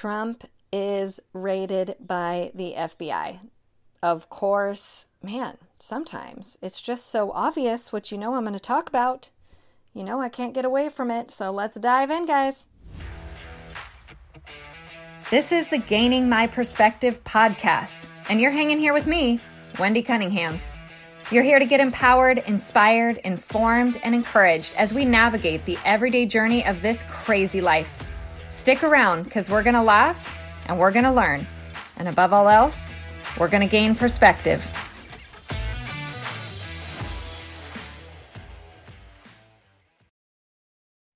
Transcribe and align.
Trump 0.00 0.44
is 0.72 1.20
raided 1.34 1.94
by 2.00 2.52
the 2.54 2.72
FBI. 2.74 3.38
Of 4.02 4.30
course, 4.30 5.08
man, 5.22 5.58
sometimes 5.78 6.56
it's 6.62 6.80
just 6.80 7.10
so 7.10 7.30
obvious 7.32 7.92
what 7.92 8.10
you 8.10 8.16
know 8.16 8.32
I'm 8.32 8.44
going 8.44 8.54
to 8.54 8.60
talk 8.60 8.88
about. 8.88 9.28
You 9.92 10.02
know, 10.02 10.18
I 10.18 10.30
can't 10.30 10.54
get 10.54 10.64
away 10.64 10.88
from 10.88 11.10
it, 11.10 11.30
so 11.30 11.50
let's 11.50 11.76
dive 11.76 12.10
in, 12.10 12.24
guys. 12.24 12.64
This 15.30 15.52
is 15.52 15.68
the 15.68 15.76
Gaining 15.76 16.30
My 16.30 16.46
Perspective 16.46 17.22
podcast, 17.24 18.04
and 18.30 18.40
you're 18.40 18.52
hanging 18.52 18.78
here 18.78 18.94
with 18.94 19.06
me, 19.06 19.38
Wendy 19.78 20.00
Cunningham. 20.00 20.62
You're 21.30 21.44
here 21.44 21.58
to 21.58 21.66
get 21.66 21.78
empowered, 21.78 22.38
inspired, 22.46 23.18
informed, 23.18 24.00
and 24.02 24.14
encouraged 24.14 24.74
as 24.76 24.94
we 24.94 25.04
navigate 25.04 25.66
the 25.66 25.76
everyday 25.84 26.24
journey 26.24 26.64
of 26.64 26.80
this 26.80 27.02
crazy 27.10 27.60
life. 27.60 27.98
Stick 28.50 28.82
around 28.82 29.22
because 29.22 29.48
we're 29.48 29.62
going 29.62 29.76
to 29.76 29.82
laugh 29.82 30.36
and 30.66 30.78
we're 30.78 30.90
going 30.90 31.04
to 31.04 31.12
learn. 31.12 31.46
And 31.96 32.08
above 32.08 32.32
all 32.32 32.48
else, 32.48 32.92
we're 33.38 33.48
going 33.48 33.62
to 33.62 33.68
gain 33.68 33.94
perspective. 33.94 34.68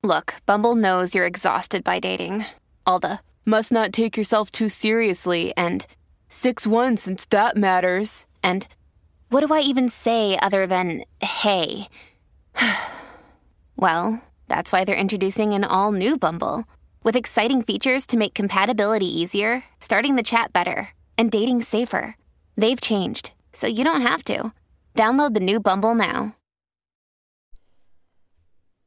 Look, 0.05 0.35
Bumble 0.47 0.77
knows 0.77 1.15
you're 1.15 1.27
exhausted 1.27 1.83
by 1.83 1.99
dating. 1.99 2.47
All 2.87 3.01
the 3.01 3.19
must 3.45 3.73
not 3.73 3.93
take 3.93 4.17
yourself 4.17 4.51
too 4.51 4.69
seriously 4.69 5.53
and 5.57 5.87
6 6.29 6.67
1 6.67 6.97
since 6.99 7.25
that 7.27 7.57
matters. 7.57 8.27
And 8.45 8.67
what 9.31 9.45
do 9.45 9.53
I 9.53 9.61
even 9.61 9.89
say 9.89 10.39
other 10.41 10.69
than 10.69 11.05
hey? 11.21 11.89
well, 13.77 14.23
that's 14.47 14.71
why 14.71 14.85
they're 14.85 14.95
introducing 14.95 15.53
an 15.53 15.65
all 15.65 15.91
new 15.91 16.17
Bumble 16.17 16.65
with 17.05 17.15
exciting 17.15 17.63
features 17.63 18.07
to 18.07 18.17
make 18.17 18.35
compatibility 18.35 19.07
easier, 19.07 19.65
starting 19.79 20.17
the 20.17 20.23
chat 20.23 20.53
better, 20.53 20.89
and 21.17 21.31
dating 21.31 21.63
safer. 21.63 22.17
They've 22.57 22.81
changed, 22.81 23.33
so 23.53 23.69
you 23.69 23.85
don't 23.85 24.01
have 24.01 24.25
to. 24.25 24.53
Download 24.97 25.35
the 25.35 25.41
new 25.41 25.61
Bumble 25.61 25.95
now. 25.95 26.35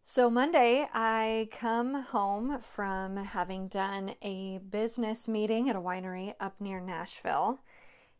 So, 0.03 0.31
Monday, 0.31 0.87
I 0.93 1.49
come 1.51 1.93
home 1.93 2.59
from 2.61 3.17
having 3.17 3.67
done 3.67 4.15
a 4.21 4.57
business 4.57 5.27
meeting 5.27 5.69
at 5.69 5.75
a 5.75 5.81
winery 5.81 6.33
up 6.39 6.59
near 6.59 6.79
Nashville. 6.79 7.59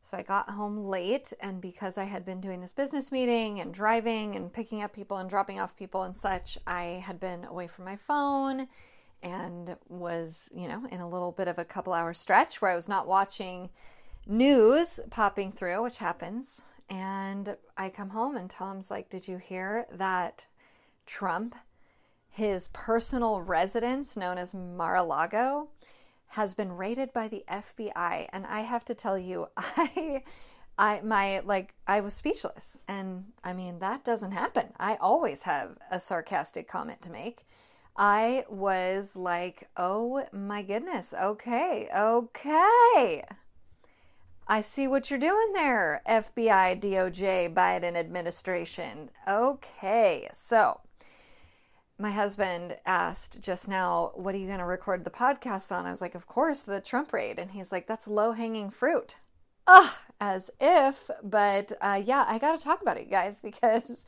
So, 0.03 0.17
I 0.17 0.21
got 0.21 0.49
home 0.49 0.83
late, 0.83 1.31
and 1.39 1.61
because 1.61 1.97
I 1.97 2.03
had 2.03 2.25
been 2.25 2.41
doing 2.41 2.59
this 2.59 2.73
business 2.73 3.11
meeting 3.11 3.61
and 3.61 3.73
driving 3.73 4.35
and 4.35 4.53
picking 4.53 4.83
up 4.83 4.93
people 4.93 5.17
and 5.17 5.29
dropping 5.29 5.59
off 5.59 5.77
people 5.77 6.03
and 6.03 6.15
such, 6.15 6.57
I 6.67 7.01
had 7.03 7.19
been 7.19 7.45
away 7.45 7.67
from 7.67 7.85
my 7.85 7.95
phone 7.95 8.67
and 9.23 9.75
was, 9.89 10.49
you 10.53 10.67
know, 10.67 10.85
in 10.91 10.99
a 10.99 11.09
little 11.09 11.31
bit 11.31 11.47
of 11.47 11.57
a 11.57 11.65
couple 11.65 11.93
hour 11.93 12.13
stretch 12.13 12.61
where 12.61 12.71
I 12.71 12.75
was 12.75 12.87
not 12.87 13.07
watching 13.07 13.69
news 14.25 14.99
popping 15.09 15.51
through, 15.51 15.83
which 15.83 15.97
happens. 15.97 16.61
And 16.89 17.57
I 17.77 17.89
come 17.89 18.09
home 18.09 18.35
and 18.37 18.49
Tom's 18.49 18.89
like, 18.89 19.09
Did 19.09 19.27
you 19.27 19.37
hear 19.37 19.85
that 19.91 20.47
Trump, 21.05 21.55
his 22.29 22.69
personal 22.69 23.41
residence 23.41 24.15
known 24.15 24.37
as 24.37 24.53
Mar-a-Lago, 24.53 25.69
has 26.31 26.53
been 26.53 26.73
raided 26.73 27.11
by 27.13 27.27
the 27.27 27.43
FBI? 27.49 28.27
And 28.31 28.45
I 28.45 28.61
have 28.61 28.85
to 28.85 28.95
tell 28.95 29.17
you, 29.17 29.47
I. 29.57 30.23
I 30.79 31.01
my 31.01 31.39
like 31.39 31.73
I 31.87 32.01
was 32.01 32.13
speechless 32.13 32.77
and 32.87 33.25
I 33.43 33.53
mean 33.53 33.79
that 33.79 34.03
doesn't 34.03 34.33
happen. 34.33 34.67
I 34.79 34.97
always 34.97 35.41
have 35.41 35.75
a 35.89 35.99
sarcastic 35.99 36.67
comment 36.67 37.01
to 37.01 37.09
make. 37.09 37.47
I 37.97 38.45
was 38.49 39.15
like, 39.15 39.69
"Oh 39.75 40.25
my 40.31 40.61
goodness. 40.61 41.13
Okay. 41.13 41.89
Okay." 41.95 43.23
I 44.49 44.61
see 44.61 44.87
what 44.87 45.09
you're 45.09 45.19
doing 45.19 45.51
there, 45.53 46.01
FBI, 46.07 46.79
DOJ, 46.79 47.53
Biden 47.53 47.97
administration. 47.97 49.09
Okay, 49.27 50.29
so 50.31 50.79
my 51.99 52.11
husband 52.11 52.77
asked 52.85 53.41
just 53.41 53.67
now, 53.67 54.11
What 54.15 54.35
are 54.35 54.37
you 54.37 54.47
going 54.47 54.59
to 54.59 54.65
record 54.65 55.03
the 55.03 55.09
podcast 55.09 55.71
on? 55.71 55.85
I 55.85 55.89
was 55.89 56.01
like, 56.01 56.15
Of 56.15 56.27
course, 56.27 56.59
the 56.59 56.79
Trump 56.79 57.11
raid. 57.11 57.39
And 57.39 57.51
he's 57.51 57.71
like, 57.71 57.87
That's 57.87 58.07
low 58.07 58.31
hanging 58.31 58.69
fruit. 58.69 59.17
Ah, 59.65 59.99
as 60.21 60.49
if. 60.61 61.09
But 61.23 61.73
uh, 61.81 62.01
yeah, 62.03 62.23
I 62.27 62.37
got 62.37 62.57
to 62.57 62.63
talk 62.63 62.81
about 62.81 62.97
it, 62.97 63.09
guys, 63.09 63.41
because 63.41 64.05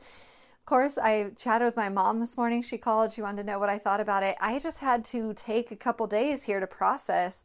course 0.70 0.96
I 0.96 1.32
chatted 1.36 1.66
with 1.66 1.76
my 1.76 1.88
mom 1.88 2.20
this 2.20 2.36
morning. 2.36 2.62
She 2.62 2.78
called, 2.78 3.12
she 3.12 3.22
wanted 3.22 3.42
to 3.42 3.46
know 3.50 3.58
what 3.58 3.68
I 3.68 3.76
thought 3.76 4.00
about 4.00 4.22
it. 4.22 4.36
I 4.40 4.60
just 4.60 4.78
had 4.78 5.04
to 5.06 5.34
take 5.34 5.72
a 5.72 5.76
couple 5.76 6.06
days 6.06 6.44
here 6.44 6.60
to 6.60 6.66
process 6.68 7.42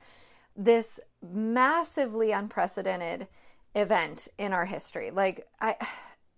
this 0.56 1.00
massively 1.28 2.32
unprecedented 2.32 3.28
event 3.74 4.28
in 4.38 4.54
our 4.54 4.66
history. 4.66 5.10
Like 5.10 5.48
I 5.60 5.76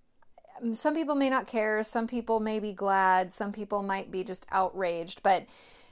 some 0.73 0.95
people 0.95 1.15
may 1.15 1.29
not 1.29 1.45
care, 1.45 1.83
some 1.83 2.07
people 2.07 2.39
may 2.39 2.61
be 2.61 2.71
glad, 2.71 3.33
some 3.33 3.51
people 3.51 3.83
might 3.83 4.09
be 4.09 4.23
just 4.23 4.45
outraged, 4.49 5.21
but 5.23 5.45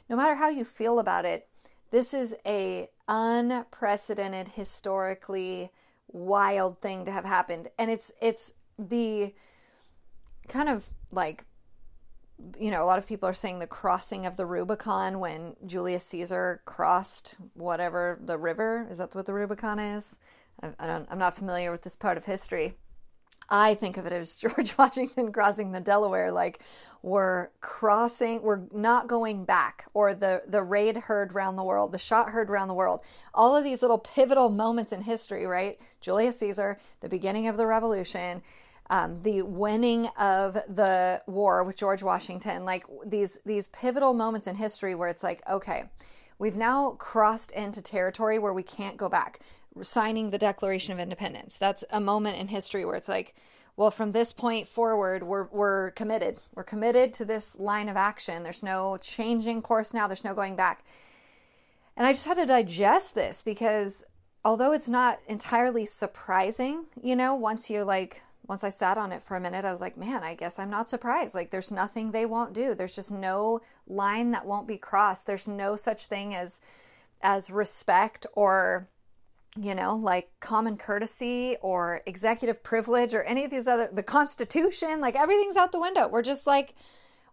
no 0.10 0.16
matter 0.16 0.36
how 0.36 0.48
you 0.48 0.64
feel 0.64 1.00
about 1.00 1.26
it, 1.26 1.50
this 1.92 2.14
is 2.14 2.34
a 2.46 2.90
unprecedented 3.10 4.48
historically 4.48 5.72
wild 6.08 6.80
thing 6.80 7.04
to 7.04 7.12
have 7.12 7.26
happened. 7.26 7.68
And 7.78 7.92
it's 7.92 8.14
it's 8.22 8.54
the 8.80 9.34
kind 10.48 10.70
of 10.70 10.86
like 11.12 11.46
you 12.60 12.72
know, 12.72 12.84
a 12.84 12.86
lot 12.86 13.00
of 13.00 13.08
people 13.08 13.30
are 13.30 13.34
saying 13.34 13.60
the 13.60 13.68
crossing 13.68 14.26
of 14.26 14.36
the 14.38 14.46
Rubicon 14.46 15.20
when 15.20 15.56
Julius 15.66 16.04
Caesar 16.08 16.62
crossed 16.66 17.38
whatever 17.54 18.20
the 18.24 18.38
river. 18.38 18.88
Is 18.92 18.98
that 18.98 19.16
what 19.16 19.26
the 19.26 19.34
Rubicon 19.34 19.80
is? 19.80 20.20
I, 20.62 20.72
I 20.80 20.88
don't, 20.88 21.08
I'm 21.10 21.20
not 21.20 21.38
familiar 21.38 21.72
with 21.72 21.84
this 21.84 21.96
part 21.96 22.18
of 22.18 22.26
history. 22.26 22.76
I 23.50 23.76
think 23.76 23.98
of 23.98 24.06
it 24.06 24.14
as 24.14 24.38
George 24.38 24.78
Washington 24.78 25.32
crossing 25.32 25.72
the 25.72 25.80
Delaware, 25.80 26.32
like 26.32 26.62
we're 27.04 27.50
crossing, 27.62 28.42
we're 28.42 28.64
not 28.74 29.08
going 29.08 29.46
back, 29.46 29.86
or 29.94 30.14
the, 30.14 30.42
the 30.48 30.64
raid 30.64 30.98
heard 30.98 31.32
around 31.32 31.56
the 31.56 31.64
world, 31.64 31.92
the 31.92 32.00
shot 32.00 32.30
heard 32.30 32.50
around 32.50 32.68
the 32.68 32.74
world. 32.74 33.02
All 33.34 33.56
of 33.56 33.64
these 33.64 33.82
little 33.82 34.00
pivotal 34.00 34.50
moments 34.50 34.92
in 34.92 35.04
history, 35.04 35.46
right? 35.46 35.80
Julius 36.02 36.40
Caesar, 36.40 36.80
the 37.02 37.10
beginning 37.10 37.48
of 37.48 37.58
the 37.58 37.68
revolution, 37.68 38.42
um, 38.90 39.22
the 39.24 39.42
winning 39.42 40.08
of 40.18 40.54
the 40.54 41.22
war 41.28 41.64
with 41.64 41.76
George 41.76 42.04
Washington, 42.04 42.66
like 42.66 42.86
these 43.06 43.40
these 43.46 43.68
pivotal 43.68 44.14
moments 44.14 44.48
in 44.48 44.56
history 44.56 44.96
where 44.96 45.10
it's 45.10 45.24
like, 45.24 45.42
okay, 45.50 45.86
we've 46.38 46.58
now 46.58 46.92
crossed 46.92 47.52
into 47.52 47.82
territory 47.82 48.38
where 48.38 48.54
we 48.54 48.64
can't 48.64 48.98
go 48.98 49.10
back. 49.10 49.40
Signing 49.82 50.30
the 50.30 50.38
Declaration 50.38 50.94
of 50.94 51.00
Independence. 51.00 51.58
That's 51.58 51.84
a 51.90 52.00
moment 52.00 52.38
in 52.38 52.48
history 52.48 52.86
where 52.86 52.96
it's 52.96 53.10
like, 53.10 53.36
well, 53.76 53.92
from 53.92 54.12
this 54.12 54.32
point 54.32 54.68
forward, 54.68 55.24
we're 55.24 55.48
we're 55.52 55.92
committed. 55.92 56.40
We're 56.54 56.64
committed 56.64 57.14
to 57.16 57.26
this 57.26 57.58
line 57.60 57.90
of 57.90 57.98
action. 57.98 58.44
There's 58.44 58.64
no 58.64 58.98
changing 59.02 59.64
course 59.64 59.94
now. 59.94 60.08
There's 60.08 60.24
no 60.24 60.34
going 60.34 60.56
back. 60.56 60.86
And 61.98 62.06
I 62.06 62.14
just 62.14 62.26
had 62.26 62.38
to 62.38 62.46
digest 62.46 63.16
this 63.16 63.42
because 63.42 64.04
although 64.44 64.74
it's 64.74 64.90
not 64.90 65.20
entirely 65.28 65.86
surprising, 65.86 66.86
you 67.02 67.16
know, 67.16 67.34
once 67.36 67.70
you 67.70 67.84
like 67.84 68.22
once 68.48 68.64
I 68.64 68.70
sat 68.70 68.98
on 68.98 69.12
it 69.12 69.24
for 69.24 69.36
a 69.36 69.40
minute, 69.40 69.66
I 69.66 69.72
was 69.72 69.82
like, 69.82 69.98
man, 69.98 70.24
I 70.24 70.36
guess 70.36 70.60
I'm 70.60 70.70
not 70.70 70.90
surprised. 70.90 71.34
Like, 71.34 71.50
there's 71.50 71.72
nothing 71.72 72.12
they 72.12 72.26
won't 72.26 72.54
do. 72.54 72.76
There's 72.76 72.96
just 72.96 73.12
no 73.12 73.62
line 73.88 74.32
that 74.32 74.46
won't 74.46 74.68
be 74.68 74.78
crossed. 74.78 75.26
There's 75.26 75.48
no 75.48 75.76
such 75.76 76.06
thing 76.06 76.36
as 76.36 76.62
as 77.22 77.50
respect 77.50 78.28
or 78.34 78.88
you 79.60 79.74
know 79.74 79.96
like 79.96 80.30
common 80.40 80.78
courtesy 80.78 81.56
or 81.62 82.02
executive 82.06 82.62
privilege 82.62 83.14
or 83.14 83.24
any 83.24 83.46
of 83.46 83.52
these 83.52 83.68
other 83.68 83.90
the 83.92 84.04
constitution 84.04 85.00
like 85.00 85.16
everything's 85.16 85.56
out 85.56 85.72
the 85.72 85.80
window 85.80 86.08
we're 86.08 86.22
just 86.22 86.46
like 86.46 86.76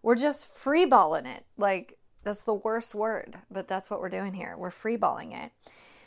we're 0.01 0.15
just 0.15 0.53
freeballing 0.55 1.25
it 1.25 1.45
like 1.57 1.97
that's 2.23 2.45
the 2.45 2.53
worst 2.53 2.95
word 2.95 3.37
but 3.51 3.67
that's 3.67 3.89
what 3.89 3.99
we're 3.99 4.09
doing 4.09 4.33
here 4.33 4.55
we're 4.57 4.69
freeballing 4.69 5.33
it 5.45 5.51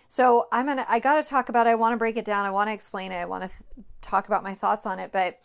so 0.09 0.49
I'm 0.53 0.67
gonna 0.67 0.87
I 0.89 1.01
gotta 1.01 1.23
talk 1.23 1.49
about 1.49 1.67
it. 1.67 1.71
I 1.71 1.75
want 1.75 1.93
to 1.93 1.97
break 1.97 2.17
it 2.17 2.25
down. 2.25 2.47
I 2.47 2.51
want 2.51 2.69
to 2.69 2.73
explain 2.73 3.13
it. 3.13 3.17
I 3.17 3.25
want 3.25 3.45
to 3.45 3.49
th- 3.49 3.87
talk 4.03 4.27
about 4.27 4.43
my 4.43 4.55
thoughts 4.55 4.87
on 4.87 4.99
it, 4.99 5.13
but 5.13 5.39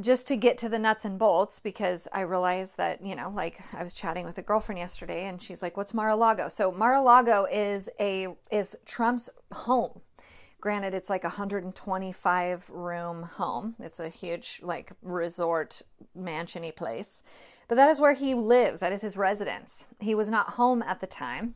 just 0.00 0.26
to 0.28 0.36
get 0.36 0.58
to 0.58 0.68
the 0.68 0.78
nuts 0.78 1.04
and 1.04 1.18
bolts 1.18 1.60
because 1.60 2.08
I 2.12 2.22
realized 2.22 2.76
that, 2.76 3.04
you 3.04 3.14
know, 3.14 3.30
like 3.34 3.60
I 3.72 3.84
was 3.84 3.94
chatting 3.94 4.24
with 4.24 4.38
a 4.38 4.42
girlfriend 4.42 4.78
yesterday 4.78 5.26
and 5.26 5.40
she's 5.40 5.62
like, 5.62 5.76
"What's 5.76 5.94
Mar-a-Lago?" 5.94 6.48
So 6.48 6.72
Mar-a-Lago 6.72 7.46
is 7.50 7.88
a 8.00 8.28
is 8.50 8.76
Trump's 8.84 9.30
home. 9.52 10.00
Granted, 10.60 10.94
it's 10.94 11.10
like 11.10 11.24
a 11.24 11.28
125 11.28 12.70
room 12.70 13.22
home. 13.24 13.74
It's 13.80 14.00
a 14.00 14.08
huge 14.08 14.60
like 14.62 14.92
resort 15.02 15.82
mansiony 16.16 16.74
place. 16.74 17.22
But 17.68 17.76
that 17.76 17.90
is 17.90 18.00
where 18.00 18.14
he 18.14 18.34
lives. 18.34 18.80
That 18.80 18.92
is 18.92 19.02
his 19.02 19.16
residence. 19.16 19.86
He 19.98 20.14
was 20.14 20.30
not 20.30 20.50
home 20.50 20.82
at 20.82 21.00
the 21.00 21.06
time, 21.06 21.54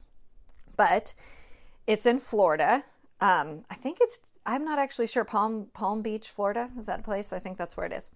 but 0.76 1.14
it's 1.86 2.06
in 2.06 2.18
Florida. 2.18 2.84
Um, 3.20 3.64
I 3.70 3.74
think 3.74 3.98
it's. 4.00 4.18
I'm 4.44 4.64
not 4.64 4.78
actually 4.78 5.06
sure. 5.06 5.24
Palm 5.24 5.68
Palm 5.72 6.02
Beach, 6.02 6.30
Florida. 6.30 6.70
Is 6.78 6.86
that 6.86 7.00
a 7.00 7.02
place? 7.02 7.32
I 7.32 7.38
think 7.38 7.58
that's 7.58 7.76
where 7.76 7.86
it 7.86 7.92
is. 7.92 8.10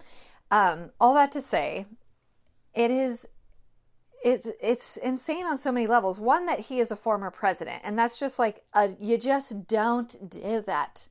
Um, 0.50 0.90
all 1.00 1.14
that 1.14 1.32
to 1.32 1.42
say, 1.42 1.86
it 2.74 2.90
is 2.90 3.26
it's 4.22 4.48
it's 4.60 4.96
insane 4.98 5.46
on 5.46 5.56
so 5.56 5.72
many 5.72 5.86
levels. 5.86 6.20
One 6.20 6.46
that 6.46 6.60
he 6.60 6.80
is 6.80 6.90
a 6.90 6.96
former 6.96 7.30
president, 7.30 7.80
and 7.84 7.98
that's 7.98 8.18
just 8.18 8.38
like 8.38 8.62
a, 8.74 8.90
you 8.98 9.16
just 9.16 9.66
don't 9.66 10.30
do 10.30 10.60
that. 10.62 11.08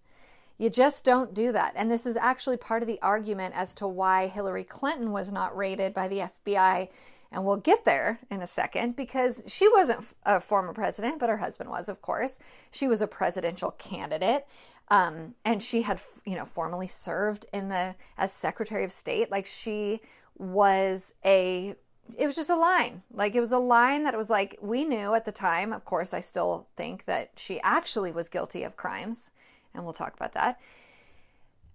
You 0.57 0.69
just 0.69 1.05
don't 1.05 1.33
do 1.33 1.53
that. 1.53 1.73
And 1.75 1.89
this 1.89 2.05
is 2.05 2.17
actually 2.17 2.57
part 2.57 2.83
of 2.83 2.87
the 2.87 3.01
argument 3.01 3.55
as 3.55 3.73
to 3.75 3.87
why 3.87 4.27
Hillary 4.27 4.65
Clinton 4.65 5.11
was 5.11 5.31
not 5.31 5.55
raided 5.55 5.93
by 5.93 6.09
the 6.09 6.29
FBI. 6.45 6.89
And 7.31 7.45
we'll 7.45 7.57
get 7.57 7.85
there 7.85 8.19
in 8.31 8.41
a 8.41 8.47
second 8.47 8.95
because 8.95 9.43
she 9.45 9.69
wasn't 9.69 10.05
a 10.25 10.39
former 10.39 10.73
president, 10.73 11.19
but 11.19 11.29
her 11.29 11.37
husband 11.37 11.69
was, 11.69 11.87
of 11.87 12.01
course. 12.01 12.39
She 12.71 12.87
was 12.87 13.01
a 13.01 13.07
presidential 13.07 13.71
candidate. 13.71 14.47
Um, 14.89 15.35
and 15.45 15.61
she 15.61 15.83
had, 15.83 16.01
you 16.25 16.35
know, 16.35 16.45
formally 16.45 16.87
served 16.87 17.45
in 17.53 17.69
the 17.69 17.95
as 18.17 18.33
Secretary 18.33 18.83
of 18.83 18.91
State. 18.91 19.29
Like 19.29 19.45
she 19.45 20.01
was 20.37 21.13
a 21.23 21.75
it 22.17 22.25
was 22.25 22.35
just 22.35 22.49
a 22.49 22.55
line. 22.55 23.03
Like 23.13 23.35
it 23.35 23.39
was 23.39 23.51
a 23.51 23.59
line 23.59 24.03
that 24.03 24.17
was 24.17 24.31
like 24.31 24.57
we 24.61 24.83
knew 24.83 25.13
at 25.13 25.25
the 25.25 25.31
time. 25.31 25.71
Of 25.71 25.85
course, 25.85 26.13
I 26.13 26.21
still 26.21 26.67
think 26.75 27.05
that 27.05 27.31
she 27.35 27.61
actually 27.61 28.11
was 28.11 28.29
guilty 28.29 28.63
of 28.63 28.75
crimes, 28.75 29.29
and 29.73 29.83
we'll 29.83 29.93
talk 29.93 30.15
about 30.15 30.33
that. 30.33 30.59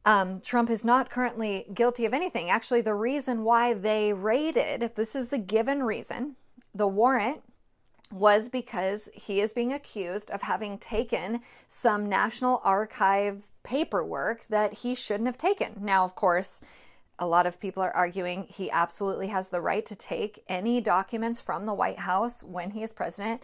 Um, 0.05 0.41
Trump 0.41 0.69
is 0.69 0.85
not 0.85 1.11
currently 1.11 1.67
guilty 1.73 2.05
of 2.05 2.13
anything. 2.13 2.51
Actually, 2.51 2.83
the 2.83 2.95
reason 2.95 3.43
why 3.43 3.73
they 3.73 4.13
raided, 4.13 4.93
this 4.97 5.17
is 5.17 5.31
the 5.31 5.39
given 5.39 5.83
reason, 5.83 6.37
the 6.75 6.87
warrant 6.87 7.43
was 8.13 8.49
because 8.49 9.09
he 9.15 9.41
is 9.41 9.53
being 9.53 9.73
accused 9.73 10.31
of 10.31 10.43
having 10.43 10.79
taken 10.79 11.41
some 11.69 12.09
National 12.09 12.61
Archive 12.65 13.45
paperwork 13.63 14.47
that 14.49 14.75
he 14.75 14.95
shouldn't 14.95 15.27
have 15.27 15.39
taken. 15.39 15.77
Now, 15.81 16.05
of 16.05 16.15
course, 16.15 16.61
a 17.19 17.27
lot 17.27 17.47
of 17.47 17.61
people 17.61 17.83
are 17.83 17.95
arguing 17.95 18.45
he 18.45 18.71
absolutely 18.71 19.29
has 19.29 19.49
the 19.49 19.61
right 19.61 19.87
to 19.87 19.95
take 19.95 20.45
any 20.49 20.81
documents 20.81 21.41
from 21.41 21.65
the 21.65 21.75
White 21.75 22.01
House 22.01 22.43
when 22.43 22.73
he 22.73 22.83
is 22.83 22.93
president 22.93 23.43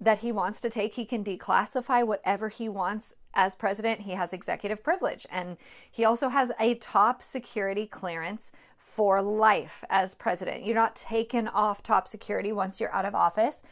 that 0.00 0.18
he 0.18 0.32
wants 0.32 0.60
to 0.60 0.70
take. 0.70 0.94
He 0.94 1.04
can 1.04 1.24
declassify 1.24 2.06
whatever 2.06 2.48
he 2.48 2.68
wants 2.68 3.14
as 3.34 3.54
president. 3.54 4.02
He 4.02 4.12
has 4.12 4.32
executive 4.32 4.82
privilege. 4.82 5.26
And 5.30 5.56
he 5.90 6.04
also 6.04 6.28
has 6.28 6.52
a 6.58 6.74
top 6.76 7.22
security 7.22 7.86
clearance 7.86 8.50
for 8.76 9.22
life 9.22 9.84
as 9.88 10.14
president. 10.14 10.64
You're 10.64 10.74
not 10.74 10.96
taken 10.96 11.48
off 11.48 11.82
top 11.82 12.08
security 12.08 12.52
once 12.52 12.80
you're 12.80 12.94
out 12.94 13.04
of 13.04 13.14
office 13.14 13.62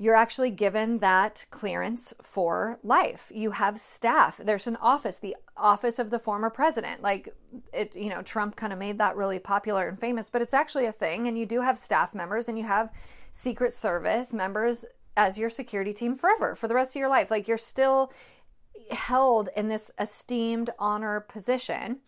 you're 0.00 0.14
actually 0.14 0.50
given 0.50 0.98
that 0.98 1.44
clearance 1.50 2.14
for 2.22 2.78
life. 2.84 3.32
You 3.34 3.50
have 3.50 3.80
staff. 3.80 4.40
There's 4.42 4.68
an 4.68 4.76
office, 4.76 5.18
the 5.18 5.36
office 5.56 5.98
of 5.98 6.10
the 6.10 6.20
former 6.20 6.50
president. 6.50 7.02
Like 7.02 7.34
it, 7.72 7.96
you 7.96 8.08
know, 8.08 8.22
Trump 8.22 8.54
kind 8.54 8.72
of 8.72 8.78
made 8.78 8.98
that 8.98 9.16
really 9.16 9.40
popular 9.40 9.88
and 9.88 9.98
famous, 9.98 10.30
but 10.30 10.40
it's 10.40 10.54
actually 10.54 10.86
a 10.86 10.92
thing. 10.92 11.26
And 11.26 11.36
you 11.36 11.46
do 11.46 11.62
have 11.62 11.80
staff 11.80 12.14
members 12.14 12.48
and 12.48 12.56
you 12.56 12.62
have 12.62 12.92
Secret 13.32 13.72
Service 13.72 14.32
members 14.32 14.84
as 15.18 15.36
your 15.36 15.50
security 15.50 15.92
team 15.92 16.14
forever 16.14 16.54
for 16.54 16.68
the 16.68 16.74
rest 16.74 16.94
of 16.94 17.00
your 17.00 17.08
life. 17.08 17.30
Like 17.30 17.48
you're 17.48 17.58
still 17.58 18.12
held 18.92 19.50
in 19.56 19.68
this 19.68 19.90
esteemed 19.98 20.70
honor 20.78 21.20
position, 21.20 21.98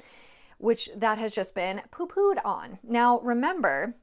which 0.58 0.88
that 0.96 1.18
has 1.18 1.34
just 1.34 1.54
been 1.54 1.82
poo 1.90 2.06
pooed 2.06 2.38
on. 2.44 2.78
Now, 2.82 3.18
remember, 3.20 3.96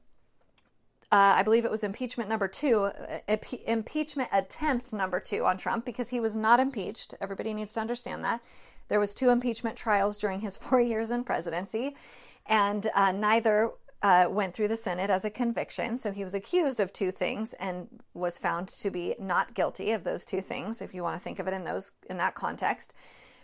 uh, 1.10 1.34
I 1.36 1.42
believe 1.42 1.64
it 1.64 1.70
was 1.70 1.82
impeachment 1.82 2.28
number 2.28 2.48
two, 2.48 2.90
uh, 3.28 3.36
impeachment 3.66 4.28
attempt 4.30 4.92
number 4.92 5.20
two 5.20 5.46
on 5.46 5.56
Trump 5.56 5.86
because 5.86 6.10
he 6.10 6.20
was 6.20 6.36
not 6.36 6.60
impeached. 6.60 7.14
Everybody 7.20 7.54
needs 7.54 7.72
to 7.72 7.80
understand 7.80 8.22
that. 8.24 8.42
There 8.88 9.00
was 9.00 9.14
two 9.14 9.30
impeachment 9.30 9.76
trials 9.76 10.18
during 10.18 10.40
his 10.40 10.56
four 10.58 10.82
years 10.82 11.10
in 11.10 11.24
presidency, 11.24 11.96
and 12.44 12.90
uh, 12.94 13.12
neither 13.12 13.70
uh, 14.02 14.26
went 14.30 14.54
through 14.54 14.68
the 14.68 14.76
Senate 14.76 15.10
as 15.10 15.24
a 15.24 15.30
conviction. 15.30 15.98
So 15.98 16.12
he 16.12 16.24
was 16.24 16.34
accused 16.34 16.80
of 16.80 16.92
two 16.92 17.10
things 17.10 17.52
and 17.54 17.88
was 18.14 18.38
found 18.38 18.68
to 18.68 18.90
be 18.90 19.14
not 19.18 19.54
guilty 19.54 19.92
of 19.92 20.04
those 20.04 20.24
two 20.24 20.40
things, 20.40 20.80
if 20.80 20.94
you 20.94 21.02
want 21.02 21.16
to 21.16 21.22
think 21.22 21.38
of 21.38 21.48
it 21.48 21.54
in 21.54 21.64
those 21.64 21.92
in 22.08 22.16
that 22.18 22.34
context. 22.34 22.94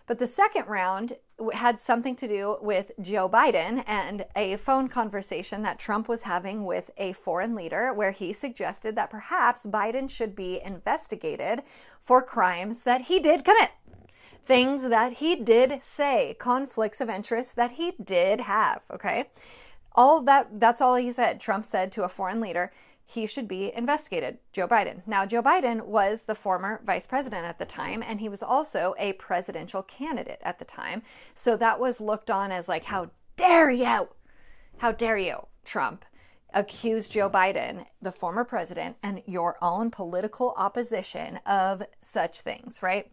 But 0.06 0.18
the 0.18 0.26
second 0.26 0.66
round 0.66 1.16
had 1.54 1.80
something 1.80 2.14
to 2.16 2.28
do 2.28 2.58
with 2.60 2.92
Joe 3.00 3.28
Biden 3.28 3.82
and 3.86 4.26
a 4.36 4.56
phone 4.56 4.88
conversation 4.88 5.62
that 5.62 5.78
Trump 5.78 6.08
was 6.08 6.22
having 6.22 6.66
with 6.66 6.90
a 6.98 7.14
foreign 7.14 7.54
leader 7.54 7.92
where 7.92 8.10
he 8.10 8.32
suggested 8.32 8.96
that 8.96 9.10
perhaps 9.10 9.64
Biden 9.64 10.08
should 10.08 10.36
be 10.36 10.60
investigated 10.62 11.62
for 11.98 12.22
crimes 12.22 12.82
that 12.82 13.02
he 13.02 13.18
did 13.18 13.44
commit. 13.44 13.70
Things 14.44 14.82
that 14.82 15.14
he 15.14 15.36
did 15.36 15.80
say, 15.82 16.36
conflicts 16.38 17.00
of 17.00 17.08
interest 17.08 17.56
that 17.56 17.72
he 17.72 17.92
did 17.92 18.42
have, 18.42 18.82
okay? 18.92 19.30
All 19.94 20.22
that, 20.22 20.58
that's 20.58 20.80
all 20.80 20.96
he 20.96 21.12
said. 21.12 21.40
Trump 21.40 21.64
said 21.64 21.92
to 21.92 22.04
a 22.04 22.08
foreign 22.08 22.40
leader 22.40 22.72
he 23.06 23.26
should 23.26 23.46
be 23.46 23.72
investigated, 23.74 24.38
Joe 24.52 24.66
Biden. 24.66 25.02
Now, 25.06 25.26
Joe 25.26 25.42
Biden 25.42 25.82
was 25.82 26.22
the 26.22 26.34
former 26.34 26.80
vice 26.84 27.06
president 27.06 27.44
at 27.44 27.58
the 27.58 27.66
time, 27.66 28.02
and 28.02 28.20
he 28.20 28.28
was 28.28 28.42
also 28.42 28.94
a 28.98 29.12
presidential 29.14 29.82
candidate 29.82 30.40
at 30.42 30.58
the 30.58 30.64
time. 30.64 31.02
So 31.34 31.56
that 31.56 31.78
was 31.78 32.00
looked 32.00 32.30
on 32.30 32.50
as 32.50 32.66
like, 32.66 32.84
how 32.84 33.10
dare 33.36 33.70
you? 33.70 34.08
How 34.78 34.92
dare 34.92 35.18
you, 35.18 35.46
Trump? 35.64 36.04
Accuse 36.54 37.08
Joe 37.08 37.28
Biden, 37.28 37.84
the 38.00 38.12
former 38.12 38.44
president, 38.44 38.96
and 39.02 39.22
your 39.26 39.58
own 39.60 39.90
political 39.90 40.54
opposition 40.56 41.40
of 41.44 41.82
such 42.00 42.40
things, 42.40 42.82
right? 42.82 43.10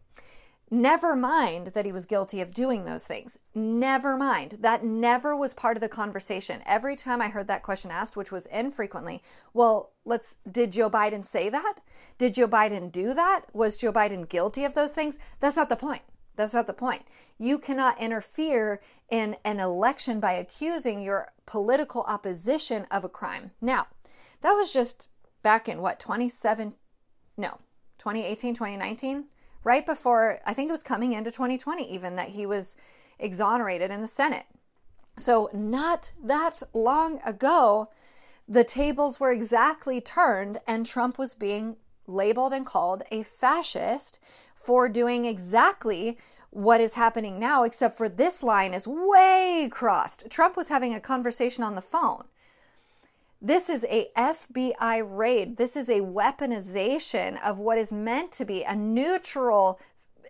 Never 0.74 1.18
mind 1.18 1.68
that 1.68 1.86
he 1.86 1.92
was 1.92 2.06
guilty 2.06 2.40
of 2.40 2.54
doing 2.54 2.86
those 2.86 3.04
things. 3.04 3.38
Never 3.54 4.16
mind. 4.16 4.60
That 4.62 4.86
never 4.86 5.36
was 5.36 5.54
part 5.54 5.76
of 5.76 5.82
the 5.82 5.90
conversation. 5.90 6.64
Every 6.66 6.96
time 6.96 7.22
I 7.22 7.28
heard 7.28 7.48
that 7.48 7.62
question 7.62 7.92
asked, 7.92 8.16
which 8.16 8.32
was 8.32 8.46
infrequently, 8.46 9.22
well, 9.54 9.92
let's, 10.06 10.38
did 10.50 10.72
Joe 10.72 10.90
Biden 10.90 11.26
say 11.26 11.50
that? 11.50 11.80
Did 12.18 12.36
Joe 12.36 12.48
Biden 12.48 12.90
do 12.90 13.14
that? 13.14 13.54
Was 13.54 13.76
Joe 13.76 13.92
Biden 13.92 14.30
guilty 14.30 14.64
of 14.64 14.74
those 14.74 14.94
things? 14.94 15.20
That's 15.42 15.58
not 15.58 15.68
the 15.68 15.76
point. 15.76 16.04
That's 16.38 16.54
not 16.54 16.68
the 16.68 16.74
point. 16.74 17.02
You 17.38 17.60
cannot 17.60 18.00
interfere 18.00 18.80
in 19.10 19.36
an 19.44 19.60
election 19.60 20.22
by 20.22 20.32
accusing 20.32 21.02
your 21.02 21.34
political 21.46 22.04
opposition 22.04 22.88
of 22.90 23.04
a 23.04 23.10
crime. 23.10 23.52
Now, 23.60 23.88
that 24.40 24.54
was 24.54 24.72
just 24.72 25.10
back 25.44 25.68
in 25.68 25.82
what, 25.82 26.00
27, 26.00 26.76
no, 27.36 27.60
2018, 27.98 28.54
2019? 28.54 29.26
Right 29.64 29.86
before, 29.86 30.40
I 30.46 30.54
think 30.54 30.70
it 30.70 30.72
was 30.74 30.84
coming 30.84 31.14
into 31.14 31.32
2020, 31.32 31.84
even 31.92 32.16
that 32.16 32.30
he 32.30 32.46
was 32.46 32.76
exonerated 33.20 33.92
in 33.92 34.02
the 34.02 34.08
Senate. 34.08 34.46
So, 35.18 35.50
not 35.54 36.14
that 36.24 36.64
long 36.74 37.20
ago, 37.26 37.90
the 38.48 38.64
tables 38.64 39.20
were 39.20 39.32
exactly 39.32 40.02
turned, 40.02 40.62
and 40.68 40.86
Trump 40.86 41.18
was 41.18 41.36
being 41.36 41.78
labeled 42.08 42.54
and 42.54 42.66
called 42.66 43.04
a 43.12 43.24
fascist 43.24 44.20
for 44.56 44.90
doing 44.90 45.26
exactly 45.26 46.18
what 46.50 46.82
is 46.82 46.96
happening 46.96 47.40
now, 47.40 47.64
except 47.64 47.98
for 47.98 48.10
this 48.10 48.44
line 48.44 48.74
is 48.74 48.88
way 48.88 49.70
crossed. 49.72 50.30
Trump 50.30 50.58
was 50.58 50.68
having 50.68 50.94
a 50.94 51.00
conversation 51.00 51.64
on 51.64 51.76
the 51.76 51.82
phone 51.82 52.26
this 53.42 53.70
is 53.70 53.84
a 53.86 54.10
FBI 54.16 55.02
raid. 55.04 55.58
This 55.58 55.76
is 55.76 55.90
a 55.90 56.02
weaponization 56.02 57.42
of 57.42 57.58
what 57.58 57.80
is 57.80 57.92
meant 57.92 58.32
to 58.34 58.46
be 58.46 58.64
a 58.64 58.76
neutral 58.76 59.80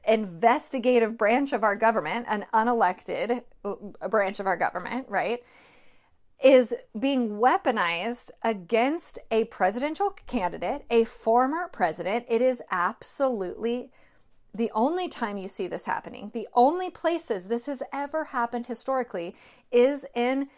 investigative 0.07 1.17
branch 1.17 1.51
of 1.51 1.63
our 1.63 1.75
government, 1.75 2.25
an 2.29 2.45
unelected 2.53 3.43
uh, 3.65 4.07
branch 4.07 4.39
of 4.39 4.47
our 4.47 4.57
government, 4.57 5.07
right? 5.09 5.43
Is 6.41 6.73
being 6.97 7.31
weaponized 7.31 8.31
against 8.43 9.19
a 9.29 9.43
presidential 9.45 10.11
candidate, 10.25 10.85
a 10.89 11.03
former 11.03 11.67
president. 11.67 12.25
It 12.29 12.41
is 12.41 12.63
absolutely 12.71 13.91
the 14.53 14.71
only 14.73 15.07
time 15.07 15.37
you 15.37 15.47
see 15.47 15.67
this 15.67 15.85
happening, 15.85 16.31
the 16.33 16.47
only 16.53 16.89
places 16.89 17.47
this 17.47 17.67
has 17.67 17.83
ever 17.93 18.25
happened 18.25 18.67
historically 18.67 19.35
is 19.71 20.05
in 20.13 20.49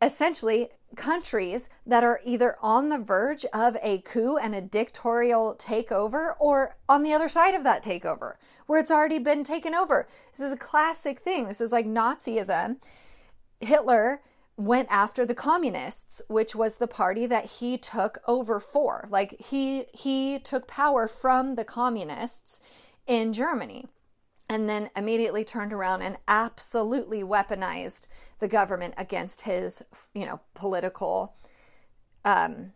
essentially 0.00 0.70
countries 0.96 1.68
that 1.86 2.02
are 2.02 2.20
either 2.24 2.56
on 2.62 2.88
the 2.88 2.98
verge 2.98 3.44
of 3.52 3.76
a 3.82 3.98
coup 3.98 4.36
and 4.36 4.54
a 4.54 4.60
dictatorial 4.60 5.54
takeover 5.58 6.34
or 6.38 6.76
on 6.88 7.02
the 7.02 7.12
other 7.12 7.28
side 7.28 7.54
of 7.54 7.64
that 7.64 7.84
takeover 7.84 8.34
where 8.66 8.80
it's 8.80 8.90
already 8.90 9.18
been 9.18 9.44
taken 9.44 9.74
over. 9.74 10.08
This 10.32 10.40
is 10.40 10.52
a 10.52 10.56
classic 10.56 11.20
thing. 11.20 11.46
This 11.46 11.60
is 11.60 11.72
like 11.72 11.86
Nazism. 11.86 12.76
Hitler 13.60 14.22
went 14.56 14.88
after 14.90 15.24
the 15.24 15.34
communists 15.34 16.20
which 16.28 16.54
was 16.54 16.76
the 16.78 16.88
party 16.88 17.26
that 17.26 17.44
he 17.44 17.78
took 17.78 18.18
over 18.26 18.58
for 18.58 19.06
like 19.08 19.40
he 19.40 19.84
he 19.94 20.40
took 20.40 20.66
power 20.66 21.06
from 21.06 21.54
the 21.54 21.64
communists 21.64 22.60
in 23.06 23.32
Germany 23.32 23.86
and 24.48 24.68
then 24.68 24.90
immediately 24.96 25.44
turned 25.44 25.72
around 25.72 26.02
and 26.02 26.16
absolutely 26.26 27.22
weaponized 27.22 28.06
the 28.38 28.48
government 28.48 28.94
against 28.96 29.42
his, 29.42 29.82
you 30.14 30.24
know, 30.24 30.40
political 30.54 31.34
um, 32.24 32.72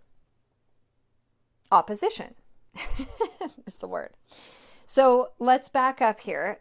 opposition, 1.71 2.35
is 3.67 3.75
the 3.77 3.89
word. 3.89 4.11
So 4.85 5.31
let's 5.39 5.69
back 5.69 6.03
up 6.03 6.21
here. 6.21 6.61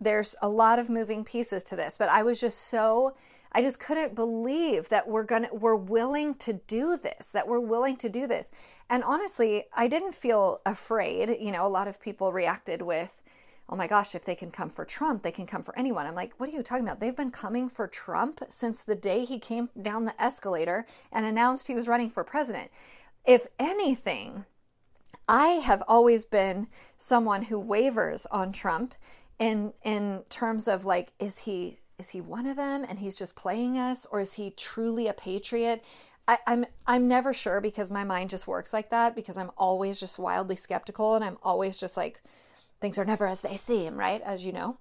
There's 0.00 0.34
a 0.40 0.48
lot 0.48 0.78
of 0.78 0.88
moving 0.88 1.24
pieces 1.24 1.62
to 1.64 1.76
this, 1.76 1.98
but 1.98 2.08
I 2.08 2.22
was 2.22 2.40
just 2.40 2.58
so 2.58 3.14
I 3.50 3.62
just 3.62 3.80
couldn't 3.80 4.14
believe 4.14 4.90
that 4.90 5.08
we're 5.08 5.24
going 5.24 5.44
to 5.44 5.54
we're 5.54 5.74
willing 5.74 6.34
to 6.36 6.52
do 6.52 6.96
this, 6.96 7.28
that 7.28 7.48
we're 7.48 7.60
willing 7.60 7.96
to 7.96 8.08
do 8.08 8.26
this. 8.26 8.50
And 8.90 9.02
honestly, 9.02 9.64
I 9.74 9.88
didn't 9.88 10.14
feel 10.14 10.60
afraid. 10.66 11.36
You 11.40 11.52
know, 11.52 11.66
a 11.66 11.68
lot 11.68 11.88
of 11.88 12.00
people 12.00 12.32
reacted 12.32 12.82
with, 12.82 13.22
"Oh 13.68 13.76
my 13.76 13.86
gosh, 13.86 14.14
if 14.14 14.24
they 14.24 14.34
can 14.34 14.50
come 14.50 14.70
for 14.70 14.84
Trump, 14.84 15.22
they 15.22 15.32
can 15.32 15.46
come 15.46 15.62
for 15.62 15.76
anyone." 15.78 16.06
I'm 16.06 16.14
like, 16.14 16.34
"What 16.38 16.48
are 16.48 16.52
you 16.52 16.62
talking 16.62 16.84
about? 16.84 17.00
They've 17.00 17.14
been 17.14 17.30
coming 17.30 17.68
for 17.68 17.86
Trump 17.86 18.42
since 18.48 18.82
the 18.82 18.94
day 18.94 19.24
he 19.24 19.38
came 19.38 19.70
down 19.80 20.04
the 20.04 20.22
escalator 20.22 20.86
and 21.12 21.26
announced 21.26 21.66
he 21.68 21.74
was 21.74 21.88
running 21.88 22.10
for 22.10 22.24
president." 22.24 22.70
If 23.24 23.46
anything, 23.58 24.46
I 25.28 25.60
have 25.64 25.82
always 25.86 26.24
been 26.24 26.68
someone 26.96 27.42
who 27.42 27.58
wavers 27.58 28.26
on 28.26 28.52
Trump 28.52 28.94
in 29.38 29.72
in 29.84 30.24
terms 30.28 30.66
of 30.66 30.84
like 30.84 31.12
is 31.18 31.38
he 31.40 31.78
is 31.98 32.10
he 32.10 32.20
one 32.20 32.46
of 32.46 32.56
them 32.56 32.84
and 32.88 32.98
he's 32.98 33.14
just 33.14 33.36
playing 33.36 33.78
us 33.78 34.06
or 34.10 34.20
is 34.20 34.34
he 34.34 34.50
truly 34.50 35.06
a 35.06 35.12
patriot 35.12 35.84
I, 36.26 36.38
I'm 36.46 36.66
I'm 36.86 37.08
never 37.08 37.32
sure 37.32 37.60
because 37.60 37.90
my 37.90 38.04
mind 38.04 38.30
just 38.30 38.46
works 38.46 38.72
like 38.72 38.90
that 38.90 39.14
because 39.14 39.36
I'm 39.36 39.50
always 39.56 40.00
just 40.00 40.18
wildly 40.18 40.56
skeptical 40.56 41.14
and 41.14 41.24
I'm 41.24 41.38
always 41.42 41.78
just 41.78 41.96
like 41.96 42.20
things 42.80 42.98
are 42.98 43.04
never 43.04 43.26
as 43.26 43.40
they 43.40 43.56
seem, 43.56 43.96
right? 43.96 44.22
As 44.22 44.44
you 44.44 44.52
know. 44.52 44.78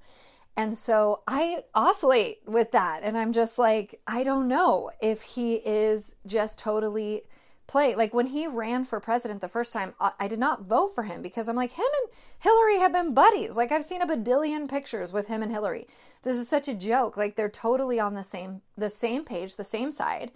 And 0.55 0.75
so 0.75 1.21
I 1.27 1.63
oscillate 1.75 2.39
with 2.47 2.71
that 2.71 3.01
and 3.03 3.15
I'm 3.15 3.31
just 3.31 3.59
like 3.59 4.01
I 4.07 4.23
don't 4.23 4.47
know 4.47 4.89
if 5.01 5.21
he 5.21 5.55
is 5.55 6.15
just 6.25 6.57
totally 6.57 7.23
play. 7.67 7.93
Like 7.95 8.13
when 8.13 8.25
he 8.27 8.47
ran 8.47 8.85
for 8.85 8.99
president 8.99 9.41
the 9.41 9.49
first 9.49 9.71
time, 9.71 9.93
I 10.19 10.27
did 10.27 10.39
not 10.39 10.63
vote 10.63 10.95
for 10.95 11.03
him 11.03 11.21
because 11.21 11.47
I'm 11.47 11.55
like, 11.55 11.73
him 11.73 11.85
and 11.85 12.11
Hillary 12.39 12.79
have 12.79 12.93
been 12.93 13.13
buddies. 13.13 13.55
Like 13.55 13.71
I've 13.71 13.85
seen 13.85 14.01
a 14.01 14.07
badillion 14.07 14.67
pictures 14.67 15.13
with 15.13 15.27
him 15.27 15.43
and 15.43 15.51
Hillary. 15.51 15.87
This 16.23 16.37
is 16.37 16.49
such 16.49 16.67
a 16.67 16.73
joke. 16.73 17.17
Like 17.17 17.35
they're 17.35 17.49
totally 17.49 17.99
on 17.99 18.15
the 18.15 18.23
same 18.23 18.61
the 18.77 18.89
same 18.89 19.25
page, 19.25 19.55
the 19.55 19.63
same 19.63 19.91
side. 19.91 20.31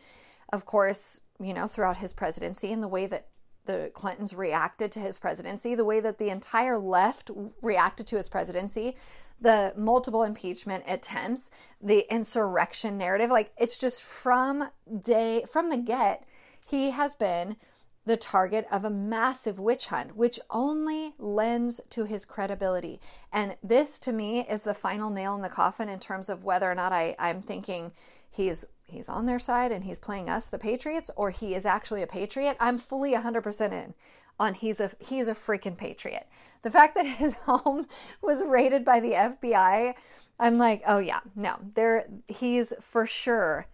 Of 0.54 0.66
course, 0.66 1.20
you 1.40 1.54
know, 1.54 1.68
throughout 1.68 1.98
his 1.98 2.14
presidency 2.14 2.72
and 2.72 2.84
the 2.84 2.88
way 2.88 3.08
that 3.08 3.28
the 3.72 3.92
Clintons 3.94 4.34
reacted 4.34 4.92
to 4.94 5.00
his 5.00 5.20
presidency, 5.20 5.76
the 5.76 5.86
way 5.86 6.00
that 6.00 6.18
the 6.18 6.30
entire 6.30 6.78
left 6.78 7.32
reacted 7.62 8.08
to 8.08 8.18
his 8.18 8.30
presidency, 8.30 8.96
the 9.40 9.74
multiple 9.76 10.24
impeachment 10.24 10.84
attempts, 10.88 11.50
the 11.82 12.06
insurrection 12.14 12.98
narrative, 12.98 13.30
like 13.30 13.52
it's 13.58 13.78
just 13.78 14.04
from 14.04 14.70
day 15.02 15.44
from 15.52 15.70
the 15.70 15.78
get 15.78 16.24
he 16.70 16.92
has 16.92 17.16
been 17.16 17.58
the 18.06 18.18
target 18.18 18.66
of 18.72 18.84
a 18.84 18.90
massive 18.90 19.60
witch 19.60 19.88
hunt, 19.88 20.16
which 20.16 20.40
only 20.50 21.14
lends 21.18 21.80
to 21.90 22.04
his 22.04 22.26
credibility. 22.26 23.00
And 23.32 23.56
this, 23.64 24.00
to 24.00 24.12
me, 24.12 24.42
is 24.48 24.64
the 24.64 24.74
final 24.74 25.12
nail 25.12 25.36
in 25.36 25.42
the 25.42 25.50
coffin 25.50 25.88
in 25.88 26.00
terms 26.00 26.28
of 26.28 26.44
whether 26.44 26.70
or 26.70 26.74
not 26.74 26.92
I, 26.92 27.16
I'm 27.20 27.42
thinking 27.42 27.92
he's 28.32 28.66
he's 28.92 29.10
on 29.10 29.26
their 29.26 29.40
side 29.40 29.72
and 29.72 29.84
he's 29.84 30.00
playing 30.00 30.30
us, 30.30 30.48
the 30.48 30.60
Patriots, 30.60 31.10
or 31.16 31.32
he 31.32 31.56
is 31.56 31.66
actually 31.66 32.04
a 32.04 32.08
patriot. 32.08 32.58
I'm 32.60 32.78
fully 32.78 33.14
100% 33.14 33.72
in 33.72 33.94
on 34.40 34.56
he's 34.56 34.80
a 34.80 34.92
he's 35.00 35.28
a 35.28 35.36
freaking 35.36 35.78
patriot. 35.78 36.28
The 36.64 36.72
fact 36.72 36.96
that 36.96 37.06
his 37.24 37.36
home 37.36 37.88
was 38.22 38.44
raided 38.44 38.84
by 38.84 39.00
the 39.00 39.12
FBI, 39.12 39.94
I'm 40.40 40.58
like, 40.58 40.82
oh 40.88 40.98
yeah, 40.98 41.22
no, 41.36 41.58
there 41.76 42.08
he's 42.28 42.74
for 42.82 43.06
sure 43.06 43.68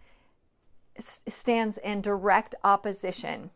stands 0.98 1.78
in 1.78 2.00
direct 2.00 2.54
opposition 2.64 3.50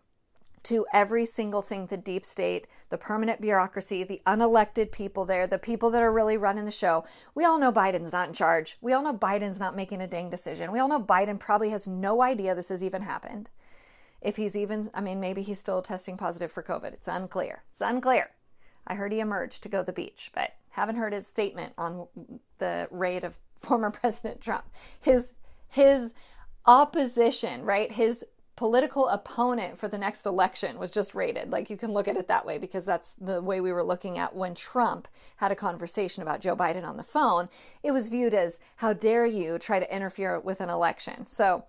to 0.64 0.86
every 0.92 1.26
single 1.26 1.62
thing 1.62 1.86
the 1.86 1.96
deep 1.96 2.24
state, 2.24 2.66
the 2.90 2.98
permanent 2.98 3.40
bureaucracy, 3.40 4.04
the 4.04 4.22
unelected 4.26 4.92
people 4.92 5.24
there, 5.24 5.46
the 5.46 5.58
people 5.58 5.90
that 5.90 6.02
are 6.02 6.12
really 6.12 6.36
running 6.36 6.64
the 6.64 6.70
show. 6.70 7.04
We 7.34 7.44
all 7.44 7.58
know 7.58 7.72
Biden's 7.72 8.12
not 8.12 8.28
in 8.28 8.34
charge. 8.34 8.76
We 8.80 8.92
all 8.92 9.02
know 9.02 9.14
Biden's 9.14 9.58
not 9.58 9.76
making 9.76 10.00
a 10.00 10.06
dang 10.06 10.30
decision. 10.30 10.72
We 10.72 10.78
all 10.78 10.88
know 10.88 11.00
Biden 11.00 11.38
probably 11.38 11.70
has 11.70 11.86
no 11.86 12.22
idea 12.22 12.54
this 12.54 12.68
has 12.68 12.84
even 12.84 13.02
happened. 13.02 13.50
If 14.20 14.36
he's 14.36 14.56
even, 14.56 14.90
I 14.94 15.00
mean, 15.00 15.18
maybe 15.18 15.42
he's 15.42 15.58
still 15.58 15.82
testing 15.82 16.16
positive 16.16 16.52
for 16.52 16.62
COVID. 16.62 16.92
It's 16.92 17.08
unclear. 17.08 17.64
It's 17.72 17.80
unclear. 17.80 18.30
I 18.86 18.94
heard 18.94 19.12
he 19.12 19.20
emerged 19.20 19.62
to 19.62 19.68
go 19.68 19.80
to 19.80 19.86
the 19.86 19.92
beach, 19.92 20.30
but 20.34 20.50
haven't 20.70 20.96
heard 20.96 21.12
his 21.12 21.26
statement 21.26 21.72
on 21.76 22.06
the 22.58 22.88
raid 22.90 23.24
of 23.24 23.38
former 23.60 23.90
President 23.90 24.40
Trump. 24.40 24.64
His 25.00 25.32
his 25.68 26.12
opposition, 26.66 27.64
right? 27.64 27.90
His 27.90 28.24
political 28.56 29.08
opponent 29.08 29.78
for 29.78 29.88
the 29.88 29.98
next 29.98 30.26
election 30.26 30.78
was 30.78 30.90
just 30.90 31.14
raided. 31.14 31.50
Like 31.50 31.70
you 31.70 31.76
can 31.76 31.92
look 31.92 32.06
at 32.06 32.16
it 32.16 32.28
that 32.28 32.44
way 32.44 32.58
because 32.58 32.84
that's 32.84 33.14
the 33.20 33.40
way 33.40 33.60
we 33.60 33.72
were 33.72 33.82
looking 33.82 34.18
at 34.18 34.36
when 34.36 34.54
Trump 34.54 35.08
had 35.36 35.52
a 35.52 35.56
conversation 35.56 36.22
about 36.22 36.40
Joe 36.40 36.54
Biden 36.54 36.86
on 36.86 36.96
the 36.96 37.02
phone. 37.02 37.48
It 37.82 37.92
was 37.92 38.08
viewed 38.08 38.34
as 38.34 38.60
how 38.76 38.92
dare 38.92 39.26
you 39.26 39.58
try 39.58 39.78
to 39.78 39.94
interfere 39.94 40.38
with 40.38 40.60
an 40.60 40.68
election. 40.68 41.26
So, 41.28 41.64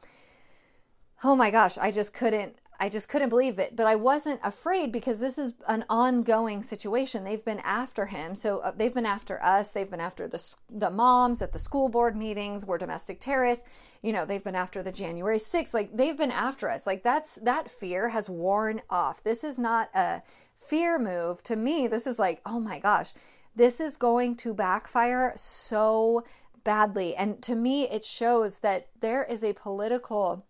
oh 1.24 1.36
my 1.36 1.52
gosh, 1.52 1.78
I 1.78 1.92
just 1.92 2.14
couldn't 2.14 2.58
I 2.80 2.90
just 2.90 3.08
couldn't 3.08 3.30
believe 3.30 3.60
it. 3.60 3.76
But 3.76 3.88
I 3.88 3.96
wasn't 3.96 4.40
afraid 4.44 4.92
because 4.92 5.20
this 5.20 5.38
is 5.38 5.54
an 5.68 5.86
ongoing 5.90 6.64
situation. 6.64 7.24
They've 7.24 7.44
been 7.44 7.60
after 7.60 8.06
him. 8.08 8.36
So 8.36 8.60
uh, 8.60 8.72
they've 8.76 8.94
been 8.94 9.06
after 9.06 9.42
us. 9.44 9.72
They've 9.72 9.90
been 9.90 10.00
after 10.00 10.28
the, 10.28 10.44
the 10.70 10.92
moms 10.92 11.42
at 11.42 11.54
the 11.54 11.60
school 11.60 11.90
board 11.90 12.16
meetings. 12.16 12.66
We're 12.66 12.78
domestic 12.78 13.20
terrorists. 13.20 13.66
You 14.02 14.14
know, 14.14 14.26
they've 14.26 14.44
been 14.44 14.56
after 14.56 14.84
the 14.84 14.92
January 14.92 15.40
6th. 15.40 15.74
Like 15.74 15.96
they've 15.96 16.18
been 16.18 16.32
after 16.32 16.70
us. 16.70 16.86
Like 16.88 17.04
that's, 17.04 17.36
that 17.44 17.70
fear 17.70 18.10
has 18.10 18.30
worn 18.30 18.82
off. 18.90 19.24
This 19.24 19.44
is 19.44 19.58
not 19.58 19.90
a 19.94 20.22
fear 20.56 21.00
move. 21.00 21.44
To 21.44 21.56
me, 21.56 21.88
this 21.88 22.08
is 22.08 22.20
like, 22.20 22.42
oh 22.46 22.60
my 22.60 22.80
gosh, 22.80 23.14
this 23.56 23.80
is 23.80 23.98
going 23.98 24.36
to 24.38 24.54
backfire 24.54 25.34
so 25.36 26.24
badly. 26.64 27.16
And 27.16 27.42
to 27.44 27.56
me, 27.56 27.90
it 27.90 28.06
shows 28.06 28.60
that 28.60 28.88
there 29.02 29.24
is 29.24 29.44
a 29.44 29.54
political 29.54 30.46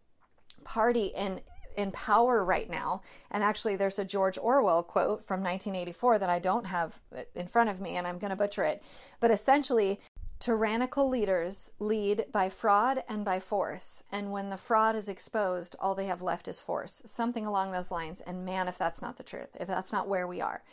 party 0.64 1.08
in 1.08 1.42
in 1.78 1.92
power 1.92 2.44
right 2.44 2.70
now. 2.70 3.02
And 3.32 3.44
actually, 3.44 3.76
there's 3.76 4.00
a 4.00 4.06
George 4.06 4.38
Orwell 4.38 4.84
quote 4.84 5.24
from 5.24 5.42
1984 5.42 6.20
that 6.20 6.30
I 6.30 6.40
don't 6.40 6.66
have 6.66 7.00
uh, 7.16 7.22
in 7.36 7.48
front 7.48 7.70
of 7.70 7.82
me, 7.82 7.98
and 7.98 8.08
I'm 8.08 8.20
going 8.20 8.32
to 8.32 8.36
butcher 8.36 8.64
it. 8.64 8.84
But 9.20 9.32
essentially, 9.32 10.00
tyrannical 10.40 11.08
leaders 11.08 11.72
lead 11.80 12.26
by 12.32 12.50
fraud 12.50 13.04
and 13.08 13.24
by 13.24 13.40
force. 13.40 14.04
And 14.12 14.32
when 14.32 14.50
the 14.50 14.58
fraud 14.58 14.96
is 14.96 15.08
exposed, 15.08 15.76
all 15.80 15.96
they 15.96 16.08
have 16.08 16.22
left 16.22 16.48
is 16.48 16.60
force. 16.60 17.02
Something 17.06 17.46
along 17.46 17.72
those 17.72 17.92
lines. 17.92 18.22
And 18.22 18.46
man, 18.46 18.68
if 18.68 18.78
that's 18.78 19.02
not 19.02 19.18
the 19.18 19.24
truth, 19.24 19.56
if 19.60 19.68
that's 19.68 19.94
not 19.94 20.08
where 20.08 20.28
we 20.28 20.42
are, 20.42 20.64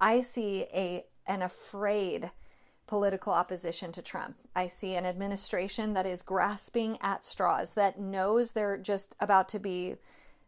I 0.00 0.20
see 0.20 0.66
a 0.72 1.04
an 1.26 1.42
afraid 1.42 2.30
political 2.90 3.32
opposition 3.32 3.92
to 3.92 4.02
Trump. 4.02 4.36
I 4.56 4.66
see 4.66 4.96
an 4.96 5.06
administration 5.06 5.92
that 5.94 6.06
is 6.06 6.22
grasping 6.22 6.98
at 7.00 7.24
straws, 7.24 7.74
that 7.74 8.00
knows 8.00 8.50
they're 8.50 8.76
just 8.76 9.14
about 9.20 9.48
to 9.50 9.60
be 9.60 9.94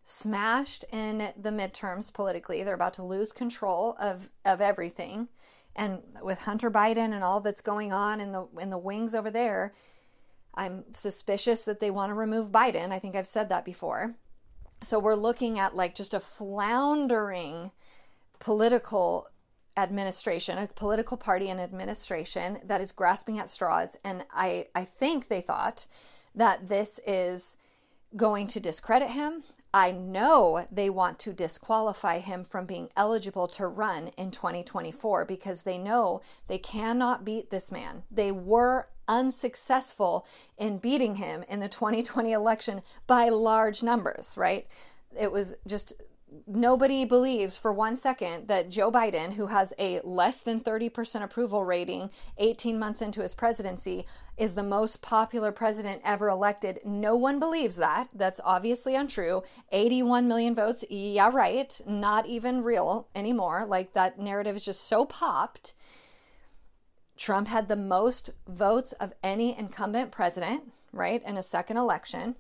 smashed 0.05 0.85
in 0.93 1.33
the 1.37 1.51
midterms 1.51 2.13
politically. 2.13 2.63
They're 2.63 2.75
about 2.75 2.95
to 2.95 3.05
lose 3.05 3.33
control 3.33 3.97
of, 4.01 4.31
of 4.45 4.61
everything. 4.61 5.29
And 5.77 6.03
with 6.23 6.41
Hunter 6.43 6.71
Biden 6.71 7.13
and 7.13 7.25
all 7.25 7.41
that's 7.41 7.61
going 7.61 7.93
on 7.93 8.21
in 8.21 8.33
the 8.33 8.47
in 8.61 8.69
the 8.69 8.79
wings 8.79 9.15
over 9.15 9.31
there, 9.31 9.73
I'm 10.55 10.85
suspicious 10.93 11.63
that 11.63 11.81
they 11.81 11.91
want 11.91 12.11
to 12.11 12.15
remove 12.15 12.53
Biden. 12.53 12.91
I 12.91 12.99
think 12.99 13.17
I've 13.17 13.27
said 13.27 13.49
that 13.49 13.65
before. 13.65 14.15
So 14.83 14.99
we're 14.99 15.15
looking 15.15 15.59
at 15.59 15.77
like 15.77 15.95
just 15.95 16.13
a 16.13 16.21
floundering 16.21 17.71
political 18.39 19.29
administration, 19.77 20.59
a 20.59 20.67
political 20.67 21.17
party 21.17 21.49
and 21.49 21.61
administration 21.61 22.59
that 22.65 22.81
is 22.81 22.93
grasping 22.93 23.39
at 23.39 23.49
straws. 23.49 23.97
And 24.05 24.25
I, 24.31 24.67
I 24.75 24.85
think 24.85 25.29
they 25.29 25.41
thought 25.41 25.87
that 26.35 26.69
this 26.69 27.01
is 27.07 27.57
going 28.17 28.49
to 28.49 28.61
discredit 28.61 29.11
him. 29.11 29.45
I 29.75 29.91
know 29.91 30.67
they 30.71 30.91
want 30.91 31.19
to 31.21 31.33
disqualify 31.33 32.19
him 32.19 32.45
from 32.45 32.67
being 32.67 32.91
eligible 32.97 33.47
to 33.49 33.67
run 33.67 34.09
in 34.19 34.31
2024 34.31 35.25
because 35.25 35.63
they 35.63 35.79
know 35.79 36.21
they 36.47 36.59
cannot 36.59 37.25
beat 37.25 37.51
this 37.51 37.73
man. 37.73 38.03
They 38.11 38.33
were 38.33 38.89
unsuccessful 39.09 40.27
in 40.59 40.79
beating 40.79 41.17
him 41.17 41.45
in 41.49 41.61
the 41.61 41.69
2020 41.69 42.33
election 42.33 42.83
by 43.07 43.31
large 43.31 43.83
numbers, 43.83 44.35
right? 44.37 44.67
It 45.19 45.33
was 45.33 45.57
just 45.67 45.95
nobody 46.47 47.05
believes 47.05 47.57
for 47.57 47.73
one 47.73 47.97
second 47.97 48.49
that 48.49 48.69
Joe 48.69 48.91
Biden, 48.91 49.33
who 49.33 49.47
has 49.47 49.73
a 49.79 50.01
less 50.05 50.41
than 50.41 50.61
30% 50.61 51.23
approval 51.23 51.65
rating 51.65 52.11
18 52.39 52.79
months 52.79 53.03
into 53.03 53.23
his 53.23 53.35
presidency, 53.35 54.07
is 54.37 54.55
the 54.55 54.63
most 54.63 55.03
popular 55.03 55.53
president 55.53 56.03
ever 56.05 56.29
elected. 56.29 56.81
No 56.85 57.17
one 57.17 57.39
believes 57.39 57.77
that. 57.77 58.09
That's 58.15 58.41
obviously 58.45 58.95
untrue. 58.95 59.43
81 59.71 60.27
million 60.29 60.55
votes, 60.55 60.85
yeah, 60.89 61.31
right. 61.33 61.81
Not 61.87 62.27
even 62.27 62.63
real 62.63 63.09
anymore. 63.15 63.67
Like 63.67 63.93
that 63.95 64.19
narrative 64.19 64.57
is 64.57 64.65
just 64.65 64.87
so 64.87 65.05
popped. 65.05 65.75
Trump 67.17 67.49
had 67.49 67.69
the 67.69 67.77
most 67.77 68.31
votes 68.49 68.93
of 68.93 69.13
any 69.23 69.57
incumbent 69.57 70.11
president, 70.11 70.73
right, 70.93 71.23
in 71.25 71.37
a 71.37 71.43
second 71.43 71.77
election 71.77 72.37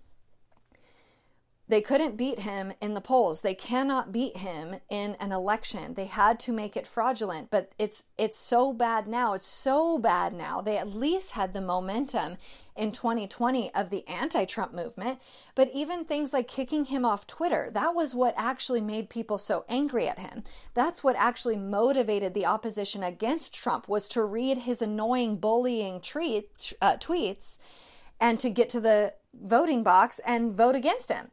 They 1.72 1.80
couldn't 1.80 2.18
beat 2.18 2.40
him 2.40 2.74
in 2.82 2.92
the 2.92 3.00
polls. 3.00 3.40
They 3.40 3.54
cannot 3.54 4.12
beat 4.12 4.36
him 4.36 4.74
in 4.90 5.14
an 5.14 5.32
election. 5.32 5.94
They 5.94 6.04
had 6.04 6.38
to 6.40 6.52
make 6.52 6.76
it 6.76 6.86
fraudulent, 6.86 7.48
but 7.48 7.72
it's 7.78 8.04
it's 8.18 8.36
so 8.36 8.74
bad 8.74 9.08
now. 9.08 9.32
It's 9.32 9.46
so 9.46 9.98
bad 9.98 10.34
now. 10.34 10.60
They 10.60 10.76
at 10.76 10.94
least 10.94 11.30
had 11.30 11.54
the 11.54 11.62
momentum 11.62 12.36
in 12.76 12.92
2020 12.92 13.74
of 13.74 13.88
the 13.88 14.06
anti-Trump 14.06 14.74
movement, 14.74 15.18
but 15.54 15.70
even 15.72 16.04
things 16.04 16.34
like 16.34 16.46
kicking 16.46 16.84
him 16.84 17.06
off 17.06 17.26
Twitter, 17.26 17.70
that 17.72 17.94
was 17.94 18.14
what 18.14 18.34
actually 18.36 18.82
made 18.82 19.08
people 19.08 19.38
so 19.38 19.64
angry 19.66 20.06
at 20.06 20.18
him. 20.18 20.44
That's 20.74 21.02
what 21.02 21.16
actually 21.16 21.56
motivated 21.56 22.34
the 22.34 22.44
opposition 22.44 23.02
against 23.02 23.54
Trump 23.54 23.88
was 23.88 24.08
to 24.08 24.22
read 24.22 24.58
his 24.58 24.82
annoying 24.82 25.36
bullying 25.36 26.02
treat, 26.02 26.74
uh, 26.82 26.98
tweets 26.98 27.56
and 28.20 28.38
to 28.40 28.50
get 28.50 28.68
to 28.68 28.80
the 28.80 29.14
voting 29.32 29.82
box 29.82 30.18
and 30.26 30.52
vote 30.52 30.74
against 30.74 31.10
him 31.10 31.30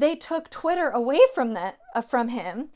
they 0.00 0.16
took 0.16 0.50
Twitter 0.50 0.90
away 0.90 1.20
from 1.34 1.54
that 1.54 1.78
uh, 1.94 2.00
from 2.00 2.28
him 2.28 2.70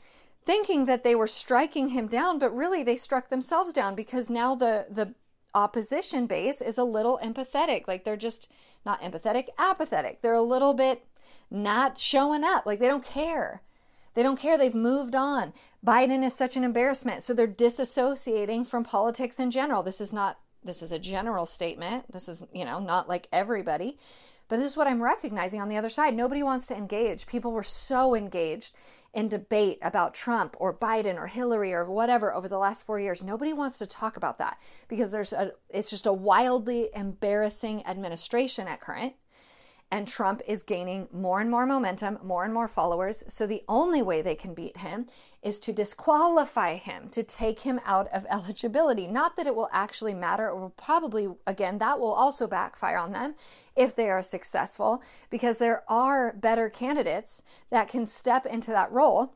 thinking 0.45 0.85
that 0.85 1.03
they 1.03 1.15
were 1.15 1.27
striking 1.27 1.89
him 1.89 2.07
down 2.07 2.37
but 2.39 2.55
really 2.55 2.83
they 2.83 2.95
struck 2.95 3.29
themselves 3.29 3.73
down 3.73 3.95
because 3.95 4.29
now 4.29 4.55
the 4.55 4.85
the 4.89 5.13
opposition 5.55 6.27
base 6.27 6.61
is 6.61 6.77
a 6.77 6.83
little 6.83 7.17
empathetic. 7.23 7.87
Like 7.87 8.03
they're 8.03 8.17
just 8.17 8.51
not 8.85 9.01
empathetic 9.01 9.47
apathetic. 9.57 10.21
They're 10.21 10.33
a 10.33 10.41
little 10.41 10.73
bit 10.73 11.07
not 11.49 11.97
showing 11.97 12.43
up. 12.43 12.65
Like 12.65 12.79
they 12.79 12.87
don't 12.87 13.05
care. 13.05 13.61
They 14.13 14.21
don't 14.21 14.39
care. 14.39 14.57
They've 14.57 14.75
moved 14.75 15.15
on. 15.15 15.53
Biden 15.85 16.23
is 16.23 16.35
such 16.35 16.55
an 16.55 16.63
embarrassment. 16.63 17.23
So 17.23 17.33
they're 17.33 17.47
disassociating 17.47 18.67
from 18.67 18.83
politics 18.83 19.39
in 19.39 19.49
general. 19.49 19.81
This 19.81 20.01
is 20.01 20.13
not 20.13 20.39
this 20.63 20.81
is 20.81 20.91
a 20.91 20.99
general 20.99 21.45
statement. 21.45 22.11
This 22.11 22.27
is 22.27 22.43
you 22.53 22.65
know 22.65 22.79
not 22.79 23.07
like 23.09 23.27
everybody 23.31 23.97
but 24.47 24.57
this 24.57 24.71
is 24.71 24.77
what 24.77 24.87
I'm 24.87 25.01
recognizing 25.01 25.61
on 25.61 25.69
the 25.69 25.77
other 25.77 25.89
side. 25.89 26.15
Nobody 26.15 26.43
wants 26.43 26.67
to 26.67 26.75
engage. 26.75 27.27
People 27.27 27.51
were 27.51 27.63
so 27.63 28.15
engaged 28.15 28.75
in 29.13 29.29
debate 29.29 29.79
about 29.81 30.13
Trump 30.13 30.55
or 30.59 30.77
Biden 30.77 31.15
or 31.15 31.27
Hillary 31.27 31.73
or 31.73 31.89
whatever 31.89 32.33
over 32.33 32.49
the 32.49 32.57
last 32.57 32.85
4 32.85 32.99
years. 32.99 33.23
Nobody 33.23 33.53
wants 33.53 33.77
to 33.77 33.87
talk 33.87 34.17
about 34.17 34.39
that 34.39 34.59
because 34.87 35.11
there's 35.11 35.31
a 35.33 35.51
it's 35.69 35.89
just 35.89 36.05
a 36.05 36.13
wildly 36.13 36.89
embarrassing 36.93 37.85
administration 37.85 38.67
at 38.67 38.81
current 38.81 39.13
and 39.91 40.07
Trump 40.07 40.41
is 40.47 40.63
gaining 40.63 41.07
more 41.13 41.39
and 41.39 41.49
more 41.49 41.65
momentum, 41.65 42.17
more 42.23 42.43
and 42.43 42.53
more 42.53 42.67
followers. 42.67 43.23
So 43.27 43.45
the 43.45 43.63
only 43.69 44.01
way 44.01 44.21
they 44.21 44.35
can 44.35 44.53
beat 44.53 44.77
him 44.77 45.05
is 45.43 45.59
to 45.59 45.71
disqualify 45.71 46.75
him, 46.75 47.09
to 47.09 47.23
take 47.23 47.59
him 47.59 47.79
out 47.85 48.07
of 48.07 48.25
eligibility. 48.29 49.07
Not 49.07 49.35
that 49.37 49.47
it 49.47 49.55
will 49.55 49.69
actually 49.71 50.13
matter, 50.13 50.53
will 50.55 50.71
probably, 50.71 51.29
again, 51.45 51.77
that 51.77 51.99
will 51.99 52.13
also 52.13 52.47
backfire 52.47 52.97
on 52.97 53.11
them 53.11 53.35
if 53.75 53.95
they 53.95 54.09
are 54.09 54.23
successful, 54.23 55.03
because 55.29 55.59
there 55.59 55.83
are 55.87 56.33
better 56.33 56.69
candidates 56.69 57.41
that 57.69 57.87
can 57.87 58.05
step 58.05 58.45
into 58.45 58.71
that 58.71 58.91
role 58.91 59.35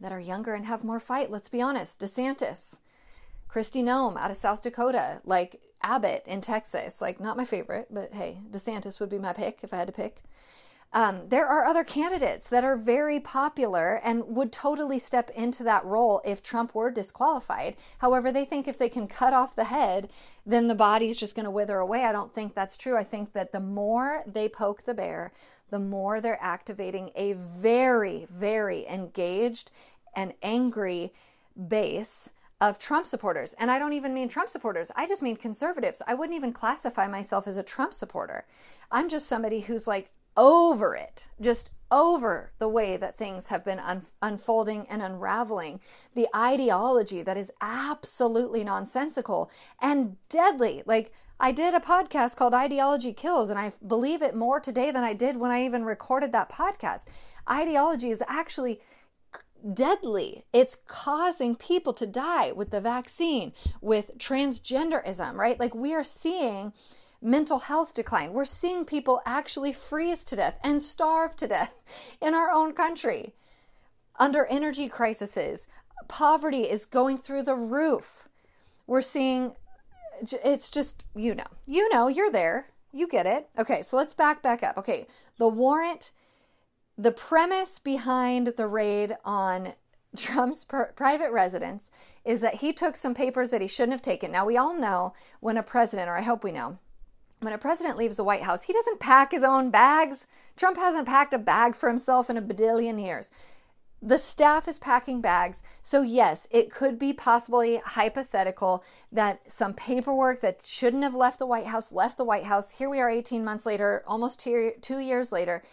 that 0.00 0.12
are 0.12 0.20
younger 0.20 0.54
and 0.54 0.66
have 0.66 0.84
more 0.84 1.00
fight. 1.00 1.30
Let's 1.30 1.48
be 1.48 1.60
honest. 1.60 2.00
DeSantis, 2.00 2.78
Kristi 3.52 3.84
Noem 3.84 4.16
out 4.16 4.30
of 4.30 4.36
South 4.36 4.62
Dakota, 4.62 5.20
like 5.24 5.60
Abbott 5.82 6.24
in 6.26 6.40
Texas, 6.40 7.02
like 7.02 7.20
not 7.20 7.36
my 7.36 7.44
favorite, 7.44 7.86
but 7.90 8.14
hey, 8.14 8.38
DeSantis 8.50 8.98
would 8.98 9.10
be 9.10 9.18
my 9.18 9.34
pick 9.34 9.58
if 9.62 9.74
I 9.74 9.76
had 9.76 9.88
to 9.88 9.92
pick. 9.92 10.22
Um, 10.94 11.28
there 11.28 11.46
are 11.46 11.64
other 11.64 11.84
candidates 11.84 12.48
that 12.48 12.64
are 12.64 12.76
very 12.76 13.18
popular 13.18 14.00
and 14.04 14.26
would 14.28 14.52
totally 14.52 14.98
step 14.98 15.30
into 15.30 15.64
that 15.64 15.84
role 15.84 16.20
if 16.24 16.42
Trump 16.42 16.74
were 16.74 16.90
disqualified. 16.90 17.76
However, 17.98 18.30
they 18.30 18.44
think 18.44 18.68
if 18.68 18.78
they 18.78 18.90
can 18.90 19.06
cut 19.06 19.32
off 19.32 19.56
the 19.56 19.64
head, 19.64 20.10
then 20.44 20.68
the 20.68 20.74
body's 20.74 21.16
just 21.16 21.34
going 21.34 21.44
to 21.44 21.50
wither 21.50 21.78
away. 21.78 22.04
I 22.04 22.12
don't 22.12 22.34
think 22.34 22.54
that's 22.54 22.76
true. 22.76 22.96
I 22.96 23.04
think 23.04 23.32
that 23.32 23.52
the 23.52 23.60
more 23.60 24.22
they 24.26 24.50
poke 24.50 24.84
the 24.84 24.94
bear, 24.94 25.32
the 25.70 25.78
more 25.78 26.20
they're 26.20 26.42
activating 26.42 27.10
a 27.16 27.34
very, 27.34 28.26
very 28.30 28.86
engaged 28.86 29.70
and 30.14 30.34
angry 30.42 31.14
base 31.68 32.30
of 32.62 32.78
Trump 32.78 33.06
supporters. 33.06 33.54
And 33.54 33.72
I 33.72 33.78
don't 33.80 33.92
even 33.92 34.14
mean 34.14 34.28
Trump 34.28 34.48
supporters, 34.48 34.92
I 34.94 35.08
just 35.08 35.20
mean 35.20 35.36
conservatives. 35.36 36.00
I 36.06 36.14
wouldn't 36.14 36.36
even 36.36 36.52
classify 36.52 37.08
myself 37.08 37.48
as 37.48 37.56
a 37.56 37.62
Trump 37.62 37.92
supporter. 37.92 38.46
I'm 38.90 39.08
just 39.08 39.28
somebody 39.28 39.62
who's 39.62 39.88
like 39.88 40.12
over 40.36 40.94
it, 40.94 41.26
just 41.40 41.70
over 41.90 42.52
the 42.60 42.68
way 42.68 42.96
that 42.96 43.16
things 43.16 43.48
have 43.48 43.64
been 43.64 43.80
un- 43.80 44.06
unfolding 44.22 44.86
and 44.88 45.02
unraveling. 45.02 45.80
The 46.14 46.28
ideology 46.36 47.22
that 47.22 47.36
is 47.36 47.50
absolutely 47.60 48.62
nonsensical 48.62 49.50
and 49.80 50.16
deadly. 50.28 50.84
Like, 50.86 51.12
I 51.40 51.50
did 51.50 51.74
a 51.74 51.80
podcast 51.80 52.36
called 52.36 52.54
Ideology 52.54 53.12
Kills, 53.12 53.50
and 53.50 53.58
I 53.58 53.72
believe 53.84 54.22
it 54.22 54.36
more 54.36 54.60
today 54.60 54.92
than 54.92 55.02
I 55.02 55.14
did 55.14 55.36
when 55.36 55.50
I 55.50 55.64
even 55.64 55.84
recorded 55.84 56.30
that 56.30 56.48
podcast. 56.48 57.06
Ideology 57.50 58.12
is 58.12 58.22
actually 58.28 58.80
deadly. 59.74 60.44
It's 60.52 60.76
causing 60.86 61.54
people 61.56 61.92
to 61.94 62.06
die 62.06 62.52
with 62.52 62.70
the 62.70 62.80
vaccine, 62.80 63.52
with 63.80 64.18
transgenderism, 64.18 65.34
right? 65.34 65.58
Like 65.58 65.74
we 65.74 65.94
are 65.94 66.04
seeing 66.04 66.72
mental 67.20 67.60
health 67.60 67.94
decline. 67.94 68.32
We're 68.32 68.44
seeing 68.44 68.84
people 68.84 69.22
actually 69.24 69.72
freeze 69.72 70.24
to 70.24 70.36
death 70.36 70.58
and 70.62 70.82
starve 70.82 71.36
to 71.36 71.46
death 71.46 71.76
in 72.20 72.34
our 72.34 72.50
own 72.50 72.72
country 72.72 73.34
under 74.18 74.46
energy 74.46 74.88
crises. 74.88 75.66
Poverty 76.08 76.62
is 76.62 76.84
going 76.84 77.18
through 77.18 77.42
the 77.42 77.54
roof. 77.54 78.28
We're 78.86 79.00
seeing 79.00 79.54
it's 80.44 80.70
just, 80.70 81.04
you 81.16 81.34
know, 81.34 81.46
you 81.66 81.88
know, 81.92 82.08
you're 82.08 82.30
there. 82.30 82.66
You 82.92 83.08
get 83.08 83.26
it. 83.26 83.48
Okay, 83.58 83.82
so 83.82 83.96
let's 83.96 84.14
back 84.14 84.42
back 84.42 84.62
up. 84.62 84.76
Okay, 84.76 85.06
the 85.38 85.48
warrant 85.48 86.12
the 87.02 87.10
premise 87.10 87.80
behind 87.80 88.46
the 88.56 88.66
raid 88.68 89.16
on 89.24 89.72
Trump's 90.16 90.64
pr- 90.64 90.92
private 90.94 91.32
residence 91.32 91.90
is 92.24 92.40
that 92.42 92.56
he 92.56 92.72
took 92.72 92.96
some 92.96 93.14
papers 93.14 93.50
that 93.50 93.60
he 93.60 93.66
shouldn't 93.66 93.92
have 93.92 94.02
taken. 94.02 94.30
Now, 94.30 94.46
we 94.46 94.56
all 94.56 94.74
know 94.74 95.12
when 95.40 95.56
a 95.56 95.64
president, 95.64 96.08
or 96.08 96.16
I 96.16 96.22
hope 96.22 96.44
we 96.44 96.52
know, 96.52 96.78
when 97.40 97.52
a 97.52 97.58
president 97.58 97.98
leaves 97.98 98.16
the 98.16 98.24
White 98.24 98.44
House, 98.44 98.62
he 98.62 98.72
doesn't 98.72 99.00
pack 99.00 99.32
his 99.32 99.42
own 99.42 99.70
bags. 99.70 100.28
Trump 100.56 100.76
hasn't 100.76 101.08
packed 101.08 101.34
a 101.34 101.38
bag 101.38 101.74
for 101.74 101.88
himself 101.88 102.30
in 102.30 102.36
a 102.36 102.42
badillion 102.42 103.04
years. 103.04 103.32
The 104.00 104.18
staff 104.18 104.68
is 104.68 104.78
packing 104.78 105.20
bags. 105.20 105.64
So, 105.80 106.02
yes, 106.02 106.46
it 106.52 106.70
could 106.70 107.00
be 107.00 107.12
possibly 107.12 107.78
hypothetical 107.84 108.84
that 109.10 109.50
some 109.50 109.74
paperwork 109.74 110.40
that 110.42 110.64
shouldn't 110.64 111.02
have 111.02 111.16
left 111.16 111.40
the 111.40 111.46
White 111.46 111.66
House 111.66 111.90
left 111.90 112.16
the 112.16 112.24
White 112.24 112.44
House. 112.44 112.70
Here 112.70 112.88
we 112.88 113.00
are 113.00 113.10
18 113.10 113.44
months 113.44 113.66
later, 113.66 114.04
almost 114.06 114.38
two 114.38 114.98
years 115.00 115.32
later 115.32 115.64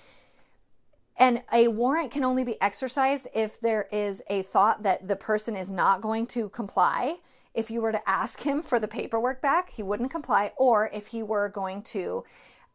and 1.19 1.43
a 1.51 1.67
warrant 1.67 2.12
can 2.12 2.23
only 2.23 2.45
be 2.45 2.60
exercised 2.62 3.27
if 3.36 3.60
there 3.60 3.88
is 3.91 4.21
a 4.29 4.41
thought 4.43 4.84
that 4.84 5.08
the 5.08 5.17
person 5.17 5.55
is 5.55 5.69
not 5.69 6.01
going 6.01 6.25
to 6.27 6.47
comply. 6.49 7.17
If 7.53 7.69
you 7.69 7.82
were 7.82 7.91
to 7.91 8.10
ask 8.10 8.39
him 8.39 8.62
for 8.62 8.79
the 8.79 8.88
paperwork 8.88 9.41
back, 9.41 9.69
he 9.69 9.84
wouldn't 9.84 10.12
comply, 10.12 10.53
or 10.58 10.89
if 10.93 11.08
he 11.08 11.21
were 11.21 11.49
going 11.49 11.82
to 11.84 12.23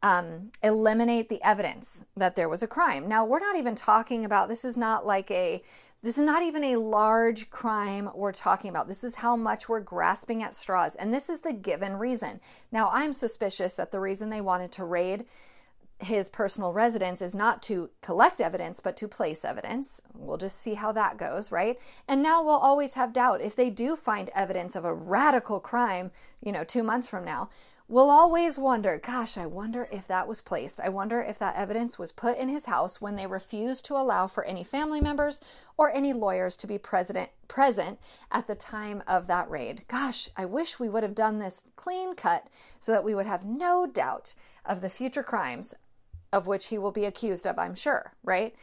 um, 0.02 0.50
eliminate 0.62 1.30
the 1.30 1.42
evidence 1.42 2.04
that 2.18 2.36
there 2.36 2.50
was 2.50 2.62
a 2.62 2.66
crime. 2.66 3.08
Now, 3.08 3.24
we're 3.24 3.40
not 3.40 3.56
even 3.56 3.74
talking 3.74 4.26
about 4.26 4.50
this 4.50 4.64
is 4.64 4.76
not 4.76 5.06
like 5.06 5.30
a 5.30 5.62
this 6.02 6.18
is 6.18 6.24
not 6.24 6.42
even 6.42 6.62
a 6.64 6.76
large 6.76 7.48
crime 7.48 8.10
we're 8.14 8.30
talking 8.30 8.68
about. 8.68 8.88
This 8.88 9.04
is 9.04 9.14
how 9.14 9.36
much 9.36 9.70
we're 9.70 9.80
grasping 9.80 10.42
at 10.42 10.54
straws. 10.54 10.96
And 10.96 11.14
this 11.14 11.30
is 11.30 11.40
the 11.40 11.54
given 11.54 11.96
reason. 11.96 12.42
Now, 12.70 12.90
I'm 12.92 13.14
suspicious 13.14 13.76
that 13.76 13.90
the 13.90 14.00
reason 14.00 14.28
they 14.28 14.42
wanted 14.42 14.70
to 14.72 14.84
raid 14.84 15.24
his 16.04 16.28
personal 16.28 16.72
residence 16.72 17.20
is 17.20 17.34
not 17.34 17.62
to 17.64 17.90
collect 18.02 18.40
evidence, 18.40 18.80
but 18.80 18.96
to 18.98 19.08
place 19.08 19.44
evidence. 19.44 20.00
We'll 20.14 20.36
just 20.36 20.60
see 20.60 20.74
how 20.74 20.92
that 20.92 21.16
goes, 21.16 21.50
right? 21.50 21.78
And 22.08 22.22
now 22.22 22.42
we'll 22.42 22.56
always 22.56 22.94
have 22.94 23.12
doubt. 23.12 23.40
If 23.40 23.56
they 23.56 23.70
do 23.70 23.96
find 23.96 24.30
evidence 24.34 24.76
of 24.76 24.84
a 24.84 24.94
radical 24.94 25.60
crime, 25.60 26.10
you 26.40 26.52
know, 26.52 26.64
two 26.64 26.82
months 26.82 27.08
from 27.08 27.24
now, 27.24 27.50
we'll 27.86 28.10
always 28.10 28.58
wonder 28.58 28.98
gosh, 28.98 29.36
I 29.36 29.46
wonder 29.46 29.88
if 29.92 30.06
that 30.08 30.26
was 30.26 30.40
placed. 30.40 30.80
I 30.80 30.88
wonder 30.88 31.20
if 31.20 31.38
that 31.38 31.56
evidence 31.56 31.98
was 31.98 32.12
put 32.12 32.38
in 32.38 32.48
his 32.48 32.66
house 32.66 33.00
when 33.00 33.16
they 33.16 33.26
refused 33.26 33.84
to 33.86 33.94
allow 33.94 34.26
for 34.26 34.44
any 34.44 34.64
family 34.64 35.00
members 35.00 35.40
or 35.76 35.90
any 35.90 36.12
lawyers 36.12 36.56
to 36.58 36.66
be 36.66 36.78
present, 36.78 37.30
present 37.46 37.98
at 38.32 38.46
the 38.46 38.54
time 38.54 39.02
of 39.06 39.26
that 39.26 39.50
raid. 39.50 39.84
Gosh, 39.88 40.28
I 40.36 40.46
wish 40.46 40.78
we 40.78 40.88
would 40.88 41.02
have 41.02 41.14
done 41.14 41.38
this 41.38 41.62
clean 41.76 42.14
cut 42.14 42.48
so 42.78 42.92
that 42.92 43.04
we 43.04 43.14
would 43.14 43.26
have 43.26 43.44
no 43.44 43.86
doubt 43.86 44.34
of 44.64 44.80
the 44.80 44.88
future 44.88 45.22
crimes 45.22 45.74
of 46.34 46.48
which 46.48 46.66
he 46.66 46.78
will 46.78 46.90
be 46.90 47.04
accused 47.04 47.46
of, 47.46 47.58
I'm 47.58 47.76
sure, 47.76 48.12
right? 48.24 48.54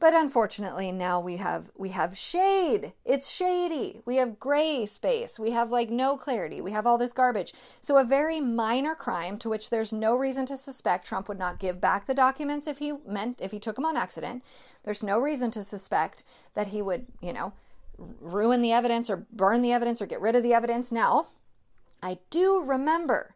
But 0.00 0.14
unfortunately, 0.14 0.90
now 0.90 1.20
we 1.20 1.36
have 1.36 1.70
we 1.76 1.90
have 1.90 2.16
shade. 2.16 2.94
It's 3.04 3.28
shady. 3.28 4.00
We 4.06 4.16
have 4.16 4.40
gray 4.40 4.86
space. 4.86 5.38
We 5.38 5.50
have 5.50 5.70
like 5.70 5.90
no 5.90 6.16
clarity. 6.16 6.62
We 6.62 6.72
have 6.72 6.86
all 6.86 6.96
this 6.96 7.12
garbage. 7.12 7.52
So 7.82 7.98
a 7.98 8.04
very 8.04 8.40
minor 8.40 8.94
crime 8.94 9.36
to 9.38 9.50
which 9.50 9.68
there's 9.68 9.92
no 9.92 10.14
reason 10.16 10.46
to 10.46 10.56
suspect 10.56 11.06
Trump 11.06 11.28
would 11.28 11.38
not 11.38 11.58
give 11.58 11.82
back 11.82 12.06
the 12.06 12.14
documents 12.14 12.66
if 12.66 12.78
he 12.78 12.94
meant 13.06 13.42
if 13.42 13.50
he 13.50 13.60
took 13.60 13.76
them 13.76 13.84
on 13.84 13.96
accident. 13.96 14.42
There's 14.84 15.02
no 15.02 15.18
reason 15.18 15.50
to 15.50 15.62
suspect 15.62 16.24
that 16.54 16.68
he 16.68 16.80
would, 16.80 17.06
you 17.20 17.34
know, 17.34 17.52
ruin 17.98 18.62
the 18.62 18.72
evidence 18.72 19.10
or 19.10 19.26
burn 19.30 19.60
the 19.60 19.72
evidence 19.72 20.00
or 20.00 20.06
get 20.06 20.22
rid 20.22 20.34
of 20.34 20.42
the 20.42 20.54
evidence. 20.54 20.90
Now, 20.90 21.28
I 22.02 22.20
do 22.30 22.62
remember 22.62 23.34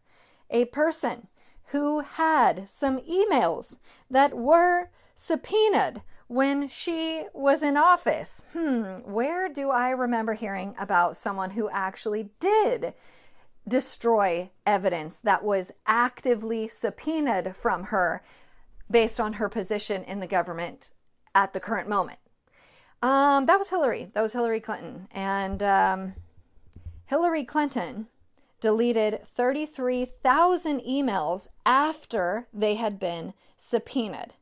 a 0.49 0.65
person 0.65 1.29
who 1.67 2.01
had 2.01 2.69
some 2.69 2.99
emails 3.01 3.79
that 4.11 4.35
were 4.35 4.91
subpoenaed 5.15 6.03
when 6.27 6.69
she 6.69 7.25
was 7.33 7.63
in 7.63 7.77
office. 7.77 8.43
Hmm, 8.53 8.99
where 9.05 9.49
do 9.49 9.71
I 9.71 9.91
remember 9.91 10.35
hearing 10.35 10.75
about 10.79 11.17
someone 11.17 11.51
who 11.51 11.69
actually 11.71 12.31
did 12.41 12.95
destroy 13.67 14.51
evidence 14.67 15.19
that 15.19 15.45
was 15.45 15.73
actively 15.87 16.69
subpoenaed 16.69 17.57
from 17.57 17.85
her 17.85 18.23
based 18.91 19.21
on 19.21 19.35
her 19.35 19.49
position 19.49 20.03
in 20.05 20.21
the 20.21 20.27
government 20.27 20.91
at 21.35 21.53
the 21.53 21.61
current 21.61 21.89
moment? 21.89 22.19
Um, 23.03 23.47
that 23.47 23.59
was 23.59 23.71
Hillary. 23.71 24.11
That 24.15 24.23
was 24.23 24.33
Hillary 24.33 24.61
Clinton. 24.61 25.09
And 25.11 25.63
um, 25.63 26.15
Hillary 27.07 27.45
Clinton 27.45 28.07
deleted 28.61 29.25
33,000 29.25 30.81
emails 30.81 31.49
after 31.67 32.47
they 32.53 32.75
had 32.75 32.99
been 32.99 33.35
subpoenaed. 33.57 34.35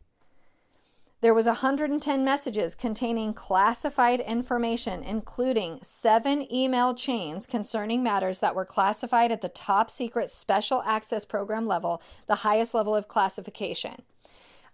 There 1.23 1.35
was 1.35 1.47
110 1.47 2.25
messages 2.25 2.75
containing 2.75 3.33
classified 3.33 4.21
information 4.21 5.05
including 5.05 5.79
7 5.81 6.53
email 6.53 6.95
chains 6.95 7.47
concerning 7.47 8.03
matters 8.03 8.41
that 8.41 8.57
were 8.57 8.65
classified 8.65 9.31
at 9.31 9.41
the 9.41 9.49
top 9.49 9.89
secret 9.89 10.31
special 10.31 10.83
access 10.83 11.25
program 11.25 11.69
level, 11.69 12.03
the 12.27 12.35
highest 12.35 12.75
level 12.75 12.97
of 12.97 13.07
classification. 13.07 14.03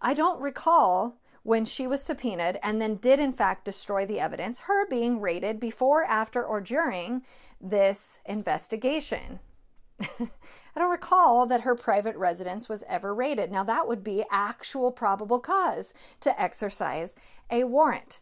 I 0.00 0.14
don't 0.14 0.40
recall 0.40 1.18
when 1.48 1.64
she 1.64 1.86
was 1.86 2.02
subpoenaed 2.02 2.58
and 2.62 2.78
then 2.78 2.96
did 2.96 3.18
in 3.18 3.32
fact 3.32 3.64
destroy 3.64 4.04
the 4.04 4.20
evidence, 4.20 4.58
her 4.58 4.86
being 4.86 5.18
raided 5.18 5.58
before, 5.58 6.04
after, 6.04 6.44
or 6.44 6.60
during 6.60 7.22
this 7.58 8.20
investigation. 8.26 9.40
I 10.02 10.28
don't 10.76 10.90
recall 10.90 11.46
that 11.46 11.62
her 11.62 11.74
private 11.74 12.16
residence 12.16 12.68
was 12.68 12.84
ever 12.86 13.14
raided. 13.14 13.50
Now, 13.50 13.64
that 13.64 13.88
would 13.88 14.04
be 14.04 14.26
actual 14.30 14.92
probable 14.92 15.40
cause 15.40 15.94
to 16.20 16.38
exercise 16.38 17.16
a 17.50 17.64
warrant. 17.64 18.20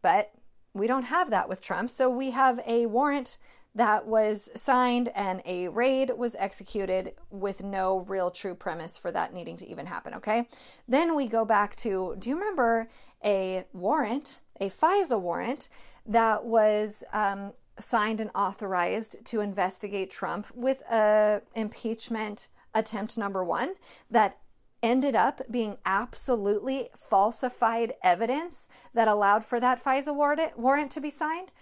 But 0.00 0.30
we 0.72 0.86
don't 0.86 1.02
have 1.02 1.28
that 1.30 1.48
with 1.48 1.60
Trump. 1.60 1.90
So 1.90 2.08
we 2.08 2.30
have 2.30 2.60
a 2.68 2.86
warrant 2.86 3.38
that 3.74 4.06
was 4.06 4.50
signed 4.56 5.10
and 5.14 5.42
a 5.44 5.68
raid 5.68 6.10
was 6.16 6.34
executed 6.38 7.14
with 7.30 7.62
no 7.62 8.00
real 8.08 8.30
true 8.30 8.54
premise 8.54 8.98
for 8.98 9.12
that 9.12 9.32
needing 9.32 9.56
to 9.58 9.68
even 9.68 9.86
happen. 9.86 10.14
Okay. 10.14 10.48
Then 10.88 11.14
we 11.14 11.28
go 11.28 11.44
back 11.44 11.76
to 11.76 12.16
do 12.18 12.30
you 12.30 12.36
remember 12.36 12.88
a 13.24 13.64
warrant, 13.72 14.40
a 14.60 14.70
FISA 14.70 15.20
warrant 15.20 15.68
that 16.06 16.44
was 16.44 17.04
um, 17.12 17.52
signed 17.78 18.20
and 18.20 18.30
authorized 18.34 19.24
to 19.26 19.40
investigate 19.40 20.10
Trump 20.10 20.48
with 20.54 20.82
a 20.90 21.42
impeachment 21.54 22.48
attempt 22.74 23.16
number 23.18 23.44
one 23.44 23.74
that 24.10 24.38
ended 24.82 25.14
up 25.14 25.42
being 25.50 25.76
absolutely 25.84 26.88
falsified 26.96 27.94
evidence 28.02 28.68
that 28.94 29.08
allowed 29.08 29.44
for 29.44 29.60
that 29.60 29.82
FISA 29.82 30.14
warrant 30.56 30.90
to 30.90 31.00
be 31.00 31.10
signed 31.10 31.52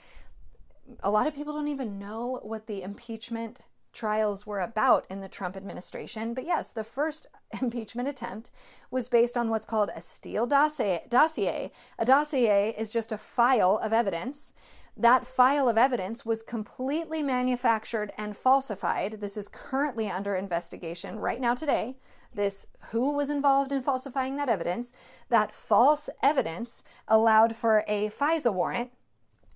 a 1.02 1.10
lot 1.10 1.26
of 1.26 1.34
people 1.34 1.52
don't 1.52 1.68
even 1.68 1.98
know 1.98 2.40
what 2.42 2.66
the 2.66 2.82
impeachment 2.82 3.60
trials 3.92 4.46
were 4.46 4.60
about 4.60 5.06
in 5.10 5.20
the 5.20 5.28
Trump 5.28 5.56
administration. 5.56 6.34
But 6.34 6.44
yes, 6.44 6.70
the 6.70 6.84
first 6.84 7.26
impeachment 7.62 8.08
attempt 8.08 8.50
was 8.90 9.08
based 9.08 9.36
on 9.36 9.50
what's 9.50 9.66
called 9.66 9.90
a 9.94 10.02
Steele 10.02 10.46
dossier. 10.46 11.04
dossier. 11.08 11.72
A 11.98 12.04
dossier 12.04 12.74
is 12.78 12.92
just 12.92 13.12
a 13.12 13.18
file 13.18 13.78
of 13.82 13.92
evidence. 13.92 14.52
That 14.96 15.26
file 15.26 15.68
of 15.68 15.78
evidence 15.78 16.26
was 16.26 16.42
completely 16.42 17.22
manufactured 17.22 18.12
and 18.18 18.36
falsified. 18.36 19.20
This 19.20 19.36
is 19.36 19.48
currently 19.48 20.10
under 20.10 20.34
investigation 20.34 21.18
right 21.20 21.40
now 21.40 21.54
today. 21.54 21.96
This 22.34 22.66
who 22.90 23.12
was 23.12 23.30
involved 23.30 23.72
in 23.72 23.82
falsifying 23.82 24.36
that 24.36 24.48
evidence. 24.48 24.92
That 25.28 25.52
false 25.52 26.10
evidence 26.22 26.82
allowed 27.06 27.54
for 27.54 27.84
a 27.86 28.10
FISA 28.10 28.52
warrant 28.52 28.90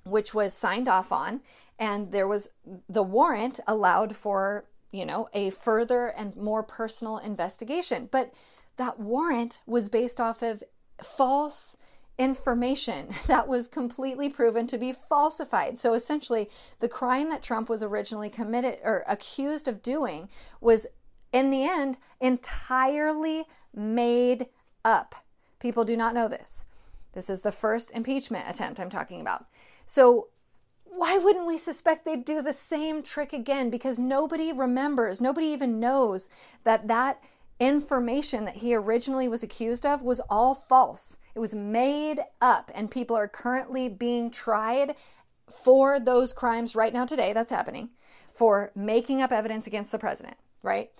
which 0.05 0.35
was 0.35 0.53
signed 0.53 0.89
off 0.89 1.13
on, 1.13 1.41
and 1.79 2.13
there 2.13 2.29
was 2.29 2.51
the 2.89 3.03
warrant 3.03 3.61
allowed 3.67 4.17
for, 4.17 4.65
you 4.91 5.05
know, 5.05 5.29
a 5.33 5.51
further 5.51 6.07
and 6.07 6.37
more 6.37 6.63
personal 6.63 7.19
investigation. 7.19 8.09
But 8.11 8.33
that 8.77 8.99
warrant 8.99 9.61
was 9.67 9.89
based 9.89 10.21
off 10.21 10.43
of 10.43 10.63
false 11.03 11.77
information 12.19 13.09
that 13.27 13.49
was 13.49 13.69
completely 13.69 14.29
proven 14.29 14.67
to 14.69 14.79
be 14.79 14.93
falsified. 14.93 15.79
So 15.79 15.95
essentially, 15.95 16.49
the 16.81 16.89
crime 16.89 17.31
that 17.31 17.43
Trump 17.43 17.69
was 17.69 17.83
originally 17.83 18.31
committed 18.31 18.79
or 18.83 19.05
accused 19.07 19.69
of 19.69 19.83
doing 19.83 20.29
was, 20.61 20.87
in 21.33 21.51
the 21.51 21.65
end, 21.65 21.99
entirely 22.21 23.45
made 23.75 24.47
up. 24.85 25.15
People 25.59 25.85
do 25.85 25.97
not 25.97 26.15
know 26.15 26.29
this. 26.29 26.65
This 27.13 27.29
is 27.29 27.43
the 27.43 27.53
first 27.53 27.91
impeachment 27.93 28.49
attempt 28.49 28.81
I'm 28.81 28.91
talking 28.91 29.21
about. 29.21 29.47
So, 29.95 30.29
why 30.87 31.19
wouldn't 31.19 31.47
we 31.47 31.59
suspect 31.59 32.07
they'd 32.07 32.25
do 32.25 32.41
the 32.41 32.55
same 32.55 33.03
trick 33.03 33.35
again? 33.35 33.69
Because 33.69 33.99
nobody 33.99 34.51
remembers, 34.51 35.21
nobody 35.21 35.49
even 35.49 35.81
knows 35.81 36.31
that 36.65 36.89
that 36.89 37.23
information 37.61 38.47
that 38.47 38.57
he 38.57 38.75
originally 38.75 39.29
was 39.29 39.43
accused 39.43 39.85
of 39.85 40.01
was 40.01 40.23
all 40.31 40.55
false. 40.55 41.19
It 41.35 41.41
was 41.41 41.55
made 41.55 42.21
up, 42.41 42.71
and 42.75 42.91
people 42.91 43.15
are 43.15 43.29
currently 43.29 43.91
being 43.91 44.31
tried 44.31 44.97
for 45.51 46.01
those 46.01 46.33
crimes 46.33 46.75
right 46.75 46.95
now, 46.95 47.05
today. 47.05 47.35
That's 47.35 47.51
happening 47.51 47.91
for 48.33 48.73
making 48.75 49.21
up 49.21 49.31
evidence 49.31 49.67
against 49.67 49.93
the 49.93 49.99
president, 49.99 50.39
right? 50.63 50.91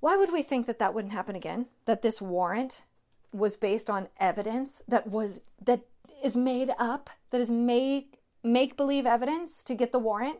Why 0.00 0.16
would 0.16 0.32
we 0.32 0.40
think 0.40 0.64
that 0.68 0.78
that 0.78 0.94
wouldn't 0.94 1.12
happen 1.12 1.36
again? 1.36 1.66
That 1.84 2.00
this 2.00 2.22
warrant 2.22 2.82
was 3.30 3.58
based 3.58 3.90
on 3.90 4.08
evidence 4.18 4.80
that 4.88 5.06
was 5.06 5.42
that 5.66 5.82
is 6.24 6.34
made 6.34 6.70
up, 6.78 7.10
that 7.30 7.42
is 7.42 7.50
make 7.50 8.20
make 8.42 8.76
believe 8.76 9.06
evidence 9.06 9.62
to 9.64 9.74
get 9.74 9.92
the 9.92 9.98
warrant. 9.98 10.38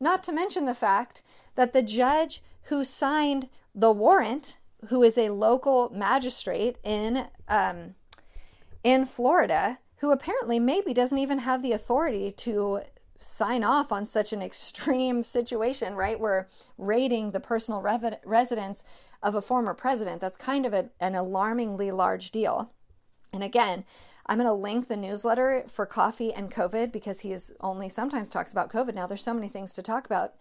Not 0.00 0.22
to 0.24 0.32
mention 0.32 0.64
the 0.64 0.74
fact 0.74 1.22
that 1.54 1.72
the 1.72 1.82
judge 1.82 2.42
who 2.64 2.84
signed 2.84 3.48
the 3.74 3.92
warrant, 3.92 4.58
who 4.88 5.02
is 5.02 5.16
a 5.16 5.30
local 5.30 5.90
magistrate 5.90 6.76
in 6.82 7.28
um, 7.48 7.94
in 8.82 9.06
Florida, 9.06 9.78
who 9.98 10.12
apparently 10.12 10.60
maybe 10.60 10.92
doesn't 10.92 11.18
even 11.18 11.38
have 11.38 11.62
the 11.62 11.72
authority 11.72 12.30
to 12.30 12.82
sign 13.18 13.64
off 13.64 13.90
on 13.90 14.04
such 14.04 14.32
an 14.32 14.42
extreme 14.42 15.22
situation, 15.36 15.94
right? 15.94 16.20
We're 16.20 16.46
raiding 16.76 17.30
the 17.30 17.40
personal 17.40 17.80
residence 17.80 18.84
of 19.22 19.34
a 19.34 19.42
former 19.42 19.74
president. 19.74 20.20
That's 20.20 20.36
kind 20.36 20.66
of 20.66 20.74
a, 20.74 20.90
an 21.00 21.14
alarmingly 21.14 21.90
large 21.90 22.30
deal. 22.30 22.70
And 23.32 23.42
again, 23.42 23.84
I'm 24.26 24.38
going 24.38 24.46
to 24.48 24.52
link 24.52 24.88
the 24.88 24.96
newsletter 24.96 25.64
for 25.68 25.86
coffee 25.86 26.32
and 26.32 26.50
COVID 26.50 26.92
because 26.92 27.20
he 27.20 27.32
is 27.32 27.52
only 27.60 27.88
sometimes 27.88 28.30
talks 28.30 28.52
about 28.52 28.70
COVID 28.70 28.94
now. 28.94 29.06
There's 29.06 29.22
so 29.22 29.34
many 29.34 29.48
things 29.48 29.72
to 29.74 29.82
talk 29.82 30.06
about. 30.06 30.34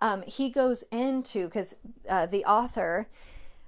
Um, 0.00 0.22
he 0.22 0.50
goes 0.50 0.82
into 0.90 1.46
because 1.46 1.74
uh, 2.08 2.26
the 2.26 2.44
author 2.44 3.08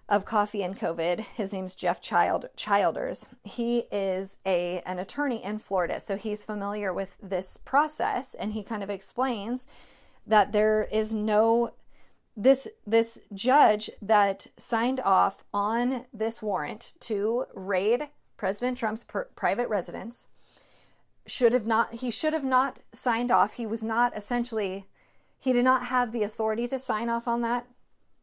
of 0.08 0.24
Coffee 0.24 0.62
and 0.62 0.76
COVID, 0.76 1.20
his 1.20 1.52
name's 1.52 1.74
Jeff 1.74 2.00
Child 2.00 2.46
Childers. 2.56 3.28
He 3.44 3.84
is 3.92 4.36
a 4.44 4.82
an 4.84 4.98
attorney 4.98 5.42
in 5.42 5.58
Florida, 5.58 6.00
so 6.00 6.16
he's 6.16 6.42
familiar 6.42 6.92
with 6.92 7.16
this 7.22 7.56
process, 7.56 8.34
and 8.34 8.52
he 8.52 8.62
kind 8.62 8.82
of 8.82 8.90
explains 8.90 9.66
that 10.26 10.52
there 10.52 10.88
is 10.90 11.12
no 11.12 11.72
this 12.36 12.68
this 12.86 13.20
judge 13.32 13.90
that 14.00 14.46
signed 14.56 15.00
off 15.00 15.44
on 15.54 16.06
this 16.12 16.42
warrant 16.42 16.94
to 17.00 17.44
raid 17.54 18.08
President 18.42 18.76
Trump's 18.76 19.04
pr- 19.04 19.20
private 19.36 19.68
residence 19.68 20.26
should 21.26 21.52
have 21.52 21.64
not 21.64 21.94
he 21.94 22.10
should 22.10 22.32
have 22.32 22.44
not 22.44 22.80
signed 22.92 23.30
off. 23.30 23.52
He 23.52 23.66
was 23.66 23.84
not 23.84 24.16
essentially 24.16 24.88
he 25.38 25.52
did 25.52 25.64
not 25.64 25.84
have 25.84 26.10
the 26.10 26.24
authority 26.24 26.66
to 26.66 26.80
sign 26.80 27.08
off 27.08 27.28
on 27.28 27.42
that 27.42 27.68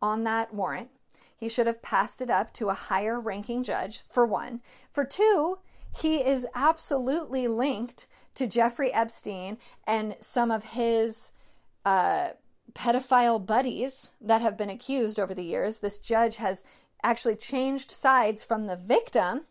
on 0.01 0.25
that 0.25 0.53
warrant. 0.53 0.89
He 1.37 1.47
should 1.47 1.67
have 1.67 1.81
passed 1.81 2.19
it 2.19 2.29
up 2.29 2.51
to 2.55 2.67
a 2.67 2.73
higher 2.73 3.17
ranking 3.17 3.63
judge 3.63 4.01
for 4.09 4.25
one. 4.25 4.59
For 4.91 5.05
two, 5.05 5.59
he 5.97 6.17
is 6.17 6.45
absolutely 6.53 7.47
linked 7.47 8.05
to 8.35 8.45
Jeffrey 8.45 8.91
Epstein 8.91 9.57
and 9.87 10.17
some 10.19 10.51
of 10.51 10.65
his 10.65 11.31
uh, 11.85 12.31
pedophile 12.73 13.45
buddies 13.45 14.11
that 14.19 14.41
have 14.41 14.57
been 14.57 14.69
accused 14.69 15.17
over 15.17 15.33
the 15.33 15.45
years. 15.45 15.79
This 15.79 15.97
judge 15.97 16.35
has 16.35 16.65
actually 17.03 17.37
changed 17.37 17.89
sides 17.89 18.43
from 18.43 18.67
the 18.67 18.75
victim 18.75 19.45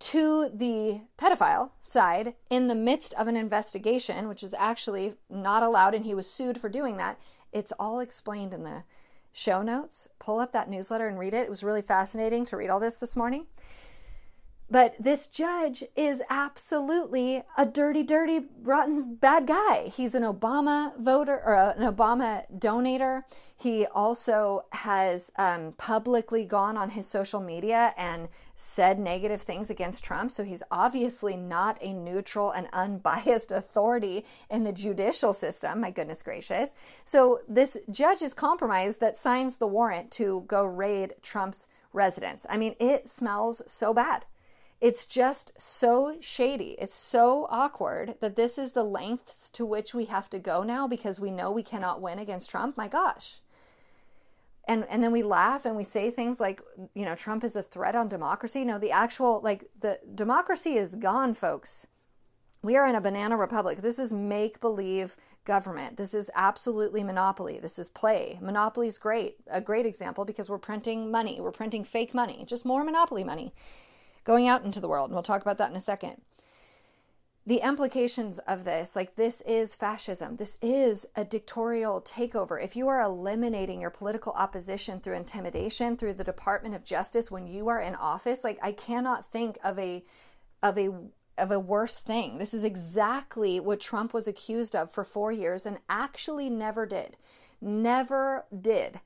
to 0.00 0.48
the 0.54 1.00
pedophile 1.18 1.70
side 1.80 2.34
in 2.50 2.68
the 2.68 2.74
midst 2.74 3.14
of 3.14 3.26
an 3.26 3.36
investigation, 3.36 4.28
which 4.28 4.42
is 4.42 4.54
actually 4.58 5.14
not 5.28 5.62
allowed, 5.62 5.94
and 5.94 6.04
he 6.04 6.14
was 6.14 6.30
sued 6.30 6.58
for 6.58 6.68
doing 6.68 6.96
that. 6.98 7.18
It's 7.52 7.72
all 7.78 8.00
explained 8.00 8.54
in 8.54 8.62
the 8.62 8.84
show 9.32 9.62
notes. 9.62 10.08
Pull 10.18 10.38
up 10.38 10.52
that 10.52 10.70
newsletter 10.70 11.08
and 11.08 11.18
read 11.18 11.34
it. 11.34 11.44
It 11.44 11.50
was 11.50 11.64
really 11.64 11.82
fascinating 11.82 12.44
to 12.46 12.56
read 12.56 12.70
all 12.70 12.80
this 12.80 12.96
this 12.96 13.16
morning. 13.16 13.46
But 14.70 14.96
this 15.00 15.28
judge 15.28 15.82
is 15.96 16.20
absolutely 16.28 17.42
a 17.56 17.64
dirty, 17.64 18.02
dirty, 18.02 18.42
rotten, 18.62 19.14
bad 19.14 19.46
guy. 19.46 19.88
He's 19.88 20.14
an 20.14 20.24
Obama 20.24 20.94
voter 20.98 21.40
or 21.42 21.54
an 21.54 21.90
Obama 21.90 22.44
donator. 22.58 23.22
He 23.56 23.86
also 23.86 24.66
has 24.72 25.32
um, 25.36 25.72
publicly 25.78 26.44
gone 26.44 26.76
on 26.76 26.90
his 26.90 27.06
social 27.06 27.40
media 27.40 27.94
and 27.96 28.28
said 28.56 28.98
negative 28.98 29.40
things 29.40 29.70
against 29.70 30.04
Trump. 30.04 30.30
So 30.30 30.44
he's 30.44 30.62
obviously 30.70 31.34
not 31.34 31.78
a 31.80 31.94
neutral 31.94 32.50
and 32.50 32.68
unbiased 32.74 33.50
authority 33.52 34.26
in 34.50 34.64
the 34.64 34.72
judicial 34.72 35.32
system. 35.32 35.80
My 35.80 35.90
goodness 35.90 36.22
gracious. 36.22 36.74
So 37.04 37.40
this 37.48 37.78
judge 37.90 38.20
is 38.20 38.34
compromised 38.34 39.00
that 39.00 39.16
signs 39.16 39.56
the 39.56 39.66
warrant 39.66 40.10
to 40.12 40.44
go 40.46 40.64
raid 40.64 41.14
Trump's 41.22 41.68
residence. 41.94 42.44
I 42.50 42.58
mean, 42.58 42.74
it 42.78 43.08
smells 43.08 43.62
so 43.66 43.94
bad. 43.94 44.26
It's 44.80 45.06
just 45.06 45.52
so 45.58 46.16
shady. 46.20 46.76
It's 46.78 46.94
so 46.94 47.48
awkward 47.50 48.14
that 48.20 48.36
this 48.36 48.58
is 48.58 48.72
the 48.72 48.84
lengths 48.84 49.50
to 49.50 49.66
which 49.66 49.92
we 49.92 50.04
have 50.04 50.30
to 50.30 50.38
go 50.38 50.62
now 50.62 50.86
because 50.86 51.18
we 51.18 51.32
know 51.32 51.50
we 51.50 51.64
cannot 51.64 52.00
win 52.00 52.18
against 52.18 52.50
Trump. 52.50 52.76
My 52.76 52.86
gosh. 52.86 53.40
And 54.68 54.86
and 54.88 55.02
then 55.02 55.10
we 55.10 55.22
laugh 55.22 55.64
and 55.64 55.76
we 55.76 55.82
say 55.82 56.10
things 56.10 56.38
like, 56.38 56.62
you 56.94 57.04
know, 57.04 57.16
Trump 57.16 57.42
is 57.42 57.56
a 57.56 57.62
threat 57.62 57.96
on 57.96 58.06
democracy. 58.06 58.64
No, 58.64 58.78
the 58.78 58.92
actual 58.92 59.40
like 59.42 59.64
the 59.80 59.98
democracy 60.14 60.76
is 60.76 60.94
gone, 60.94 61.34
folks. 61.34 61.86
We 62.62 62.76
are 62.76 62.86
in 62.86 62.94
a 62.94 63.00
banana 63.00 63.36
republic. 63.36 63.78
This 63.78 63.98
is 63.98 64.12
make 64.12 64.60
believe 64.60 65.16
government. 65.44 65.96
This 65.96 66.12
is 66.12 66.30
absolutely 66.34 67.02
monopoly. 67.02 67.58
This 67.58 67.78
is 67.78 67.88
play. 67.88 68.38
Monopoly 68.40 68.88
is 68.88 68.98
great. 68.98 69.36
A 69.48 69.60
great 69.60 69.86
example 69.86 70.24
because 70.24 70.50
we're 70.50 70.58
printing 70.58 71.10
money. 71.10 71.40
We're 71.40 71.50
printing 71.50 71.82
fake 71.82 72.14
money, 72.14 72.44
just 72.46 72.64
more 72.64 72.84
monopoly 72.84 73.24
money 73.24 73.52
going 74.28 74.46
out 74.46 74.62
into 74.62 74.78
the 74.78 74.88
world. 74.88 75.08
And 75.08 75.14
we'll 75.14 75.22
talk 75.22 75.40
about 75.40 75.56
that 75.56 75.70
in 75.70 75.76
a 75.76 75.80
second. 75.80 76.20
The 77.46 77.62
implications 77.62 78.38
of 78.40 78.64
this, 78.64 78.94
like 78.94 79.16
this 79.16 79.40
is 79.46 79.74
fascism. 79.74 80.36
This 80.36 80.58
is 80.60 81.06
a 81.16 81.24
dictatorial 81.24 82.02
takeover. 82.02 82.62
If 82.62 82.76
you 82.76 82.88
are 82.88 83.00
eliminating 83.00 83.80
your 83.80 83.88
political 83.88 84.34
opposition 84.34 85.00
through 85.00 85.16
intimidation, 85.16 85.96
through 85.96 86.12
the 86.12 86.24
Department 86.24 86.74
of 86.74 86.84
Justice 86.84 87.30
when 87.30 87.46
you 87.46 87.68
are 87.68 87.80
in 87.80 87.94
office, 87.94 88.44
like 88.44 88.58
I 88.62 88.72
cannot 88.72 89.24
think 89.24 89.56
of 89.64 89.78
a 89.78 90.04
of 90.62 90.76
a 90.76 90.90
of 91.38 91.50
a 91.50 91.58
worse 91.58 91.98
thing. 91.98 92.36
This 92.36 92.52
is 92.52 92.64
exactly 92.64 93.60
what 93.60 93.80
Trump 93.80 94.12
was 94.12 94.28
accused 94.28 94.76
of 94.76 94.92
for 94.92 95.04
4 95.04 95.32
years 95.32 95.64
and 95.64 95.78
actually 95.88 96.50
never 96.50 96.84
did. 96.84 97.16
Never 97.62 98.44
did 98.60 99.00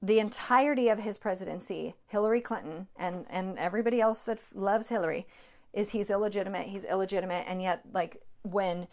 the 0.00 0.20
entirety 0.20 0.88
of 0.88 1.00
his 1.00 1.18
presidency, 1.18 1.94
Hillary 2.06 2.40
Clinton 2.40 2.86
and 2.96 3.26
and 3.28 3.58
everybody 3.58 4.00
else 4.00 4.24
that 4.24 4.40
loves 4.54 4.88
Hillary, 4.88 5.26
is 5.72 5.90
he's 5.90 6.10
illegitimate. 6.10 6.68
He's 6.68 6.84
illegitimate, 6.84 7.44
and 7.48 7.60
yet 7.60 7.82
like 7.92 8.22
when 8.42 8.86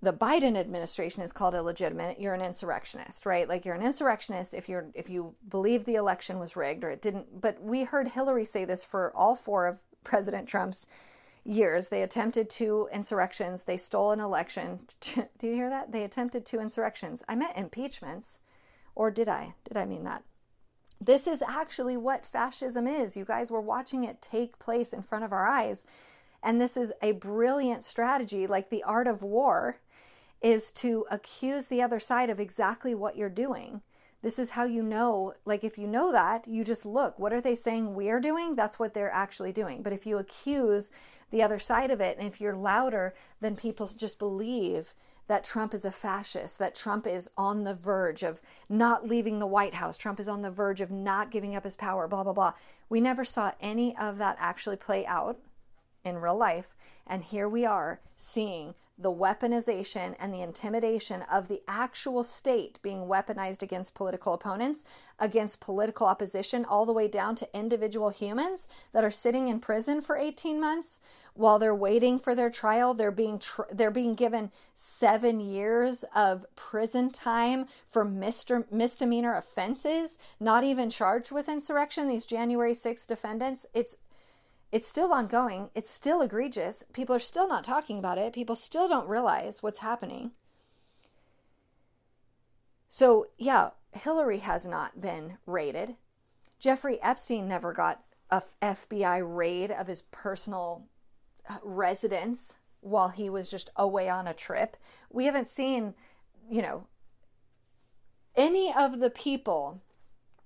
the 0.00 0.12
Biden 0.12 0.56
administration 0.56 1.22
is 1.22 1.32
called 1.32 1.54
illegitimate, 1.54 2.20
you're 2.20 2.34
an 2.34 2.40
insurrectionist, 2.40 3.24
right? 3.24 3.48
Like 3.48 3.64
you're 3.64 3.76
an 3.76 3.82
insurrectionist 3.82 4.52
if 4.52 4.68
you're 4.68 4.90
if 4.94 5.08
you 5.08 5.34
believe 5.48 5.84
the 5.84 5.94
election 5.94 6.38
was 6.38 6.56
rigged 6.56 6.82
or 6.82 6.90
it 6.90 7.02
didn't. 7.02 7.40
But 7.40 7.62
we 7.62 7.84
heard 7.84 8.08
Hillary 8.08 8.44
say 8.44 8.64
this 8.64 8.82
for 8.82 9.12
all 9.14 9.36
four 9.36 9.66
of 9.66 9.80
President 10.02 10.48
Trump's 10.48 10.86
years. 11.44 11.88
They 11.88 12.02
attempted 12.02 12.50
two 12.50 12.88
insurrections. 12.92 13.62
They 13.62 13.76
stole 13.76 14.10
an 14.12 14.20
election. 14.20 14.80
Do 15.00 15.46
you 15.46 15.54
hear 15.54 15.70
that? 15.70 15.92
They 15.92 16.04
attempted 16.04 16.44
two 16.44 16.58
insurrections. 16.58 17.22
I 17.28 17.36
meant 17.36 17.56
impeachments. 17.56 18.40
Or 18.94 19.10
did 19.10 19.28
I? 19.28 19.54
Did 19.64 19.76
I 19.76 19.84
mean 19.84 20.04
that? 20.04 20.22
This 21.00 21.26
is 21.26 21.42
actually 21.42 21.96
what 21.96 22.24
fascism 22.24 22.86
is. 22.86 23.16
You 23.16 23.24
guys 23.24 23.50
were 23.50 23.60
watching 23.60 24.04
it 24.04 24.22
take 24.22 24.58
place 24.58 24.92
in 24.92 25.02
front 25.02 25.24
of 25.24 25.32
our 25.32 25.46
eyes. 25.46 25.84
And 26.42 26.60
this 26.60 26.76
is 26.76 26.92
a 27.02 27.12
brilliant 27.12 27.82
strategy, 27.82 28.46
like 28.46 28.70
the 28.70 28.82
art 28.84 29.06
of 29.06 29.22
war, 29.22 29.78
is 30.40 30.72
to 30.72 31.06
accuse 31.10 31.66
the 31.66 31.82
other 31.82 32.00
side 32.00 32.30
of 32.30 32.40
exactly 32.40 32.94
what 32.94 33.16
you're 33.16 33.28
doing. 33.28 33.82
This 34.22 34.38
is 34.38 34.50
how 34.50 34.64
you 34.64 34.82
know, 34.82 35.34
like, 35.44 35.64
if 35.64 35.76
you 35.76 35.88
know 35.88 36.12
that, 36.12 36.46
you 36.46 36.62
just 36.62 36.86
look, 36.86 37.18
what 37.18 37.32
are 37.32 37.40
they 37.40 37.56
saying 37.56 37.94
we're 37.94 38.20
doing? 38.20 38.54
That's 38.54 38.78
what 38.78 38.94
they're 38.94 39.12
actually 39.12 39.52
doing. 39.52 39.82
But 39.82 39.92
if 39.92 40.06
you 40.06 40.18
accuse 40.18 40.92
the 41.30 41.42
other 41.42 41.58
side 41.58 41.90
of 41.90 42.00
it, 42.00 42.18
and 42.18 42.26
if 42.28 42.40
you're 42.40 42.54
louder, 42.54 43.14
then 43.40 43.56
people 43.56 43.88
just 43.88 44.20
believe 44.20 44.94
that 45.28 45.44
Trump 45.44 45.72
is 45.74 45.84
a 45.84 45.90
fascist, 45.90 46.58
that 46.58 46.74
Trump 46.74 47.06
is 47.06 47.30
on 47.36 47.64
the 47.64 47.74
verge 47.74 48.22
of 48.22 48.40
not 48.68 49.06
leaving 49.06 49.38
the 49.38 49.46
White 49.46 49.74
House, 49.74 49.96
Trump 49.96 50.18
is 50.20 50.28
on 50.28 50.42
the 50.42 50.50
verge 50.50 50.80
of 50.80 50.90
not 50.90 51.30
giving 51.30 51.54
up 51.54 51.64
his 51.64 51.76
power, 51.76 52.08
blah, 52.08 52.24
blah, 52.24 52.32
blah. 52.32 52.52
We 52.88 53.00
never 53.00 53.24
saw 53.24 53.52
any 53.60 53.96
of 53.96 54.18
that 54.18 54.36
actually 54.38 54.76
play 54.76 55.06
out 55.06 55.38
in 56.04 56.18
real 56.18 56.36
life. 56.36 56.74
And 57.06 57.22
here 57.22 57.48
we 57.48 57.64
are 57.64 58.00
seeing 58.16 58.74
the 58.98 59.12
weaponization 59.12 60.14
and 60.20 60.32
the 60.32 60.42
intimidation 60.42 61.22
of 61.22 61.48
the 61.48 61.62
actual 61.66 62.22
state 62.22 62.78
being 62.82 63.00
weaponized 63.00 63.62
against 63.62 63.94
political 63.94 64.34
opponents, 64.34 64.84
against 65.18 65.60
political 65.60 66.06
opposition, 66.06 66.64
all 66.64 66.86
the 66.86 66.92
way 66.92 67.08
down 67.08 67.34
to 67.34 67.48
individual 67.56 68.10
humans 68.10 68.68
that 68.92 69.02
are 69.02 69.10
sitting 69.10 69.48
in 69.48 69.58
prison 69.58 70.00
for 70.00 70.16
18 70.16 70.60
months 70.60 71.00
while 71.34 71.58
they're 71.58 71.74
waiting 71.74 72.18
for 72.18 72.34
their 72.34 72.50
trial. 72.50 72.94
They're 72.94 73.10
being 73.10 73.38
tr- 73.38 73.62
they're 73.72 73.90
being 73.90 74.14
given 74.14 74.52
seven 74.74 75.40
years 75.40 76.04
of 76.14 76.46
prison 76.54 77.10
time 77.10 77.66
for 77.88 78.04
misder- 78.04 78.70
misdemeanor 78.70 79.34
offenses, 79.34 80.18
not 80.38 80.64
even 80.64 80.90
charged 80.90 81.32
with 81.32 81.48
insurrection. 81.48 82.08
These 82.08 82.26
January 82.26 82.74
6 82.74 83.06
defendants, 83.06 83.66
it's 83.74 83.96
it's 84.72 84.88
still 84.88 85.12
ongoing. 85.12 85.68
It's 85.74 85.90
still 85.90 86.22
egregious. 86.22 86.82
People 86.94 87.14
are 87.14 87.20
still 87.20 87.46
not 87.46 87.62
talking 87.62 87.98
about 87.98 88.16
it. 88.16 88.32
People 88.32 88.56
still 88.56 88.88
don't 88.88 89.06
realize 89.06 89.62
what's 89.62 89.80
happening. 89.80 90.32
So, 92.88 93.28
yeah, 93.36 93.70
Hillary 93.92 94.38
has 94.38 94.64
not 94.64 95.00
been 95.00 95.36
raided. 95.46 95.96
Jeffrey 96.58 97.00
Epstein 97.02 97.46
never 97.46 97.74
got 97.74 98.02
a 98.30 98.42
FBI 98.62 99.22
raid 99.24 99.70
of 99.70 99.88
his 99.88 100.02
personal 100.10 100.86
uh, 101.48 101.58
residence 101.62 102.54
while 102.80 103.10
he 103.10 103.28
was 103.28 103.50
just 103.50 103.70
away 103.76 104.08
on 104.08 104.26
a 104.26 104.34
trip. 104.34 104.78
We 105.10 105.26
haven't 105.26 105.48
seen, 105.48 105.94
you 106.50 106.62
know, 106.62 106.86
any 108.34 108.72
of 108.74 109.00
the 109.00 109.10
people. 109.10 109.82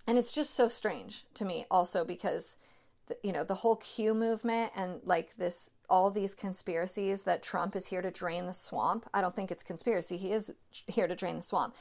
And 0.04 0.18
it's 0.18 0.32
just 0.32 0.50
so 0.50 0.66
strange 0.66 1.24
to 1.34 1.44
me 1.44 1.66
also 1.70 2.04
because 2.04 2.56
you 3.22 3.32
know 3.32 3.44
the 3.44 3.54
whole 3.54 3.76
Q 3.76 4.14
movement 4.14 4.72
and 4.74 5.00
like 5.04 5.36
this 5.36 5.70
all 5.88 6.10
these 6.10 6.34
conspiracies 6.34 7.22
that 7.22 7.42
Trump 7.42 7.76
is 7.76 7.86
here 7.86 8.02
to 8.02 8.10
drain 8.10 8.46
the 8.46 8.54
swamp. 8.54 9.08
I 9.14 9.20
don't 9.20 9.34
think 9.34 9.50
it's 9.50 9.62
conspiracy. 9.62 10.16
He 10.16 10.32
is 10.32 10.52
here 10.70 11.06
to 11.06 11.14
drain 11.14 11.36
the 11.36 11.42
swamp. 11.42 11.74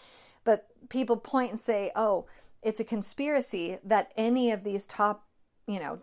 But 0.44 0.68
people 0.90 1.18
point 1.18 1.52
and 1.52 1.60
say, 1.60 1.92
"Oh, 1.96 2.26
it's 2.62 2.80
a 2.80 2.84
conspiracy 2.84 3.80
that 3.84 4.12
any 4.16 4.52
of 4.52 4.64
these 4.64 4.86
top, 4.86 5.28
you 5.68 5.80
know, 5.80 6.00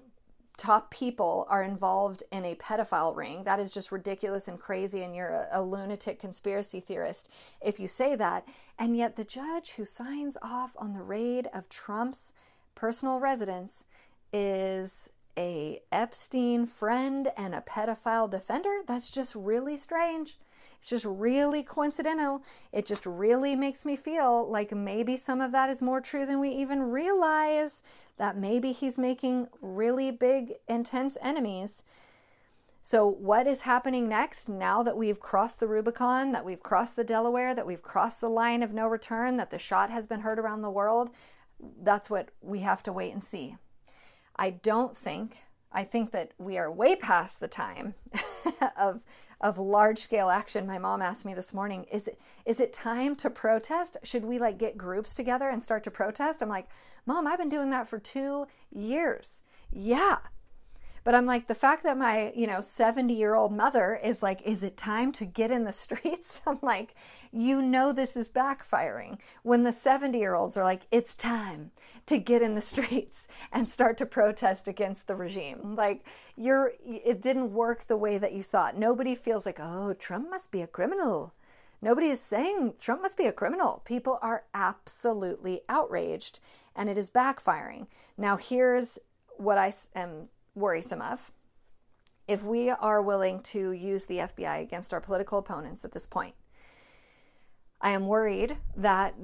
top 0.56 0.90
people 0.90 1.46
are 1.48 1.62
involved 1.62 2.22
in 2.30 2.44
a 2.44 2.54
pedophile 2.56 3.16
ring. 3.16 3.44
That 3.44 3.60
is 3.60 3.72
just 3.72 3.92
ridiculous 3.92 4.48
and 4.48 4.60
crazy 4.60 5.02
and 5.02 5.14
you're 5.14 5.30
a, 5.30 5.48
a 5.52 5.62
lunatic 5.62 6.18
conspiracy 6.18 6.80
theorist 6.80 7.28
if 7.60 7.78
you 7.78 7.88
say 7.88 8.16
that." 8.16 8.46
And 8.78 8.96
yet 8.96 9.16
the 9.16 9.24
judge 9.24 9.72
who 9.72 9.84
signs 9.84 10.36
off 10.42 10.72
on 10.76 10.92
the 10.92 11.02
raid 11.02 11.48
of 11.54 11.68
Trump's 11.68 12.32
personal 12.74 13.20
residence 13.20 13.84
is 14.32 15.08
a 15.36 15.80
Epstein 15.90 16.66
friend 16.66 17.30
and 17.36 17.54
a 17.54 17.60
pedophile 17.60 18.30
defender. 18.30 18.80
That's 18.86 19.10
just 19.10 19.34
really 19.34 19.76
strange. 19.76 20.38
It's 20.78 20.90
just 20.90 21.04
really 21.04 21.62
coincidental. 21.62 22.42
It 22.72 22.86
just 22.86 23.06
really 23.06 23.54
makes 23.54 23.84
me 23.84 23.94
feel 23.94 24.50
like 24.50 24.72
maybe 24.72 25.16
some 25.16 25.40
of 25.40 25.52
that 25.52 25.70
is 25.70 25.80
more 25.80 26.00
true 26.00 26.26
than 26.26 26.40
we 26.40 26.50
even 26.50 26.82
realize. 26.82 27.82
That 28.16 28.36
maybe 28.36 28.72
he's 28.72 28.98
making 28.98 29.48
really 29.60 30.10
big, 30.10 30.54
intense 30.68 31.16
enemies. 31.22 31.84
So, 32.82 33.06
what 33.06 33.46
is 33.46 33.60
happening 33.60 34.08
next 34.08 34.48
now 34.48 34.82
that 34.82 34.96
we've 34.96 35.20
crossed 35.20 35.60
the 35.60 35.68
Rubicon, 35.68 36.32
that 36.32 36.44
we've 36.44 36.62
crossed 36.62 36.96
the 36.96 37.04
Delaware, 37.04 37.54
that 37.54 37.66
we've 37.66 37.82
crossed 37.82 38.20
the 38.20 38.28
line 38.28 38.60
of 38.60 38.74
no 38.74 38.88
return, 38.88 39.36
that 39.36 39.50
the 39.50 39.58
shot 39.58 39.88
has 39.88 40.08
been 40.08 40.20
heard 40.20 40.40
around 40.40 40.62
the 40.62 40.70
world? 40.70 41.10
That's 41.80 42.10
what 42.10 42.30
we 42.40 42.60
have 42.60 42.82
to 42.82 42.92
wait 42.92 43.12
and 43.12 43.22
see. 43.22 43.56
I 44.36 44.50
don't 44.50 44.96
think, 44.96 45.42
I 45.70 45.84
think 45.84 46.10
that 46.12 46.32
we 46.38 46.58
are 46.58 46.70
way 46.70 46.96
past 46.96 47.40
the 47.40 47.48
time 47.48 47.94
of, 48.76 49.02
of 49.40 49.58
large 49.58 49.98
scale 49.98 50.30
action. 50.30 50.66
My 50.66 50.78
mom 50.78 51.02
asked 51.02 51.24
me 51.24 51.34
this 51.34 51.52
morning, 51.54 51.84
is 51.90 52.08
it, 52.08 52.20
is 52.46 52.60
it 52.60 52.72
time 52.72 53.16
to 53.16 53.30
protest? 53.30 53.96
Should 54.02 54.24
we 54.24 54.38
like 54.38 54.58
get 54.58 54.78
groups 54.78 55.14
together 55.14 55.48
and 55.48 55.62
start 55.62 55.84
to 55.84 55.90
protest? 55.90 56.42
I'm 56.42 56.48
like, 56.48 56.68
Mom, 57.06 57.26
I've 57.26 57.38
been 57.38 57.48
doing 57.48 57.70
that 57.70 57.88
for 57.88 57.98
two 57.98 58.46
years. 58.70 59.40
Yeah. 59.70 60.18
But 61.04 61.14
I'm 61.14 61.26
like, 61.26 61.48
the 61.48 61.54
fact 61.54 61.82
that 61.82 61.98
my, 61.98 62.32
you 62.34 62.46
know, 62.46 62.60
70 62.60 63.12
year 63.12 63.34
old 63.34 63.52
mother 63.52 63.98
is 64.02 64.22
like, 64.22 64.40
is 64.42 64.62
it 64.62 64.76
time 64.76 65.12
to 65.12 65.24
get 65.24 65.50
in 65.50 65.64
the 65.64 65.72
streets? 65.72 66.40
I'm 66.46 66.58
like, 66.62 66.94
you 67.32 67.60
know, 67.62 67.92
this 67.92 68.16
is 68.16 68.30
backfiring. 68.30 69.18
When 69.42 69.64
the 69.64 69.72
70 69.72 70.18
year 70.18 70.34
olds 70.34 70.56
are 70.56 70.64
like, 70.64 70.82
it's 70.90 71.14
time 71.14 71.72
to 72.06 72.18
get 72.18 72.42
in 72.42 72.54
the 72.54 72.60
streets 72.72 73.26
and 73.52 73.68
start 73.68 73.96
to 73.98 74.06
protest 74.06 74.68
against 74.68 75.06
the 75.06 75.16
regime. 75.16 75.74
Like, 75.76 76.06
you're, 76.36 76.72
it 76.84 77.20
didn't 77.20 77.52
work 77.52 77.84
the 77.84 77.96
way 77.96 78.18
that 78.18 78.32
you 78.32 78.42
thought. 78.42 78.76
Nobody 78.76 79.14
feels 79.14 79.46
like, 79.46 79.58
oh, 79.60 79.94
Trump 79.94 80.30
must 80.30 80.50
be 80.50 80.62
a 80.62 80.66
criminal. 80.66 81.34
Nobody 81.84 82.08
is 82.08 82.20
saying 82.20 82.74
Trump 82.80 83.02
must 83.02 83.16
be 83.16 83.26
a 83.26 83.32
criminal. 83.32 83.82
People 83.84 84.20
are 84.22 84.44
absolutely 84.54 85.62
outraged 85.68 86.38
and 86.76 86.88
it 86.88 86.96
is 86.96 87.10
backfiring. 87.10 87.88
Now, 88.16 88.36
here's 88.36 89.00
what 89.36 89.58
I 89.58 89.72
am 89.96 90.28
worrisome 90.54 91.02
of. 91.02 91.30
If 92.28 92.44
we 92.44 92.70
are 92.70 93.02
willing 93.02 93.40
to 93.40 93.72
use 93.72 94.06
the 94.06 94.18
FBI 94.18 94.62
against 94.62 94.94
our 94.94 95.00
political 95.00 95.38
opponents 95.38 95.84
at 95.84 95.92
this 95.92 96.06
point, 96.06 96.34
I 97.80 97.90
am 97.90 98.06
worried 98.06 98.58
that 98.76 99.14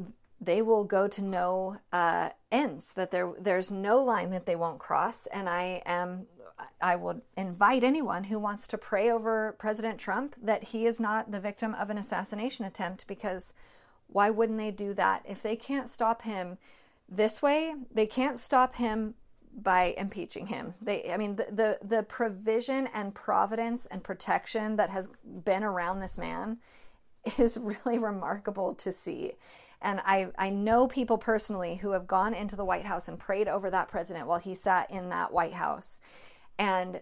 they 0.40 0.62
will 0.62 0.84
go 0.84 1.08
to 1.08 1.22
no 1.22 1.78
uh, 1.92 2.30
ends, 2.50 2.92
that 2.94 3.10
there 3.10 3.32
there's 3.38 3.70
no 3.70 3.98
line 3.98 4.30
that 4.30 4.46
they 4.46 4.56
won't 4.56 4.78
cross, 4.78 5.26
and 5.26 5.48
I 5.48 5.82
am 5.86 6.26
I 6.80 6.96
would 6.96 7.22
invite 7.36 7.84
anyone 7.84 8.24
who 8.24 8.38
wants 8.38 8.66
to 8.68 8.78
pray 8.78 9.10
over 9.10 9.54
President 9.58 9.98
Trump 9.98 10.34
that 10.42 10.64
he 10.64 10.86
is 10.86 10.98
not 10.98 11.30
the 11.30 11.40
victim 11.40 11.74
of 11.74 11.90
an 11.90 11.98
assassination 11.98 12.64
attempt 12.64 13.06
because 13.06 13.52
why 14.08 14.30
wouldn't 14.30 14.58
they 14.58 14.70
do 14.70 14.94
that 14.94 15.22
if 15.24 15.42
they 15.42 15.54
can't 15.54 15.88
stop 15.88 16.22
him 16.22 16.58
this 17.08 17.40
way 17.40 17.74
they 17.92 18.06
can't 18.06 18.38
stop 18.38 18.74
him 18.76 19.14
by 19.62 19.94
impeaching 19.96 20.46
him. 20.46 20.74
They, 20.80 21.10
I 21.12 21.16
mean, 21.16 21.36
the, 21.36 21.46
the, 21.50 21.78
the 21.82 22.02
provision 22.02 22.88
and 22.94 23.14
providence 23.14 23.86
and 23.86 24.02
protection 24.02 24.76
that 24.76 24.90
has 24.90 25.10
been 25.44 25.64
around 25.64 26.00
this 26.00 26.18
man 26.18 26.58
is 27.38 27.58
really 27.84 27.98
remarkable 27.98 28.74
to 28.76 28.92
see. 28.92 29.32
And 29.80 30.00
I, 30.04 30.28
I 30.36 30.50
know 30.50 30.88
people 30.88 31.18
personally 31.18 31.76
who 31.76 31.92
have 31.92 32.06
gone 32.06 32.34
into 32.34 32.56
the 32.56 32.64
White 32.64 32.84
House 32.84 33.08
and 33.08 33.18
prayed 33.18 33.48
over 33.48 33.70
that 33.70 33.88
president 33.88 34.26
while 34.26 34.40
he 34.40 34.54
sat 34.54 34.90
in 34.90 35.08
that 35.10 35.32
White 35.32 35.54
House. 35.54 36.00
And 36.58 37.00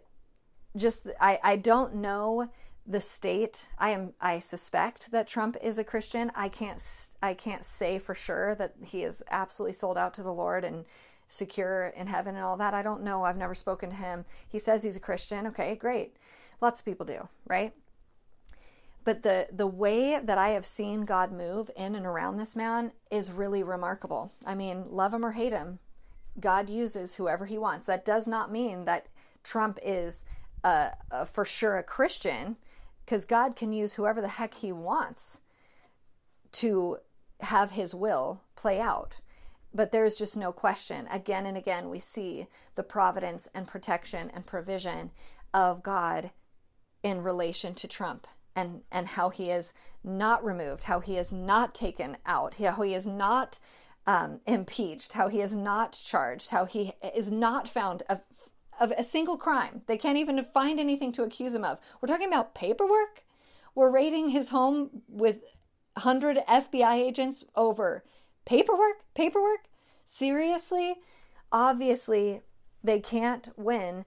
just, 0.77 1.09
I, 1.21 1.39
I 1.43 1.57
don't 1.57 1.95
know 1.97 2.51
the 2.87 3.01
state. 3.01 3.67
I 3.79 3.91
am, 3.91 4.13
I 4.21 4.39
suspect 4.41 5.11
that 5.11 5.27
Trump 5.27 5.57
is 5.63 5.79
a 5.79 5.85
Christian. 5.85 6.31
I 6.35 6.49
can't, 6.51 6.83
I 7.23 7.33
can't 7.33 7.65
say 7.65 7.99
for 7.99 8.15
sure 8.15 8.55
that 8.57 8.75
he 8.85 9.03
is 9.03 9.23
absolutely 9.31 9.73
sold 9.73 9.97
out 9.97 10.13
to 10.15 10.23
the 10.23 10.33
Lord 10.33 10.63
and 10.63 10.85
secure 11.29 11.89
in 11.97 12.07
heaven 12.07 12.37
and 12.37 12.45
all 12.45 12.57
that. 12.57 12.75
I 12.75 12.83
don't 12.83 13.03
know. 13.03 13.25
I've 13.25 13.37
never 13.37 13.55
spoken 13.55 13.91
to 13.91 13.97
him. 13.97 14.25
He 14.49 14.59
says 14.59 14.83
he's 14.83 14.97
a 14.97 15.01
Christian. 15.01 15.47
Okay, 15.49 15.75
great. 15.75 16.17
Lots 16.61 16.81
of 16.81 16.87
people 16.87 17.07
do, 17.07 17.29
right? 17.47 17.75
But 19.05 19.23
the 19.23 19.49
the 19.53 19.67
way 19.67 20.19
that 20.23 20.39
I 20.39 20.51
have 20.51 20.67
seen 20.67 21.05
God 21.05 21.31
move 21.31 21.71
in 21.77 21.95
and 21.95 22.07
around 22.07 22.37
this 22.37 22.57
man 22.57 22.93
is 23.11 23.31
really 23.31 23.63
remarkable. 23.63 24.33
I 24.45 24.55
mean, 24.55 24.85
love 24.89 25.15
him 25.15 25.25
or 25.25 25.33
hate 25.33 25.53
him, 25.53 25.79
God 26.41 26.69
uses 26.69 27.15
whoever 27.15 27.47
he 27.47 27.59
wants. 27.59 27.87
That 27.87 28.05
does 28.05 28.27
not 28.27 28.51
mean 28.51 28.85
that 28.85 29.07
Trump 29.43 29.79
is 29.83 30.25
uh, 30.65 30.91
uh, 31.11 31.25
for 31.25 31.45
sure 31.45 31.77
a 31.77 31.83
Christian, 31.83 32.57
because 33.05 33.25
God 33.25 33.55
can 33.55 33.73
use 33.73 33.95
whoever 33.95 34.21
the 34.21 34.29
heck 34.29 34.55
he 34.55 34.73
wants 34.73 35.39
to 36.53 36.99
have 37.41 37.73
his 37.73 37.95
will 37.95 38.41
play 38.57 38.81
out. 38.81 39.21
But 39.77 39.93
there's 39.93 40.17
just 40.17 40.39
no 40.39 40.53
question. 40.53 41.07
Again 41.11 41.45
and 41.45 41.57
again, 41.57 41.91
we 41.91 41.99
see 41.99 42.47
the 42.77 42.83
providence 42.83 43.47
and 43.55 43.69
protection 43.69 44.31
and 44.33 44.47
provision 44.47 45.11
of 45.53 45.83
God 45.83 46.31
in 47.03 47.23
relation 47.23 47.75
to 47.75 47.87
Trump 47.87 48.27
and, 48.57 48.81
and 48.91 49.07
how 49.07 49.29
he 49.29 49.51
is 49.51 49.75
not 50.03 50.43
removed, 50.43 50.85
how 50.85 51.01
he 51.01 51.19
is 51.19 51.31
not 51.31 51.75
taken 51.75 52.17
out, 52.25 52.55
how 52.55 52.83
he 52.83 52.95
is 52.95 53.07
not 53.07 53.59
um, 54.07 54.41
impeached, 54.47 55.13
how 55.13 55.29
he 55.29 55.43
is 55.43 55.55
not 55.55 55.93
charged, 55.93 56.51
how 56.51 56.65
he 56.65 56.95
is 57.15 57.31
not 57.31 57.69
found 57.69 58.03
of, 58.09 58.23
of 58.81 58.93
a 58.93 59.05
single 59.05 59.37
crime. 59.37 59.83
They 59.87 59.99
can't 59.99 60.17
even 60.17 60.43
find 60.43 60.81
anything 60.81 61.13
to 61.13 61.23
accuse 61.23 61.55
him 61.55 61.65
of. 61.65 61.79
We're 62.01 62.09
talking 62.09 62.29
about 62.29 62.55
paperwork. 62.55 63.25
We're 63.75 63.91
raiding 63.91 64.31
his 64.31 64.49
home 64.49 65.03
with 65.07 65.43
100 65.97 66.39
FBI 66.49 66.95
agents 66.95 67.45
over 67.55 68.05
paperwork? 68.47 69.03
Paperwork? 69.15 69.69
Seriously? 70.05 70.97
Obviously, 71.53 72.41
they 72.83 73.01
can't 73.01 73.51
win 73.57 74.07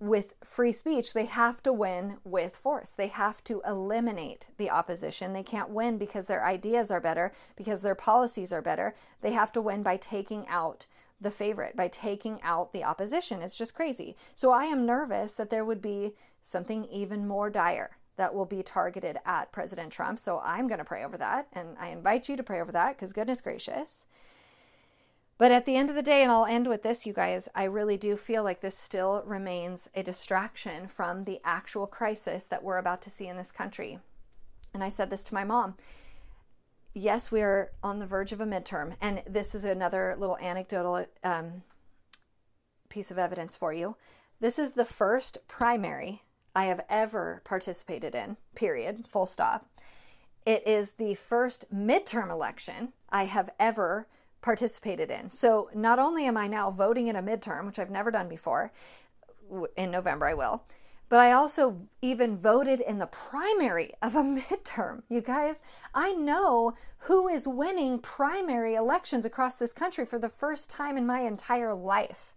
with 0.00 0.34
free 0.44 0.72
speech. 0.72 1.12
They 1.12 1.24
have 1.24 1.62
to 1.64 1.72
win 1.72 2.18
with 2.24 2.56
force. 2.56 2.90
They 2.90 3.08
have 3.08 3.42
to 3.44 3.62
eliminate 3.66 4.46
the 4.56 4.70
opposition. 4.70 5.32
They 5.32 5.42
can't 5.42 5.70
win 5.70 5.98
because 5.98 6.26
their 6.26 6.44
ideas 6.44 6.90
are 6.90 7.00
better, 7.00 7.32
because 7.56 7.82
their 7.82 7.96
policies 7.96 8.52
are 8.52 8.62
better. 8.62 8.94
They 9.22 9.32
have 9.32 9.52
to 9.52 9.60
win 9.60 9.82
by 9.82 9.96
taking 9.96 10.46
out 10.48 10.86
the 11.20 11.30
favorite, 11.32 11.74
by 11.74 11.88
taking 11.88 12.40
out 12.42 12.72
the 12.72 12.84
opposition. 12.84 13.42
It's 13.42 13.58
just 13.58 13.74
crazy. 13.74 14.16
So 14.36 14.52
I 14.52 14.64
am 14.64 14.86
nervous 14.86 15.34
that 15.34 15.50
there 15.50 15.64
would 15.64 15.82
be 15.82 16.12
something 16.42 16.84
even 16.84 17.26
more 17.26 17.50
dire 17.50 17.97
that 18.18 18.34
will 18.34 18.44
be 18.44 18.62
targeted 18.62 19.16
at 19.24 19.52
President 19.52 19.92
Trump. 19.92 20.18
So 20.18 20.40
I'm 20.44 20.66
going 20.66 20.78
to 20.78 20.84
pray 20.84 21.04
over 21.04 21.16
that. 21.16 21.46
And 21.52 21.76
I 21.80 21.88
invite 21.88 22.28
you 22.28 22.36
to 22.36 22.42
pray 22.42 22.60
over 22.60 22.72
that 22.72 22.96
because 22.96 23.12
goodness 23.12 23.40
gracious. 23.40 24.04
But 25.38 25.52
at 25.52 25.64
the 25.64 25.76
end 25.76 25.88
of 25.88 25.94
the 25.94 26.02
day, 26.02 26.22
and 26.24 26.32
I'll 26.32 26.44
end 26.44 26.66
with 26.66 26.82
this, 26.82 27.06
you 27.06 27.12
guys, 27.12 27.48
I 27.54 27.64
really 27.64 27.96
do 27.96 28.16
feel 28.16 28.42
like 28.42 28.60
this 28.60 28.76
still 28.76 29.22
remains 29.24 29.88
a 29.94 30.02
distraction 30.02 30.88
from 30.88 31.24
the 31.24 31.40
actual 31.44 31.86
crisis 31.86 32.44
that 32.44 32.64
we're 32.64 32.78
about 32.78 33.02
to 33.02 33.10
see 33.10 33.28
in 33.28 33.36
this 33.36 33.52
country. 33.52 34.00
And 34.74 34.82
I 34.82 34.88
said 34.88 35.10
this 35.10 35.22
to 35.24 35.34
my 35.34 35.44
mom. 35.44 35.76
Yes, 36.92 37.30
we 37.30 37.40
are 37.40 37.70
on 37.84 38.00
the 38.00 38.06
verge 38.06 38.32
of 38.32 38.40
a 38.40 38.46
midterm. 38.46 38.94
And 39.00 39.22
this 39.28 39.54
is 39.54 39.62
another 39.62 40.16
little 40.18 40.38
anecdotal 40.38 41.06
um, 41.22 41.62
piece 42.88 43.12
of 43.12 43.18
evidence 43.18 43.56
for 43.56 43.72
you. 43.72 43.94
This 44.40 44.58
is 44.58 44.72
the 44.72 44.84
first 44.84 45.38
primary 45.46 46.22
I 46.54 46.64
have 46.64 46.84
ever 46.88 47.42
participated 47.44 48.14
in, 48.14 48.36
period, 48.54 49.06
full 49.06 49.26
stop. 49.26 49.68
It 50.44 50.66
is 50.66 50.92
the 50.92 51.14
first 51.14 51.66
midterm 51.74 52.30
election 52.30 52.92
I 53.10 53.24
have 53.24 53.50
ever 53.60 54.06
participated 54.40 55.10
in. 55.10 55.30
So 55.30 55.68
not 55.74 55.98
only 55.98 56.24
am 56.24 56.36
I 56.36 56.46
now 56.46 56.70
voting 56.70 57.08
in 57.08 57.16
a 57.16 57.22
midterm, 57.22 57.66
which 57.66 57.78
I've 57.78 57.90
never 57.90 58.10
done 58.10 58.28
before, 58.28 58.72
in 59.76 59.90
November 59.90 60.26
I 60.26 60.34
will, 60.34 60.64
but 61.08 61.20
I 61.20 61.32
also 61.32 61.88
even 62.02 62.36
voted 62.36 62.80
in 62.80 62.98
the 62.98 63.06
primary 63.06 63.92
of 64.02 64.14
a 64.14 64.22
midterm. 64.22 65.02
You 65.08 65.20
guys, 65.20 65.62
I 65.94 66.12
know 66.12 66.74
who 66.98 67.28
is 67.28 67.48
winning 67.48 67.98
primary 67.98 68.74
elections 68.74 69.24
across 69.24 69.56
this 69.56 69.72
country 69.72 70.04
for 70.04 70.18
the 70.18 70.28
first 70.28 70.68
time 70.68 70.96
in 70.96 71.06
my 71.06 71.20
entire 71.20 71.74
life. 71.74 72.34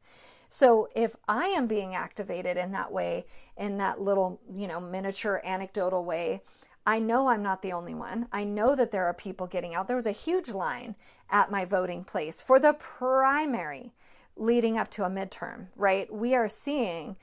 So 0.54 0.90
if 0.94 1.16
I 1.30 1.46
am 1.46 1.66
being 1.66 1.96
activated 1.96 2.58
in 2.58 2.74
that 2.74 2.92
way, 2.92 3.26
in 3.56 3.78
that 3.78 4.02
little, 4.02 4.42
you 4.54 4.68
know, 4.68 4.82
miniature 4.82 5.42
anecdotal 5.46 6.04
way, 6.04 6.42
I 6.86 7.00
know 7.00 7.28
I'm 7.28 7.42
not 7.42 7.62
the 7.62 7.72
only 7.72 7.94
one. 7.94 8.28
I 8.34 8.44
know 8.44 8.76
that 8.76 8.92
there 8.92 9.06
are 9.06 9.14
people 9.14 9.48
getting 9.48 9.74
out. 9.74 9.88
There 9.88 9.96
was 9.96 10.06
a 10.06 10.12
huge 10.12 10.50
line 10.50 10.98
at 11.30 11.52
my 11.52 11.64
voting 11.64 12.04
place 12.04 12.42
for 12.42 12.60
the 12.60 12.74
primary 12.74 13.94
leading 14.36 14.78
up 14.78 14.92
to 14.92 15.06
a 15.06 15.10
midterm, 15.10 15.68
right? 15.78 16.14
We 16.14 16.36
are 16.36 16.50
seeing 16.50 17.16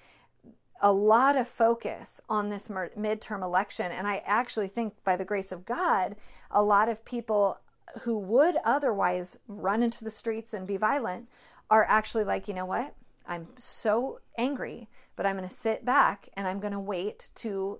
a 0.81 0.91
lot 0.91 1.37
of 1.37 1.47
focus 1.47 2.23
on 2.31 2.49
this 2.49 2.69
midterm 2.69 3.43
election. 3.43 3.93
And 3.93 4.07
I 4.07 4.23
actually 4.25 4.69
think, 4.69 4.95
by 5.05 5.17
the 5.17 5.27
grace 5.27 5.53
of 5.53 5.67
God, 5.67 6.17
a 6.51 6.63
lot 6.63 6.89
of 6.89 7.05
people 7.05 7.59
who 8.05 8.19
would 8.19 8.57
otherwise 8.65 9.37
run 9.49 9.83
into 9.83 10.03
the 10.03 10.11
streets 10.11 10.55
and 10.55 10.67
be 10.67 10.79
violent 10.79 11.29
are 11.69 11.85
actually 11.87 12.25
like, 12.25 12.49
you 12.49 12.55
know 12.55 12.65
what? 12.65 12.95
I'm 13.29 13.49
so 13.59 14.21
angry, 14.37 14.89
but 15.15 15.27
I'm 15.27 15.37
going 15.37 15.49
to 15.49 15.55
sit 15.55 15.85
back 15.85 16.31
and 16.35 16.49
I'm 16.49 16.59
going 16.59 16.73
to 16.73 16.81
wait 16.81 17.29
to 17.37 17.79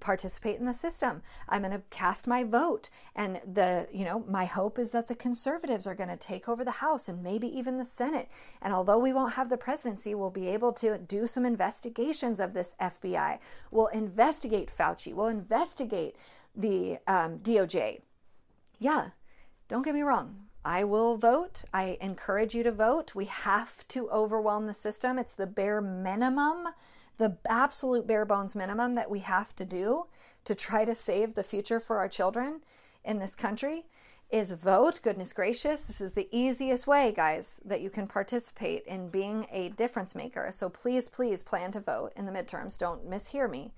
participate 0.00 0.58
in 0.58 0.66
the 0.66 0.74
system. 0.74 1.22
I'm 1.48 1.62
going 1.62 1.72
to 1.72 1.82
cast 1.90 2.26
my 2.26 2.42
vote 2.42 2.90
and 3.14 3.40
the, 3.46 3.86
you 3.92 4.04
know, 4.04 4.24
my 4.28 4.44
hope 4.44 4.78
is 4.78 4.90
that 4.90 5.06
the 5.06 5.14
conservatives 5.14 5.86
are 5.86 5.94
going 5.94 6.08
to 6.08 6.16
take 6.16 6.48
over 6.48 6.64
the 6.64 6.70
House 6.70 7.08
and 7.08 7.22
maybe 7.22 7.46
even 7.46 7.78
the 7.78 7.84
Senate. 7.84 8.28
And 8.60 8.72
although 8.72 8.98
we 8.98 9.12
won't 9.12 9.34
have 9.34 9.48
the 9.48 9.56
presidency, 9.56 10.14
we'll 10.14 10.30
be 10.30 10.48
able 10.48 10.72
to 10.74 10.98
do 10.98 11.28
some 11.28 11.46
investigations 11.46 12.40
of 12.40 12.54
this 12.54 12.74
FBI. 12.80 13.38
We'll 13.70 13.86
investigate 13.88 14.72
Fauci. 14.76 15.14
We'll 15.14 15.26
investigate 15.26 16.16
the 16.56 16.98
um, 17.06 17.38
DOJ. 17.38 18.00
Yeah, 18.78 19.10
don't 19.68 19.84
get 19.84 19.94
me 19.94 20.02
wrong. 20.02 20.47
I 20.68 20.84
will 20.84 21.16
vote. 21.16 21.64
I 21.72 21.96
encourage 21.98 22.54
you 22.54 22.62
to 22.62 22.70
vote. 22.70 23.14
We 23.14 23.24
have 23.24 23.88
to 23.88 24.10
overwhelm 24.10 24.66
the 24.66 24.74
system. 24.74 25.18
It's 25.18 25.32
the 25.32 25.46
bare 25.46 25.80
minimum, 25.80 26.68
the 27.16 27.38
absolute 27.48 28.06
bare 28.06 28.26
bones 28.26 28.54
minimum 28.54 28.94
that 28.96 29.10
we 29.10 29.20
have 29.20 29.56
to 29.56 29.64
do 29.64 30.08
to 30.44 30.54
try 30.54 30.84
to 30.84 30.94
save 30.94 31.32
the 31.32 31.42
future 31.42 31.80
for 31.80 31.96
our 31.96 32.08
children 32.08 32.60
in 33.02 33.18
this 33.18 33.34
country. 33.34 33.86
is 34.30 34.52
vote. 34.52 35.00
Goodness 35.02 35.32
gracious, 35.32 35.84
this 35.84 36.00
is 36.00 36.12
the 36.12 36.28
easiest 36.30 36.86
way, 36.86 37.12
guys, 37.16 37.60
that 37.64 37.80
you 37.80 37.90
can 37.90 38.06
participate 38.06 38.84
in 38.84 39.08
being 39.08 39.46
a 39.50 39.70
difference 39.70 40.14
maker. 40.14 40.50
So 40.52 40.68
please, 40.68 41.08
please 41.08 41.42
plan 41.42 41.72
to 41.72 41.80
vote 41.80 42.12
in 42.16 42.26
the 42.26 42.32
midterms. 42.32 42.76
Don't 42.76 43.08
mishear 43.08 43.50
me. 43.50 43.72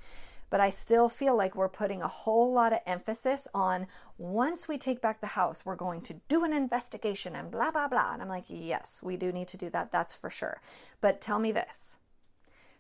But 0.51 0.61
I 0.61 0.70
still 0.70 1.09
feel 1.09 1.36
like 1.36 1.55
we're 1.55 1.68
putting 1.68 2.03
a 2.03 2.09
whole 2.09 2.53
lot 2.53 2.72
of 2.72 2.80
emphasis 2.86 3.46
on 3.55 3.86
once 4.18 4.68
we 4.68 4.76
take 4.76 5.01
back 5.01 5.20
the 5.20 5.28
House, 5.28 5.64
we're 5.64 5.76
going 5.76 6.03
to 6.03 6.20
do 6.28 6.44
an 6.44 6.53
investigation 6.53 7.36
and 7.36 7.51
blah, 7.51 7.70
blah, 7.70 7.88
blah. 7.88 8.12
And 8.12 8.20
I'm 8.20 8.28
like, 8.28 8.46
yes, 8.48 9.01
we 9.03 9.16
do 9.16 9.32
need 9.32 9.48
to 9.48 9.57
do 9.57 9.70
that. 9.70 9.92
That's 9.92 10.14
for 10.14 10.28
sure. 10.28 10.61
But 11.01 11.20
tell 11.20 11.38
me 11.38 11.53
this 11.53 11.96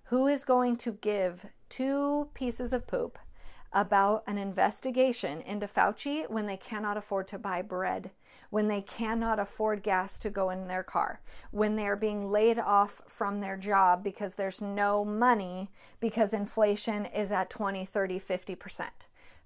who 0.04 0.26
is 0.26 0.44
going 0.44 0.76
to 0.76 0.92
give 0.92 1.46
two 1.68 2.28
pieces 2.34 2.72
of 2.72 2.88
poop 2.88 3.16
about 3.72 4.24
an 4.26 4.38
investigation 4.38 5.40
into 5.42 5.66
Fauci 5.66 6.28
when 6.28 6.46
they 6.46 6.56
cannot 6.56 6.96
afford 6.96 7.28
to 7.28 7.38
buy 7.38 7.62
bread, 7.62 8.10
when 8.50 8.68
they 8.68 8.80
cannot 8.80 9.38
afford 9.38 9.82
gas 9.82 10.18
to 10.18 10.30
go 10.30 10.50
in 10.50 10.66
their 10.66 10.82
car, 10.82 11.20
when 11.52 11.76
they 11.76 11.86
are 11.86 11.96
being 11.96 12.30
laid 12.30 12.58
off 12.58 13.00
from 13.06 13.40
their 13.40 13.56
job 13.56 14.02
because 14.02 14.34
there's 14.34 14.60
no 14.60 15.04
money 15.04 15.70
because 16.00 16.32
inflation 16.32 17.06
is 17.06 17.30
at 17.30 17.50
20, 17.50 17.84
30, 17.84 18.18
50%. 18.18 18.82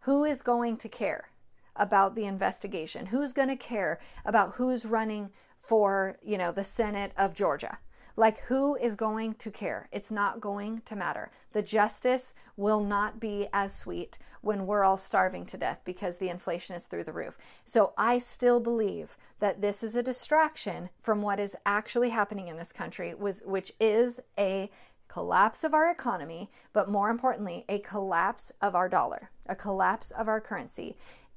Who 0.00 0.24
is 0.24 0.42
going 0.42 0.78
to 0.78 0.88
care 0.88 1.28
about 1.76 2.14
the 2.14 2.24
investigation? 2.24 3.06
Who's 3.06 3.32
going 3.32 3.48
to 3.48 3.56
care 3.56 3.98
about 4.24 4.54
who's 4.54 4.86
running 4.86 5.30
for, 5.58 6.16
you 6.22 6.38
know, 6.38 6.52
the 6.52 6.64
Senate 6.64 7.12
of 7.16 7.34
Georgia? 7.34 7.78
Like, 8.16 8.40
who 8.42 8.76
is 8.76 8.94
going 8.94 9.34
to 9.34 9.50
care? 9.50 9.88
It's 9.90 10.10
not 10.10 10.40
going 10.40 10.82
to 10.84 10.94
matter. 10.94 11.32
The 11.52 11.62
justice 11.62 12.34
will 12.56 12.82
not 12.82 13.18
be 13.18 13.48
as 13.52 13.74
sweet 13.74 14.18
when 14.40 14.66
we're 14.66 14.84
all 14.84 14.96
starving 14.96 15.46
to 15.46 15.56
death 15.56 15.80
because 15.84 16.18
the 16.18 16.28
inflation 16.28 16.76
is 16.76 16.86
through 16.86 17.04
the 17.04 17.12
roof. 17.12 17.36
So, 17.64 17.92
I 17.98 18.20
still 18.20 18.60
believe 18.60 19.16
that 19.40 19.60
this 19.60 19.82
is 19.82 19.96
a 19.96 20.02
distraction 20.02 20.90
from 21.02 21.22
what 21.22 21.40
is 21.40 21.56
actually 21.66 22.10
happening 22.10 22.48
in 22.48 22.56
this 22.56 22.72
country, 22.72 23.14
which 23.14 23.72
is 23.80 24.20
a 24.38 24.70
collapse 25.08 25.64
of 25.64 25.74
our 25.74 25.90
economy, 25.90 26.50
but 26.72 26.88
more 26.88 27.10
importantly, 27.10 27.64
a 27.68 27.78
collapse 27.80 28.52
of 28.62 28.74
our 28.74 28.88
dollar, 28.88 29.30
a 29.46 29.56
collapse 29.56 30.10
of 30.12 30.28
our 30.28 30.40
currency. 30.40 30.96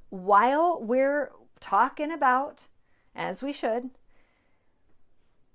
While 0.10 0.82
we're 0.82 1.32
talking 1.60 2.12
about, 2.12 2.66
as 3.16 3.44
we 3.44 3.52
should, 3.52 3.90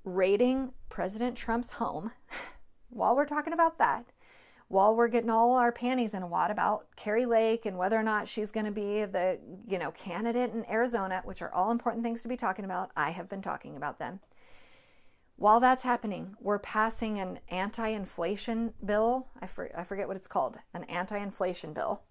raiding 0.05 0.73
President 0.89 1.37
Trump's 1.37 1.71
home, 1.71 2.13
while 2.91 3.17
we're 3.17 3.25
talking 3.25 3.53
about 3.53 3.79
that, 3.79 4.07
while 4.69 4.95
we're 4.95 5.09
getting 5.09 5.31
all 5.31 5.55
our 5.55 5.73
panties 5.73 6.15
in 6.15 6.23
a 6.23 6.27
wad 6.27 6.51
about 6.51 6.87
Kari 6.97 7.27
Lake 7.27 7.67
and 7.67 7.77
whether 7.77 7.99
or 7.99 8.03
not 8.03 8.29
she's 8.29 8.51
going 8.51 8.67
to 8.67 8.73
be 8.73 9.05
the, 9.05 9.39
you 9.69 9.79
know, 9.79 9.91
candidate 9.91 10.53
in 10.53 10.69
Arizona, 10.71 11.23
which 11.25 11.43
are 11.43 11.53
all 11.53 11.71
important 11.71 12.03
things 12.03 12.23
to 12.23 12.29
be 12.29 12.37
talking 12.37 12.65
about. 12.65 12.91
I 12.97 13.11
have 13.11 13.29
been 13.29 13.43
talking 13.43 13.77
about 13.77 13.99
them. 13.99 14.21
While 15.37 15.61
that's 15.61 15.83
happening, 15.83 16.37
we're 16.41 16.59
passing 16.59 17.19
an 17.19 17.41
anti-inflation 17.49 18.75
bill. 18.85 19.29
I, 19.41 19.47
for, 19.47 19.71
I 19.77 19.85
forget 19.85 20.07
what 20.07 20.17
it's 20.17 20.27
called, 20.27 20.59
an 20.73 20.85
anti-inflation 20.85 21.73
bill 21.73 22.03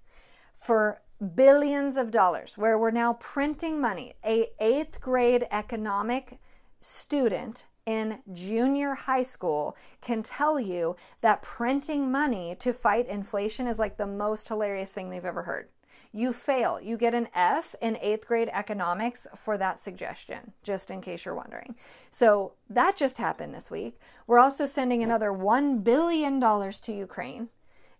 for 0.55 1.01
billions 1.35 1.97
of 1.97 2.11
dollars 2.11 2.57
where 2.57 2.77
we're 2.77 2.91
now 2.91 3.13
printing 3.13 3.79
money. 3.79 4.13
A 4.25 4.49
8th 4.61 4.99
grade 4.99 5.47
economic 5.51 6.39
student 6.79 7.65
in 7.85 8.19
junior 8.31 8.93
high 8.93 9.23
school 9.23 9.75
can 10.01 10.21
tell 10.21 10.59
you 10.59 10.95
that 11.21 11.41
printing 11.41 12.11
money 12.11 12.55
to 12.59 12.73
fight 12.73 13.07
inflation 13.07 13.67
is 13.67 13.79
like 13.79 13.97
the 13.97 14.07
most 14.07 14.47
hilarious 14.47 14.91
thing 14.91 15.09
they've 15.09 15.25
ever 15.25 15.43
heard. 15.43 15.69
You 16.13 16.33
fail. 16.33 16.79
You 16.81 16.97
get 16.97 17.13
an 17.13 17.29
F 17.33 17.73
in 17.81 17.97
eighth 18.01 18.27
grade 18.27 18.49
economics 18.51 19.27
for 19.35 19.57
that 19.57 19.79
suggestion, 19.79 20.51
just 20.61 20.91
in 20.91 20.99
case 20.99 21.23
you're 21.23 21.35
wondering. 21.35 21.75
So 22.09 22.53
that 22.69 22.97
just 22.97 23.17
happened 23.17 23.55
this 23.55 23.71
week. 23.71 23.97
We're 24.27 24.39
also 24.39 24.65
sending 24.65 25.03
another 25.03 25.29
$1 25.29 25.83
billion 25.83 26.41
to 26.41 26.91
Ukraine 26.91 27.47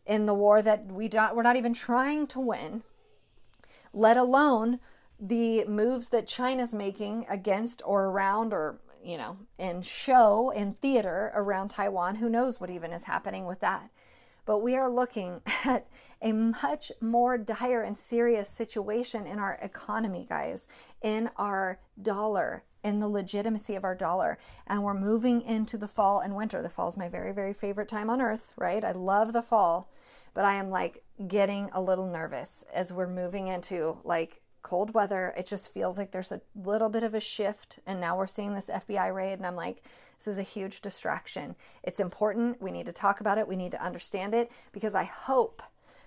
in 0.06 0.26
the 0.26 0.34
war 0.34 0.62
that 0.62 0.88
we 0.88 1.08
don't, 1.08 1.36
we're 1.36 1.44
not 1.44 1.56
even 1.56 1.74
trying 1.74 2.28
to 2.28 2.40
win, 2.40 2.84
let 3.94 4.18
alone 4.18 4.80
the 5.18 5.64
moves 5.66 6.10
that 6.10 6.28
China's 6.28 6.74
making 6.74 7.26
against 7.30 7.82
or 7.86 8.06
around 8.06 8.52
or 8.54 8.80
you 9.04 9.18
know, 9.18 9.38
in 9.58 9.82
show 9.82 10.52
in 10.52 10.74
theater 10.76 11.32
around 11.36 11.70
Taiwan. 11.70 12.16
Who 12.16 12.30
knows 12.30 12.60
what 12.60 12.70
even 12.70 12.92
is 12.92 13.04
happening 13.04 13.46
with 13.46 13.60
that? 13.62 13.90
But 14.46 14.60
we 14.60 14.76
are 14.76 14.90
looking 14.90 15.42
at 15.66 15.88
a 16.22 16.32
much 16.32 16.92
more 17.02 17.38
dire 17.38 17.82
and 17.82 17.98
serious 17.98 18.50
situation 18.50 19.26
in 19.26 19.40
our 19.40 19.58
economy, 19.62 20.26
guys, 20.30 20.68
in 21.02 21.30
our 21.38 21.80
dollar, 22.02 22.64
in 22.84 23.00
the 23.00 23.08
legitimacy 23.08 23.76
of 23.76 23.84
our 23.84 23.96
dollar. 23.96 24.38
And 24.68 24.84
we're 24.84 24.94
moving 24.94 25.42
into 25.42 25.78
the 25.78 25.88
fall 25.88 26.20
and 26.20 26.36
winter. 26.36 26.62
The 26.62 26.70
fall 26.70 26.88
is 26.88 26.98
my 26.98 27.10
very, 27.10 27.32
very 27.32 27.54
favorite 27.54 27.90
time 27.90 28.10
on 28.10 28.22
earth, 28.22 28.54
right? 28.58 28.84
I 28.84 28.92
love 28.92 29.34
the 29.34 29.42
fall, 29.42 29.92
but 30.34 30.46
I 30.46 30.56
am 30.56 30.70
like 30.70 31.04
getting 31.28 31.70
a 31.74 31.82
little 31.82 32.08
nervous 32.08 32.64
as 32.74 32.92
we're 32.92 33.08
moving 33.08 33.48
into 33.48 33.98
like 34.04 34.42
cold 34.64 34.94
weather. 34.94 35.34
It 35.38 35.46
just 35.46 35.74
feels 35.74 35.98
like 35.98 36.12
there's 36.12 36.32
a 36.32 36.42
little 36.56 36.90
bit 36.90 37.04
of 37.04 37.14
a 37.14 37.20
shift. 37.20 37.80
And 37.86 38.00
now 38.00 38.18
we're 38.18 38.28
seeing 38.28 38.54
this 38.54 38.70
FBI 38.70 39.14
raid, 39.14 39.34
and 39.34 39.46
I'm 39.46 39.56
like, 39.56 39.84
this 40.18 40.28
is 40.28 40.38
a 40.38 40.44
huge 40.44 40.82
distraction. 40.82 41.56
It's 41.84 42.00
important. 42.00 42.62
We 42.62 42.72
need 42.72 42.86
to 42.86 42.94
talk 42.94 43.22
about 43.22 43.38
it. 43.38 43.48
We 43.48 43.56
need 43.56 43.72
to 43.72 43.84
understand 43.84 44.36
it 44.36 44.52
because 44.72 44.94
I 44.94 45.04
hope 45.04 45.64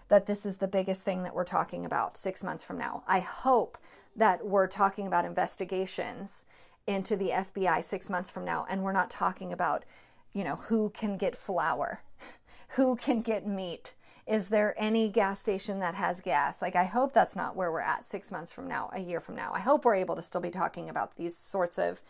that 0.09 0.27
this 0.27 0.47
is 0.47 0.59
the 0.59 0.69
biggest 0.69 1.03
thing 1.03 1.23
that 1.23 1.35
we're 1.35 1.45
talking 1.45 1.85
about 1.85 2.17
six 2.17 2.45
months 2.45 2.63
from 2.63 2.79
now. 2.79 3.03
I 3.09 3.21
hope 3.21 3.79
that 4.17 4.47
we're 4.47 4.69
talking 4.69 5.07
about 5.07 5.25
investigations 5.25 6.45
into 6.87 7.17
the 7.17 7.31
FBI 7.31 7.83
six 7.83 8.11
months 8.11 8.31
from 8.31 8.45
now, 8.45 8.67
and 8.69 8.83
we're 8.83 8.93
not 8.93 9.11
talking 9.11 9.53
about, 9.53 9.85
you 10.33 10.45
know, 10.45 10.57
who 10.57 10.91
can 10.91 11.17
get 11.17 11.35
flour, 11.35 12.03
who 12.77 12.97
can 12.97 13.21
get 13.21 13.47
meat, 13.47 13.95
is 14.27 14.49
there 14.49 14.75
any 14.79 15.09
gas 15.09 15.39
station 15.41 15.81
that 15.81 15.95
has 15.95 16.21
gas? 16.21 16.63
Like, 16.63 16.77
I 16.77 16.85
hope 16.85 17.13
that's 17.13 17.37
not 17.37 17.57
where 17.57 17.71
we're 17.71 17.81
at 17.81 18.07
six 18.07 18.33
months 18.33 18.53
from 18.53 18.67
now, 18.67 18.91
a 18.93 19.01
year 19.01 19.21
from 19.21 19.37
now. 19.37 19.53
I 19.53 19.61
hope 19.61 19.85
we're 19.85 19.95
able 19.95 20.17
to 20.17 20.23
still 20.23 20.41
be 20.41 20.51
talking 20.51 20.89
about 20.89 21.17
these 21.17 21.37
sorts 21.37 21.79
of 21.79 22.01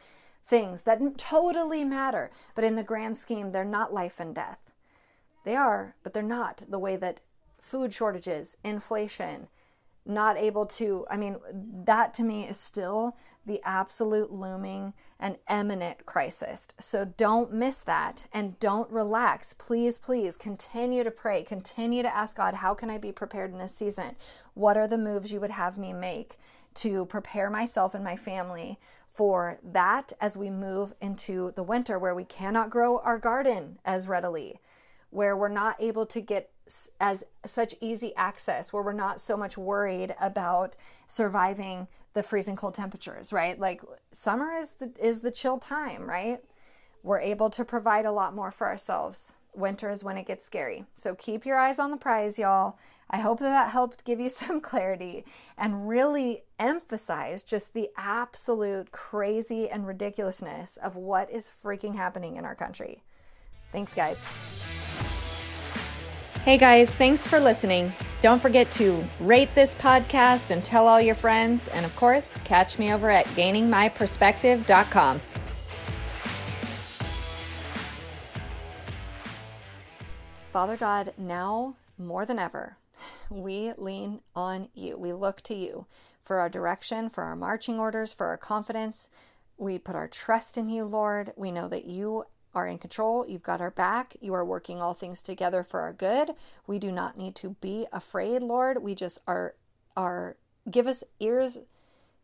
things 0.46 0.82
that 0.82 1.18
totally 1.18 1.84
matter. 1.84 2.30
But 2.54 2.64
in 2.64 2.76
the 2.76 2.84
grand 2.84 3.16
scheme, 3.18 3.50
they're 3.50 3.64
not 3.64 3.92
life 3.92 4.20
and 4.20 4.34
death. 4.34 4.70
They 5.44 5.56
are, 5.56 5.96
but 6.02 6.14
they're 6.14 6.22
not 6.22 6.62
the 6.68 6.78
way 6.78 6.96
that 6.96 7.20
food 7.60 7.92
shortages, 7.92 8.56
inflation, 8.62 9.48
not 10.06 10.36
able 10.36 10.66
to, 10.66 11.06
I 11.10 11.16
mean, 11.16 11.36
that 11.84 12.12
to 12.14 12.22
me 12.22 12.46
is 12.46 12.58
still 12.58 13.16
the 13.46 13.60
absolute 13.64 14.30
looming 14.30 14.94
and 15.18 15.36
imminent 15.50 16.06
crisis. 16.06 16.68
So 16.78 17.04
don't 17.04 17.52
miss 17.52 17.80
that 17.80 18.26
and 18.32 18.58
don't 18.58 18.90
relax. 18.90 19.54
Please, 19.54 19.98
please 19.98 20.36
continue 20.36 21.04
to 21.04 21.10
pray, 21.10 21.42
continue 21.42 22.02
to 22.02 22.14
ask 22.14 22.36
God, 22.36 22.54
how 22.54 22.74
can 22.74 22.90
I 22.90 22.98
be 22.98 23.12
prepared 23.12 23.52
in 23.52 23.58
this 23.58 23.74
season? 23.74 24.16
What 24.54 24.76
are 24.76 24.88
the 24.88 24.98
moves 24.98 25.32
you 25.32 25.40
would 25.40 25.50
have 25.50 25.78
me 25.78 25.92
make 25.92 26.38
to 26.74 27.06
prepare 27.06 27.50
myself 27.50 27.94
and 27.94 28.02
my 28.02 28.16
family 28.16 28.78
for 29.08 29.58
that 29.62 30.12
as 30.20 30.36
we 30.36 30.50
move 30.50 30.92
into 31.00 31.52
the 31.54 31.62
winter 31.62 31.98
where 31.98 32.14
we 32.14 32.24
cannot 32.24 32.70
grow 32.70 32.98
our 32.98 33.18
garden 33.18 33.78
as 33.84 34.08
readily? 34.08 34.60
Where 35.10 35.36
we're 35.36 35.48
not 35.48 35.80
able 35.80 36.06
to 36.06 36.20
get 36.20 36.50
as 37.00 37.24
such 37.44 37.74
easy 37.80 38.14
access 38.16 38.72
where 38.72 38.82
we're 38.82 38.92
not 38.92 39.20
so 39.20 39.36
much 39.36 39.58
worried 39.58 40.14
about 40.20 40.76
surviving 41.06 41.86
the 42.14 42.22
freezing 42.22 42.56
cold 42.56 42.74
temperatures 42.74 43.32
right? 43.32 43.58
Like 43.58 43.82
summer 44.12 44.56
is 44.56 44.74
the 44.74 44.92
is 45.00 45.20
the 45.20 45.30
chill 45.30 45.58
time 45.58 46.08
right? 46.08 46.40
We're 47.02 47.20
able 47.20 47.50
to 47.50 47.64
provide 47.64 48.06
a 48.06 48.12
lot 48.12 48.34
more 48.34 48.50
for 48.50 48.66
ourselves. 48.66 49.34
Winter 49.54 49.90
is 49.90 50.02
when 50.02 50.16
it 50.16 50.26
gets 50.26 50.44
scary. 50.44 50.84
So 50.96 51.14
keep 51.14 51.44
your 51.44 51.58
eyes 51.58 51.78
on 51.78 51.90
the 51.90 51.96
prize 51.96 52.38
y'all. 52.38 52.78
I 53.10 53.18
hope 53.18 53.40
that 53.40 53.50
that 53.50 53.70
helped 53.70 54.04
give 54.04 54.18
you 54.18 54.30
some 54.30 54.60
clarity 54.60 55.24
and 55.58 55.86
really 55.88 56.44
emphasize 56.58 57.42
just 57.42 57.74
the 57.74 57.90
absolute 57.96 58.90
crazy 58.90 59.68
and 59.68 59.86
ridiculousness 59.86 60.78
of 60.78 60.96
what 60.96 61.30
is 61.30 61.50
freaking 61.62 61.94
happening 61.94 62.36
in 62.36 62.44
our 62.44 62.54
country. 62.54 63.02
Thanks 63.70 63.92
guys 63.92 64.24
Hey 66.44 66.58
guys, 66.58 66.90
thanks 66.90 67.26
for 67.26 67.40
listening. 67.40 67.90
Don't 68.20 68.38
forget 68.38 68.70
to 68.72 69.02
rate 69.18 69.54
this 69.54 69.74
podcast 69.74 70.50
and 70.50 70.62
tell 70.62 70.86
all 70.86 71.00
your 71.00 71.14
friends. 71.14 71.68
And 71.68 71.86
of 71.86 71.96
course, 71.96 72.38
catch 72.44 72.78
me 72.78 72.92
over 72.92 73.08
at 73.08 73.24
gainingmyperspective.com. 73.28 75.22
Father 80.52 80.76
God, 80.76 81.14
now 81.16 81.76
more 81.96 82.26
than 82.26 82.38
ever, 82.38 82.76
we 83.30 83.72
lean 83.78 84.20
on 84.36 84.68
you. 84.74 84.98
We 84.98 85.14
look 85.14 85.40
to 85.44 85.54
you 85.54 85.86
for 86.24 86.40
our 86.40 86.50
direction, 86.50 87.08
for 87.08 87.24
our 87.24 87.36
marching 87.36 87.78
orders, 87.78 88.12
for 88.12 88.26
our 88.26 88.36
confidence. 88.36 89.08
We 89.56 89.78
put 89.78 89.96
our 89.96 90.08
trust 90.08 90.58
in 90.58 90.68
you, 90.68 90.84
Lord. 90.84 91.32
We 91.36 91.52
know 91.52 91.68
that 91.68 91.86
you 91.86 92.24
are 92.54 92.66
in 92.66 92.78
control. 92.78 93.26
You've 93.26 93.42
got 93.42 93.60
our 93.60 93.70
back. 93.70 94.16
You 94.20 94.34
are 94.34 94.44
working 94.44 94.80
all 94.80 94.94
things 94.94 95.22
together 95.22 95.62
for 95.62 95.80
our 95.80 95.92
good. 95.92 96.32
We 96.66 96.78
do 96.78 96.92
not 96.92 97.18
need 97.18 97.34
to 97.36 97.50
be 97.60 97.86
afraid, 97.92 98.42
Lord. 98.42 98.82
We 98.82 98.94
just 98.94 99.20
are 99.26 99.54
are 99.96 100.36
give 100.70 100.86
us 100.86 101.04
ears 101.20 101.58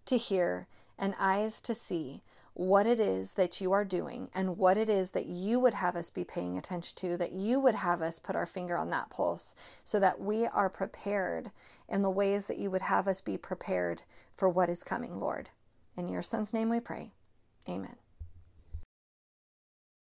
to 0.06 0.16
hear 0.16 0.66
and 0.98 1.14
eyes 1.18 1.60
to 1.62 1.74
see 1.74 2.22
what 2.54 2.86
it 2.86 3.00
is 3.00 3.32
that 3.32 3.60
you 3.60 3.72
are 3.72 3.84
doing 3.84 4.28
and 4.34 4.58
what 4.58 4.76
it 4.76 4.88
is 4.88 5.12
that 5.12 5.26
you 5.26 5.58
would 5.60 5.72
have 5.72 5.96
us 5.96 6.10
be 6.10 6.24
paying 6.24 6.58
attention 6.58 6.94
to, 6.96 7.16
that 7.16 7.32
you 7.32 7.60
would 7.60 7.74
have 7.74 8.02
us 8.02 8.18
put 8.18 8.36
our 8.36 8.46
finger 8.46 8.76
on 8.76 8.90
that 8.90 9.08
pulse 9.08 9.54
so 9.84 10.00
that 10.00 10.20
we 10.20 10.46
are 10.46 10.68
prepared 10.68 11.50
in 11.88 12.02
the 12.02 12.10
ways 12.10 12.46
that 12.46 12.58
you 12.58 12.70
would 12.70 12.82
have 12.82 13.06
us 13.08 13.20
be 13.20 13.38
prepared 13.38 14.02
for 14.36 14.48
what 14.48 14.68
is 14.68 14.82
coming, 14.82 15.18
Lord. 15.18 15.48
In 15.96 16.08
your 16.08 16.22
son's 16.22 16.52
name 16.52 16.68
we 16.68 16.80
pray. 16.80 17.12
Amen. 17.68 17.96